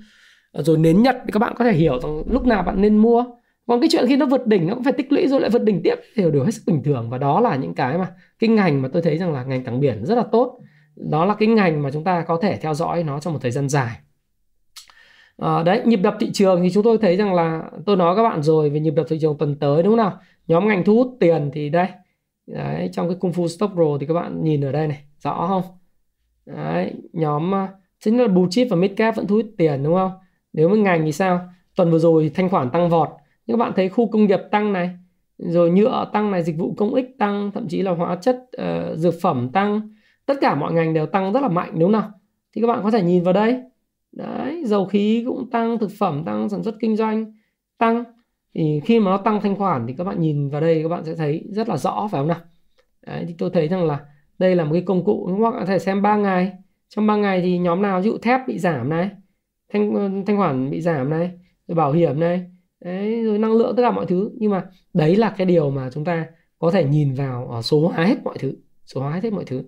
ờ, 0.52 0.62
rồi 0.62 0.78
nến 0.78 1.02
nhật, 1.02 1.16
thì 1.26 1.32
các 1.32 1.38
bạn 1.38 1.54
có 1.56 1.64
thể 1.64 1.72
hiểu 1.72 2.00
rằng 2.00 2.22
lúc 2.30 2.46
nào 2.46 2.62
bạn 2.62 2.80
nên 2.80 2.96
mua. 2.96 3.24
Còn 3.66 3.80
cái 3.80 3.88
chuyện 3.92 4.04
khi 4.08 4.16
nó 4.16 4.26
vượt 4.26 4.46
đỉnh 4.46 4.66
nó 4.66 4.74
cũng 4.74 4.84
phải 4.84 4.92
tích 4.92 5.12
lũy 5.12 5.28
rồi 5.28 5.40
lại 5.40 5.50
vượt 5.50 5.62
đỉnh 5.62 5.80
tiếp, 5.84 5.94
thì 6.14 6.22
đều 6.22 6.44
hết 6.44 6.50
sức 6.50 6.62
bình 6.66 6.82
thường. 6.84 7.10
Và 7.10 7.18
đó 7.18 7.40
là 7.40 7.56
những 7.56 7.74
cái 7.74 7.98
mà 7.98 8.08
kinh 8.38 8.54
ngành 8.54 8.82
mà 8.82 8.88
tôi 8.92 9.02
thấy 9.02 9.18
rằng 9.18 9.32
là 9.32 9.44
ngành 9.44 9.64
cảng 9.64 9.80
biển 9.80 10.04
rất 10.04 10.14
là 10.14 10.24
tốt 10.32 10.60
đó 11.10 11.24
là 11.24 11.34
cái 11.34 11.48
ngành 11.48 11.82
mà 11.82 11.90
chúng 11.90 12.04
ta 12.04 12.22
có 12.22 12.38
thể 12.42 12.56
theo 12.56 12.74
dõi 12.74 13.02
nó 13.02 13.20
trong 13.20 13.32
một 13.32 13.38
thời 13.42 13.50
gian 13.50 13.68
dài. 13.68 13.96
À, 15.36 15.62
đấy 15.62 15.82
nhịp 15.84 15.96
đập 15.96 16.16
thị 16.20 16.30
trường 16.32 16.62
thì 16.62 16.70
chúng 16.70 16.84
tôi 16.84 16.98
thấy 16.98 17.16
rằng 17.16 17.34
là 17.34 17.70
tôi 17.86 17.96
nói 17.96 18.16
các 18.16 18.22
bạn 18.22 18.42
rồi 18.42 18.70
về 18.70 18.80
nhịp 18.80 18.90
đập 18.90 19.06
thị 19.08 19.18
trường 19.20 19.38
tuần 19.38 19.58
tới 19.58 19.82
đúng 19.82 19.92
không 19.92 19.96
nào? 19.96 20.18
Nhóm 20.46 20.68
ngành 20.68 20.84
thu 20.84 20.94
hút 20.94 21.16
tiền 21.20 21.50
thì 21.52 21.68
đây. 21.68 21.86
Đấy 22.46 22.90
trong 22.92 23.08
cái 23.08 23.16
cung 23.20 23.30
fu 23.30 23.46
stock 23.46 23.74
pro 23.74 23.98
thì 24.00 24.06
các 24.06 24.14
bạn 24.14 24.44
nhìn 24.44 24.64
ở 24.64 24.72
đây 24.72 24.86
này 24.86 25.04
rõ 25.22 25.46
không? 25.48 25.62
Đấy 26.46 26.92
nhóm 27.12 27.54
à, 27.54 27.68
chính 28.00 28.20
là 28.20 28.28
blue 28.28 28.46
chip 28.50 28.66
và 28.70 28.76
mid 28.76 28.90
cap 28.96 29.16
vẫn 29.16 29.26
thu 29.26 29.36
hút 29.36 29.46
tiền 29.58 29.82
đúng 29.82 29.94
không? 29.94 30.12
Nếu 30.52 30.68
mà 30.68 30.76
ngành 30.76 31.04
thì 31.04 31.12
sao? 31.12 31.40
Tuần 31.76 31.90
vừa 31.90 31.98
rồi 31.98 32.30
thanh 32.34 32.48
khoản 32.48 32.70
tăng 32.70 32.88
vọt. 32.88 33.08
Nhưng 33.46 33.58
các 33.58 33.64
bạn 33.64 33.72
thấy 33.76 33.88
khu 33.88 34.10
công 34.10 34.24
nghiệp 34.24 34.40
tăng 34.50 34.72
này 34.72 34.90
rồi 35.38 35.70
nhựa 35.70 36.10
tăng 36.12 36.30
này 36.30 36.42
dịch 36.42 36.58
vụ 36.58 36.74
công 36.76 36.94
ích 36.94 37.06
tăng 37.18 37.50
thậm 37.54 37.68
chí 37.68 37.82
là 37.82 37.90
hóa 37.90 38.16
chất 38.16 38.36
uh, 38.36 38.98
dược 38.98 39.14
phẩm 39.22 39.50
tăng 39.52 39.94
tất 40.30 40.38
cả 40.40 40.54
mọi 40.54 40.72
ngành 40.72 40.94
đều 40.94 41.06
tăng 41.06 41.32
rất 41.32 41.40
là 41.40 41.48
mạnh, 41.48 41.70
đúng 41.72 41.82
không 41.82 41.92
nào? 41.92 42.10
Thì 42.54 42.60
các 42.60 42.66
bạn 42.66 42.80
có 42.82 42.90
thể 42.90 43.02
nhìn 43.02 43.22
vào 43.22 43.32
đây. 43.32 43.60
Đấy, 44.12 44.62
dầu 44.66 44.86
khí 44.86 45.24
cũng 45.26 45.50
tăng, 45.50 45.78
thực 45.78 45.90
phẩm 45.98 46.22
tăng, 46.26 46.48
sản 46.48 46.62
xuất 46.62 46.74
kinh 46.80 46.96
doanh 46.96 47.32
tăng. 47.78 48.04
Thì 48.54 48.80
khi 48.84 49.00
mà 49.00 49.10
nó 49.10 49.16
tăng 49.16 49.40
thanh 49.40 49.56
khoản 49.56 49.86
thì 49.86 49.94
các 49.98 50.04
bạn 50.04 50.20
nhìn 50.20 50.48
vào 50.48 50.60
đây, 50.60 50.82
các 50.82 50.88
bạn 50.88 51.04
sẽ 51.04 51.14
thấy 51.14 51.44
rất 51.50 51.68
là 51.68 51.76
rõ, 51.76 52.08
phải 52.10 52.20
không 52.20 52.28
nào? 52.28 52.40
Đấy, 53.06 53.24
thì 53.28 53.34
tôi 53.38 53.50
thấy 53.50 53.68
rằng 53.68 53.84
là 53.84 54.00
đây 54.38 54.56
là 54.56 54.64
một 54.64 54.72
cái 54.72 54.82
công 54.82 55.04
cụ. 55.04 55.26
Các 55.26 55.50
bạn 55.50 55.60
có 55.60 55.66
thể 55.66 55.78
xem 55.78 56.02
3 56.02 56.16
ngày. 56.16 56.52
Trong 56.88 57.06
3 57.06 57.16
ngày 57.16 57.40
thì 57.40 57.58
nhóm 57.58 57.82
nào? 57.82 58.00
Ví 58.00 58.04
dụ 58.04 58.18
thép 58.18 58.40
bị 58.48 58.58
giảm 58.58 58.88
này, 58.88 59.10
thanh 59.72 60.24
thanh 60.26 60.36
khoản 60.36 60.70
bị 60.70 60.80
giảm 60.80 61.10
này, 61.10 61.30
rồi 61.68 61.76
bảo 61.76 61.92
hiểm 61.92 62.20
này, 62.20 62.44
đấy, 62.84 63.24
rồi 63.24 63.38
năng 63.38 63.52
lượng, 63.52 63.76
tất 63.76 63.82
cả 63.82 63.90
mọi 63.90 64.06
thứ. 64.06 64.30
Nhưng 64.38 64.50
mà 64.50 64.64
đấy 64.94 65.16
là 65.16 65.34
cái 65.38 65.46
điều 65.46 65.70
mà 65.70 65.90
chúng 65.90 66.04
ta 66.04 66.26
có 66.58 66.70
thể 66.70 66.84
nhìn 66.84 67.14
vào 67.14 67.48
ở 67.48 67.62
số 67.62 67.88
hóa 67.88 68.04
hết 68.04 68.24
mọi 68.24 68.34
thứ, 68.38 68.54
số 68.86 69.00
hóa 69.00 69.20
hết 69.22 69.32
mọi 69.32 69.44
thứ. 69.44 69.62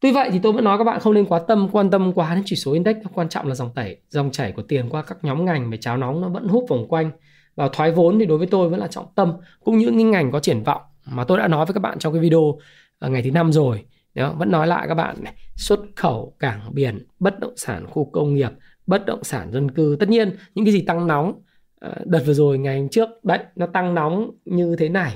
Tuy 0.00 0.12
vậy 0.12 0.30
thì 0.32 0.38
tôi 0.42 0.52
vẫn 0.52 0.64
nói 0.64 0.78
các 0.78 0.84
bạn 0.84 1.00
không 1.00 1.14
nên 1.14 1.26
quá 1.26 1.40
tâm 1.48 1.68
quan 1.72 1.90
tâm 1.90 2.12
quá 2.12 2.34
đến 2.34 2.42
chỉ 2.46 2.56
số 2.56 2.72
index, 2.72 2.96
quan 3.14 3.28
trọng 3.28 3.46
là 3.46 3.54
dòng 3.54 3.74
tẩy, 3.74 4.00
dòng 4.08 4.30
chảy 4.30 4.52
của 4.52 4.62
tiền 4.62 4.88
qua 4.88 5.02
các 5.02 5.18
nhóm 5.22 5.44
ngành 5.44 5.70
về 5.70 5.76
cháo 5.76 5.96
nóng 5.96 6.20
nó 6.20 6.28
vẫn 6.28 6.48
hút 6.48 6.64
vòng 6.68 6.88
quanh. 6.88 7.10
Và 7.54 7.68
thoái 7.72 7.92
vốn 7.92 8.18
thì 8.18 8.26
đối 8.26 8.38
với 8.38 8.46
tôi 8.46 8.68
vẫn 8.68 8.80
là 8.80 8.86
trọng 8.86 9.06
tâm 9.14 9.32
cũng 9.64 9.78
như 9.78 9.88
những 9.88 10.10
ngành 10.10 10.32
có 10.32 10.40
triển 10.40 10.62
vọng 10.62 10.82
mà 11.06 11.24
tôi 11.24 11.38
đã 11.38 11.48
nói 11.48 11.66
với 11.66 11.74
các 11.74 11.80
bạn 11.80 11.98
trong 11.98 12.12
cái 12.12 12.22
video 12.22 12.58
à, 12.98 13.08
ngày 13.08 13.22
thứ 13.22 13.30
năm 13.30 13.52
rồi. 13.52 13.84
Đó, 14.14 14.34
vẫn 14.38 14.50
nói 14.50 14.66
lại 14.66 14.88
các 14.88 14.94
bạn 14.94 15.16
này, 15.20 15.34
xuất 15.56 15.80
khẩu 15.96 16.36
cảng 16.38 16.60
biển 16.72 17.06
bất 17.18 17.40
động 17.40 17.56
sản 17.56 17.86
khu 17.86 18.10
công 18.12 18.34
nghiệp 18.34 18.50
bất 18.86 19.06
động 19.06 19.24
sản 19.24 19.52
dân 19.52 19.70
cư. 19.70 19.96
Tất 20.00 20.08
nhiên 20.08 20.36
những 20.54 20.64
cái 20.64 20.72
gì 20.72 20.80
tăng 20.80 21.06
nóng 21.06 21.42
à, 21.80 21.90
đợt 22.04 22.22
vừa 22.26 22.34
rồi 22.34 22.58
ngày 22.58 22.88
trước 22.90 23.08
đấy 23.22 23.38
nó 23.56 23.66
tăng 23.66 23.94
nóng 23.94 24.30
như 24.44 24.76
thế 24.78 24.88
này 24.88 25.12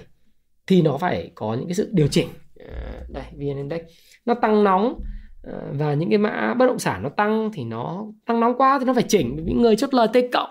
thì 0.66 0.82
nó 0.82 0.98
phải 0.98 1.30
có 1.34 1.54
những 1.54 1.66
cái 1.66 1.74
sự 1.74 1.88
điều 1.92 2.08
chỉnh. 2.08 2.28
Ờ, 2.68 3.04
đây 3.08 3.24
vn 3.32 3.56
index 3.56 3.80
nó 4.26 4.34
tăng 4.34 4.64
nóng 4.64 5.00
ờ, 5.42 5.60
và 5.72 5.94
những 5.94 6.08
cái 6.08 6.18
mã 6.18 6.54
bất 6.54 6.66
động 6.66 6.78
sản 6.78 7.02
nó 7.02 7.08
tăng 7.08 7.50
thì 7.52 7.64
nó 7.64 8.04
tăng 8.26 8.40
nóng 8.40 8.58
quá 8.58 8.78
thì 8.78 8.84
nó 8.84 8.94
phải 8.94 9.04
chỉnh. 9.08 9.36
Những 9.44 9.62
người 9.62 9.76
chốt 9.76 9.94
lời 9.94 10.08
t 10.08 10.16
cộng 10.32 10.50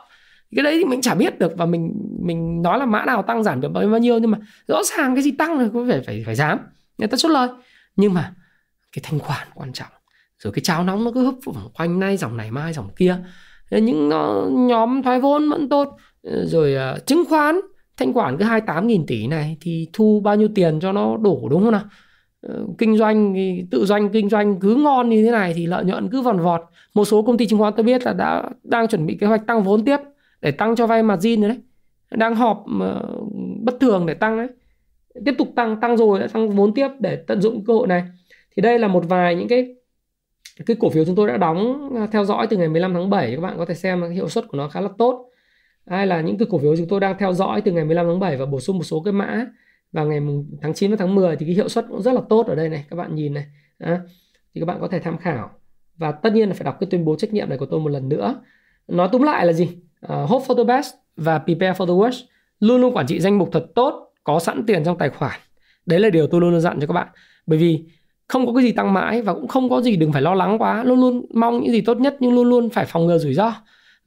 cái 0.55 0.63
đấy 0.63 0.77
thì 0.77 0.85
mình 0.85 1.01
chả 1.01 1.15
biết 1.15 1.39
được 1.39 1.51
và 1.57 1.65
mình 1.65 1.93
mình 2.21 2.61
nói 2.61 2.79
là 2.79 2.85
mã 2.85 3.05
nào 3.05 3.21
tăng 3.21 3.43
giảm 3.43 3.61
được 3.61 3.69
bao 3.69 3.99
nhiêu 3.99 4.19
nhưng 4.19 4.31
mà 4.31 4.37
rõ 4.67 4.83
ràng 4.83 5.15
cái 5.15 5.23
gì 5.23 5.31
tăng 5.31 5.59
thì 5.59 5.65
có 5.73 5.85
phải 5.89 6.01
phải 6.01 6.23
phải 6.25 6.35
dám 6.35 6.59
người 6.97 7.07
ta 7.07 7.17
chốt 7.17 7.29
lời. 7.29 7.49
Nhưng 7.95 8.13
mà 8.13 8.33
cái 8.91 9.03
thanh 9.03 9.19
khoản 9.19 9.47
quan 9.55 9.73
trọng. 9.73 9.87
Rồi 10.37 10.53
cái 10.53 10.63
cháo 10.63 10.83
nóng 10.83 11.03
nó 11.03 11.11
cứ 11.13 11.25
hấp 11.25 11.33
vòng 11.45 11.71
quanh 11.77 11.99
nay 11.99 12.17
dòng 12.17 12.37
này 12.37 12.51
mai 12.51 12.73
dòng 12.73 12.89
kia. 12.95 13.17
Những 13.71 14.09
nhóm 14.67 15.03
thoái 15.03 15.19
vốn 15.19 15.49
vẫn 15.49 15.69
tốt. 15.69 15.97
Ờ, 16.23 16.45
rồi 16.45 16.75
uh, 16.95 17.05
chứng 17.05 17.23
khoán 17.29 17.59
thanh 17.99 18.13
khoản 18.13 18.37
cứ 18.37 18.43
28 18.43 18.87
nghìn 18.87 19.05
tỷ 19.05 19.27
này 19.27 19.57
thì 19.61 19.87
thu 19.93 20.19
bao 20.19 20.35
nhiêu 20.35 20.49
tiền 20.55 20.79
cho 20.79 20.91
nó 20.91 21.17
đủ 21.17 21.49
đúng 21.49 21.63
không 21.63 21.71
nào? 21.71 21.83
Ờ, 22.41 22.65
kinh 22.77 22.97
doanh 22.97 23.35
tự 23.71 23.85
doanh, 23.85 24.09
kinh 24.09 24.29
doanh 24.29 24.59
cứ 24.59 24.75
ngon 24.75 25.09
như 25.09 25.25
thế 25.25 25.31
này 25.31 25.53
thì 25.53 25.65
lợi 25.65 25.85
nhuận 25.85 26.09
cứ 26.09 26.21
vòn 26.21 26.39
vọt. 26.39 26.61
Một 26.93 27.05
số 27.05 27.21
công 27.21 27.37
ty 27.37 27.47
chứng 27.47 27.59
khoán 27.59 27.73
tôi 27.77 27.83
biết 27.83 28.03
là 28.05 28.13
đã 28.13 28.49
đang 28.63 28.87
chuẩn 28.87 29.05
bị 29.05 29.17
kế 29.21 29.27
hoạch 29.27 29.47
tăng 29.47 29.63
vốn 29.63 29.85
tiếp 29.85 29.97
để 30.41 30.51
tăng 30.51 30.75
cho 30.75 30.87
vay 30.87 31.03
margin 31.03 31.41
rồi 31.41 31.49
đấy. 31.49 31.57
Đang 32.11 32.35
họp 32.35 32.65
ờ, 32.79 33.15
bất 33.63 33.79
thường 33.79 34.05
để 34.05 34.13
tăng 34.13 34.37
đấy. 34.37 34.47
Tiếp 35.25 35.35
tục 35.37 35.47
tăng 35.55 35.79
tăng 35.81 35.97
rồi 35.97 36.19
đã 36.19 36.27
tăng 36.27 36.49
vốn 36.49 36.73
tiếp 36.73 36.87
để 36.99 37.15
tận 37.27 37.41
dụng 37.41 37.65
cơ 37.65 37.73
hội 37.73 37.87
này. 37.87 38.03
Thì 38.55 38.61
đây 38.61 38.79
là 38.79 38.87
một 38.87 39.03
vài 39.07 39.35
những 39.35 39.47
cái 39.47 39.75
cái 40.65 40.77
cổ 40.79 40.89
phiếu 40.89 41.05
chúng 41.05 41.15
tôi 41.15 41.27
đã 41.27 41.37
đóng 41.37 41.89
à, 41.97 42.07
theo 42.11 42.25
dõi 42.25 42.47
từ 42.47 42.57
ngày 42.57 42.67
15 42.67 42.93
tháng 42.93 43.09
7 43.09 43.35
các 43.35 43.41
bạn 43.41 43.57
có 43.57 43.65
thể 43.65 43.73
xem 43.73 44.11
hiệu 44.11 44.29
suất 44.29 44.47
của 44.47 44.57
nó 44.57 44.67
khá 44.69 44.81
là 44.81 44.89
tốt 44.97 45.28
hay 45.89 46.07
là 46.07 46.21
những 46.21 46.37
cái 46.37 46.47
cổ 46.51 46.57
phiếu 46.57 46.77
chúng 46.77 46.87
tôi 46.87 46.99
đang 46.99 47.17
theo 47.19 47.33
dõi 47.33 47.61
từ 47.61 47.71
ngày 47.71 47.85
15 47.85 48.05
tháng 48.05 48.19
7 48.19 48.37
và 48.37 48.45
bổ 48.45 48.59
sung 48.59 48.77
một 48.77 48.83
số 48.83 49.01
cái 49.01 49.11
mã 49.11 49.45
vào 49.91 50.05
ngày 50.05 50.19
tháng 50.61 50.73
9 50.73 50.91
và 50.91 50.97
tháng 50.99 51.15
10 51.15 51.35
thì 51.35 51.45
cái 51.45 51.55
hiệu 51.55 51.69
suất 51.69 51.85
cũng 51.89 52.01
rất 52.01 52.11
là 52.11 52.21
tốt 52.29 52.47
ở 52.47 52.55
đây 52.55 52.69
này 52.69 52.85
các 52.89 52.95
bạn 52.95 53.15
nhìn 53.15 53.33
này. 53.33 53.45
À, 53.77 54.01
thì 54.55 54.61
các 54.61 54.65
bạn 54.65 54.77
có 54.81 54.87
thể 54.87 54.99
tham 54.99 55.17
khảo. 55.17 55.49
Và 55.97 56.11
tất 56.11 56.33
nhiên 56.33 56.49
là 56.49 56.55
phải 56.55 56.65
đọc 56.65 56.77
cái 56.79 56.87
tuyên 56.91 57.05
bố 57.05 57.15
trách 57.15 57.33
nhiệm 57.33 57.49
này 57.49 57.57
của 57.57 57.65
tôi 57.65 57.79
một 57.79 57.89
lần 57.89 58.09
nữa. 58.09 58.41
Nói 58.87 59.09
túm 59.11 59.21
lại 59.21 59.45
là 59.45 59.53
gì? 59.53 59.65
Uh, 60.05 60.29
hope 60.29 60.45
for 60.45 60.55
the 60.57 60.63
best 60.63 60.93
và 61.15 61.39
prepare 61.39 61.71
for 61.71 61.85
the 61.85 61.93
worst. 61.93 62.23
Luôn 62.59 62.81
luôn 62.81 62.95
quản 62.95 63.07
trị 63.07 63.19
danh 63.19 63.37
mục 63.37 63.49
thật 63.51 63.65
tốt 63.75 64.13
có 64.23 64.39
sẵn 64.39 64.65
tiền 64.65 64.83
trong 64.83 64.97
tài 64.97 65.09
khoản. 65.09 65.39
Đấy 65.85 65.99
là 65.99 66.09
điều 66.09 66.27
tôi 66.27 66.41
luôn 66.41 66.51
luôn 66.51 66.61
dặn 66.61 66.79
cho 66.81 66.87
các 66.87 66.93
bạn. 66.93 67.07
Bởi 67.45 67.59
vì 67.59 67.85
không 68.27 68.45
có 68.45 68.53
cái 68.53 68.63
gì 68.63 68.71
tăng 68.71 68.93
mãi 68.93 69.21
và 69.21 69.33
cũng 69.33 69.47
không 69.47 69.69
có 69.69 69.81
gì 69.81 69.95
đừng 69.95 70.11
phải 70.11 70.21
lo 70.21 70.33
lắng 70.33 70.57
quá. 70.59 70.83
Luôn 70.83 70.99
luôn 70.99 71.25
mong 71.33 71.61
những 71.61 71.71
gì 71.71 71.81
tốt 71.81 71.97
nhất 71.97 72.17
nhưng 72.19 72.33
luôn 72.33 72.49
luôn 72.49 72.69
phải 72.69 72.85
phòng 72.85 73.05
ngừa 73.05 73.17
rủi 73.17 73.33
ro 73.33 73.53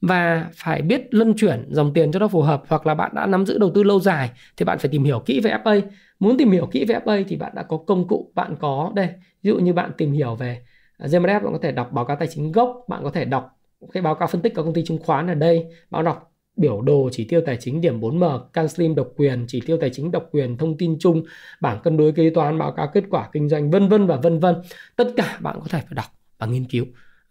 và 0.02 0.46
phải 0.54 0.82
biết 0.82 1.14
luân 1.14 1.34
chuyển 1.36 1.66
dòng 1.70 1.92
tiền 1.94 2.12
cho 2.12 2.18
nó 2.18 2.28
phù 2.28 2.42
hợp. 2.42 2.62
Hoặc 2.68 2.86
là 2.86 2.94
bạn 2.94 3.12
đã 3.14 3.26
nắm 3.26 3.46
giữ 3.46 3.58
đầu 3.58 3.70
tư 3.74 3.82
lâu 3.82 4.00
dài 4.00 4.30
thì 4.56 4.64
bạn 4.64 4.78
phải 4.78 4.88
tìm 4.88 5.04
hiểu 5.04 5.22
kỹ 5.26 5.40
về 5.40 5.50
FA 5.64 5.80
muốn 6.18 6.36
tìm 6.38 6.50
hiểu 6.50 6.66
kỹ 6.66 6.84
về 6.84 6.98
FA 7.04 7.24
thì 7.28 7.36
bạn 7.36 7.52
đã 7.54 7.62
có 7.62 7.76
công 7.76 8.08
cụ 8.08 8.32
bạn 8.34 8.56
có 8.60 8.92
đây. 8.94 9.08
Ví 9.42 9.48
dụ 9.50 9.58
như 9.58 9.72
bạn 9.72 9.90
tìm 9.98 10.12
hiểu 10.12 10.34
về 10.34 10.62
à, 10.98 11.06
GMF 11.06 11.42
bạn 11.42 11.52
có 11.52 11.58
thể 11.62 11.72
đọc 11.72 11.92
báo 11.92 12.04
cáo 12.04 12.16
tài 12.16 12.28
chính 12.28 12.52
gốc 12.52 12.84
bạn 12.88 13.00
có 13.04 13.10
thể 13.10 13.24
đọc 13.24 13.58
cái 13.92 14.02
báo 14.02 14.14
cáo 14.14 14.28
phân 14.28 14.40
tích 14.40 14.54
của 14.54 14.62
công 14.62 14.74
ty 14.74 14.84
chứng 14.84 14.98
khoán 14.98 15.26
ở 15.26 15.34
đây. 15.34 15.66
Bạn 15.90 16.04
đọc 16.04 16.32
biểu 16.56 16.80
đồ 16.80 17.08
chỉ 17.12 17.24
tiêu 17.24 17.40
tài 17.46 17.56
chính 17.60 17.80
điểm 17.80 18.00
4M, 18.00 18.40
CanSlim 18.52 18.94
độc 18.94 19.08
quyền, 19.16 19.44
chỉ 19.48 19.60
tiêu 19.66 19.76
tài 19.80 19.90
chính 19.90 20.10
độc 20.10 20.28
quyền, 20.32 20.56
thông 20.56 20.76
tin 20.76 20.96
chung, 21.00 21.22
bảng 21.60 21.80
cân 21.82 21.96
đối 21.96 22.12
kế 22.12 22.30
toán, 22.30 22.58
báo 22.58 22.72
cáo 22.72 22.90
kết 22.94 23.04
quả 23.10 23.28
kinh 23.32 23.48
doanh 23.48 23.70
vân 23.70 23.88
vân 23.88 24.06
và 24.06 24.16
vân 24.16 24.38
vân. 24.38 24.54
Tất 24.96 25.08
cả 25.16 25.38
bạn 25.40 25.56
có 25.60 25.66
thể 25.70 25.80
phải 25.80 25.94
đọc 25.94 26.06
và 26.38 26.46
nghiên 26.46 26.64
cứu 26.64 26.84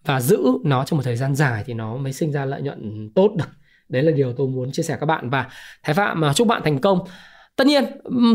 và 0.06 0.22
giữ 0.22 0.44
nó 0.64 0.84
trong 0.84 0.98
một 0.98 1.04
thời 1.04 1.16
gian 1.16 1.36
dài 1.36 1.64
thì 1.66 1.74
nó 1.74 1.98
mới 1.98 2.14
sinh 2.14 2.32
ra 2.32 2.46
lợi 2.46 2.62
nhuận 2.62 3.10
tốt 3.16 3.32
được. 3.38 3.50
Đấy 3.90 4.04
là 4.04 4.12
điều 4.12 4.34
tôi 4.34 4.48
muốn 4.48 4.72
chia 4.72 4.84
sẻ 4.84 4.98
các 5.00 5.06
bạn. 5.06 5.30
Và 5.30 5.46
thái 5.84 5.94
phạm 5.94 6.22
mà 6.22 6.34
chúc 6.34 6.48
bạn 6.48 6.62
thành 6.64 6.80
công. 6.80 7.00
Tất 7.56 7.68
nhiên 7.68 7.86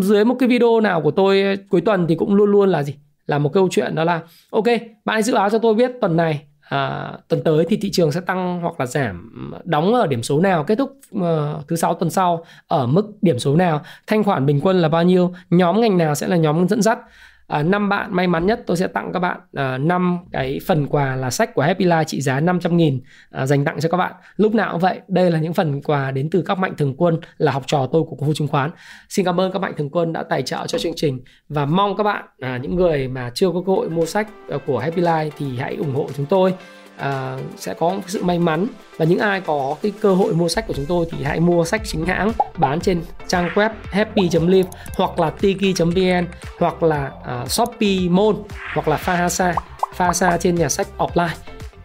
dưới 0.02 0.24
một 0.24 0.36
cái 0.38 0.48
video 0.48 0.80
nào 0.80 1.02
của 1.02 1.10
tôi 1.10 1.42
ờ, 1.42 1.54
cuối 1.70 1.80
tuần 1.80 2.06
thì 2.06 2.14
cũng 2.14 2.34
luôn 2.34 2.50
luôn 2.50 2.68
là 2.68 2.82
gì? 2.82 2.94
Là 3.26 3.38
một 3.38 3.52
câu 3.52 3.68
chuyện 3.70 3.94
đó 3.94 4.04
là 4.04 4.20
ok 4.50 4.64
bạn 5.04 5.14
hãy 5.14 5.22
dự 5.22 5.34
báo 5.34 5.50
cho 5.50 5.58
tôi 5.58 5.74
biết 5.74 5.90
tuần 6.00 6.16
này 6.16 6.42
à, 6.60 7.12
tuần 7.28 7.42
tới 7.44 7.66
thì 7.68 7.76
thị 7.76 7.90
trường 7.92 8.12
sẽ 8.12 8.20
tăng 8.20 8.60
hoặc 8.60 8.80
là 8.80 8.86
giảm 8.86 9.32
đóng 9.64 9.94
ở 9.94 10.06
điểm 10.06 10.22
số 10.22 10.40
nào 10.40 10.64
kết 10.64 10.78
thúc 10.78 10.92
uh, 11.18 11.22
thứ 11.68 11.76
sáu 11.76 11.94
tuần 11.94 12.10
sau 12.10 12.44
ở 12.66 12.86
mức 12.86 13.12
điểm 13.22 13.38
số 13.38 13.56
nào 13.56 13.82
thanh 14.06 14.24
khoản 14.24 14.46
bình 14.46 14.60
quân 14.62 14.80
là 14.80 14.88
bao 14.88 15.02
nhiêu 15.02 15.34
nhóm 15.50 15.80
ngành 15.80 15.98
nào 15.98 16.14
sẽ 16.14 16.28
là 16.28 16.36
nhóm 16.36 16.68
dẫn 16.68 16.82
dắt? 16.82 16.98
À, 17.46 17.62
năm 17.62 17.88
bạn 17.88 18.14
may 18.14 18.26
mắn 18.26 18.46
nhất 18.46 18.62
tôi 18.66 18.76
sẽ 18.76 18.86
tặng 18.86 19.10
các 19.12 19.18
bạn 19.18 19.40
à, 19.54 19.78
năm 19.78 20.18
cái 20.32 20.60
phần 20.66 20.86
quà 20.86 21.16
là 21.16 21.30
sách 21.30 21.54
của 21.54 21.62
Happy 21.62 21.84
Life 21.84 22.04
trị 22.04 22.20
giá 22.20 22.40
500 22.40 22.76
nghìn 22.76 23.00
à, 23.30 23.46
dành 23.46 23.64
tặng 23.64 23.80
cho 23.80 23.88
các 23.88 23.96
bạn. 23.96 24.12
Lúc 24.36 24.54
nào 24.54 24.72
cũng 24.72 24.80
vậy, 24.80 25.00
đây 25.08 25.30
là 25.30 25.40
những 25.40 25.54
phần 25.54 25.82
quà 25.82 26.10
đến 26.10 26.30
từ 26.30 26.42
các 26.42 26.58
mạnh 26.58 26.74
thường 26.78 26.94
quân, 26.96 27.18
là 27.38 27.52
học 27.52 27.62
trò 27.66 27.88
tôi 27.92 28.02
của 28.02 28.16
khu 28.16 28.34
chứng 28.34 28.48
khoán. 28.48 28.70
Xin 29.08 29.24
cảm 29.24 29.40
ơn 29.40 29.52
các 29.52 29.58
mạnh 29.58 29.72
thường 29.76 29.90
quân 29.90 30.12
đã 30.12 30.22
tài 30.22 30.42
trợ 30.42 30.66
cho 30.66 30.78
chương 30.78 30.94
trình 30.96 31.20
và 31.48 31.66
mong 31.66 31.96
các 31.96 32.02
bạn 32.02 32.24
những 32.62 32.74
người 32.74 33.08
mà 33.08 33.30
chưa 33.34 33.50
có 33.50 33.62
cơ 33.66 33.72
hội 33.72 33.90
mua 33.90 34.06
sách 34.06 34.28
của 34.66 34.78
Happy 34.78 35.02
Life 35.02 35.30
thì 35.38 35.56
hãy 35.58 35.76
ủng 35.76 35.94
hộ 35.94 36.08
chúng 36.16 36.26
tôi 36.26 36.54
à, 36.96 37.36
sẽ 37.56 37.74
có 37.74 38.00
sự 38.06 38.24
may 38.24 38.38
mắn 38.38 38.66
và 38.96 39.04
những 39.04 39.18
ai 39.18 39.40
có 39.40 39.76
cái 39.82 39.92
cơ 40.00 40.14
hội 40.14 40.34
mua 40.34 40.48
sách 40.48 40.66
của 40.66 40.74
chúng 40.74 40.86
tôi 40.86 41.06
thì 41.10 41.24
hãy 41.24 41.40
mua 41.40 41.64
sách 41.64 41.82
chính 41.84 42.06
hãng 42.06 42.32
bán 42.56 42.80
trên 42.80 43.02
trang 43.28 43.48
web 43.54 43.70
happy.live 43.84 44.68
hoặc 44.96 45.20
là 45.20 45.30
tiki.vn 45.30 46.26
hoặc 46.58 46.82
là 46.82 47.10
uh, 47.42 47.50
shopee 47.50 48.08
mall 48.10 48.36
hoặc 48.74 48.88
là 48.88 48.96
fahasa 48.96 49.54
fahasa 49.96 50.38
trên 50.38 50.54
nhà 50.54 50.68
sách 50.68 50.86
offline 50.98 51.34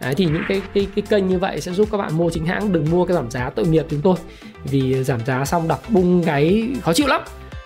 Đấy, 0.00 0.14
thì 0.14 0.24
những 0.24 0.42
cái, 0.48 0.62
cái 0.74 0.86
cái 0.96 1.02
kênh 1.08 1.28
như 1.28 1.38
vậy 1.38 1.60
sẽ 1.60 1.72
giúp 1.72 1.88
các 1.92 1.98
bạn 1.98 2.16
mua 2.16 2.30
chính 2.30 2.46
hãng 2.46 2.72
đừng 2.72 2.90
mua 2.90 3.04
cái 3.04 3.14
giảm 3.14 3.30
giá 3.30 3.50
tội 3.50 3.66
nghiệp 3.66 3.86
chúng 3.90 4.00
tôi 4.00 4.16
vì 4.64 5.04
giảm 5.04 5.24
giá 5.26 5.44
xong 5.44 5.68
đọc 5.68 5.82
bung 5.88 6.22
gáy 6.22 6.68
khó 6.82 6.92
chịu 6.92 7.06
lắm 7.06 7.22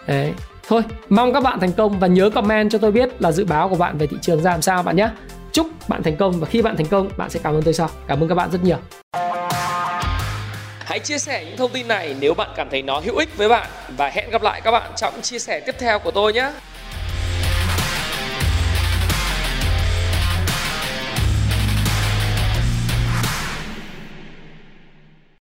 Đấy. 0.07 0.33
Thôi, 0.69 0.83
mong 1.09 1.33
các 1.33 1.43
bạn 1.43 1.61
thành 1.61 1.73
công 1.73 1.99
và 1.99 2.07
nhớ 2.07 2.31
comment 2.31 2.71
cho 2.71 2.79
tôi 2.79 2.93
biết 2.93 3.23
là 3.23 3.33
dự 3.33 3.45
báo 3.45 3.69
của 3.69 3.77
bạn 3.77 3.99
về 3.99 4.07
thị 4.07 4.17
trường 4.21 4.43
ra 4.43 4.51
làm 4.51 4.63
sao 4.63 4.83
bạn 4.83 4.97
nhé. 4.97 5.09
Chúc 5.57 5.89
bạn 5.89 6.03
thành 6.03 6.17
công 6.17 6.41
và 6.41 6.47
khi 6.47 6.63
bạn 6.63 6.77
thành 6.77 6.87
công, 6.87 7.11
bạn 7.17 7.31
sẽ 7.31 7.41
cảm 7.43 7.55
ơn 7.55 7.63
tôi 7.63 7.75
sau. 7.75 7.89
Cảm 8.09 8.21
ơn 8.21 8.29
các 8.29 8.35
bạn 8.35 8.51
rất 8.51 8.65
nhiều. 8.65 8.77
Hãy 10.79 10.99
chia 10.99 11.19
sẻ 11.19 11.45
những 11.45 11.57
thông 11.57 11.73
tin 11.73 11.89
này 11.89 12.17
nếu 12.21 12.35
bạn 12.35 12.51
cảm 12.57 12.71
thấy 12.71 12.83
nó 12.83 13.01
hữu 13.01 13.17
ích 13.17 13.37
với 13.37 13.49
bạn 13.49 13.67
và 13.97 14.09
hẹn 14.09 14.31
gặp 14.31 14.43
lại 14.43 14.61
các 14.61 14.71
bạn 14.71 14.93
trong 14.97 15.23
chia 15.23 15.39
sẻ 15.39 15.61
tiếp 15.61 15.75
theo 15.79 15.99
của 15.99 16.11
tôi 16.11 16.33
nhé. 16.33 16.51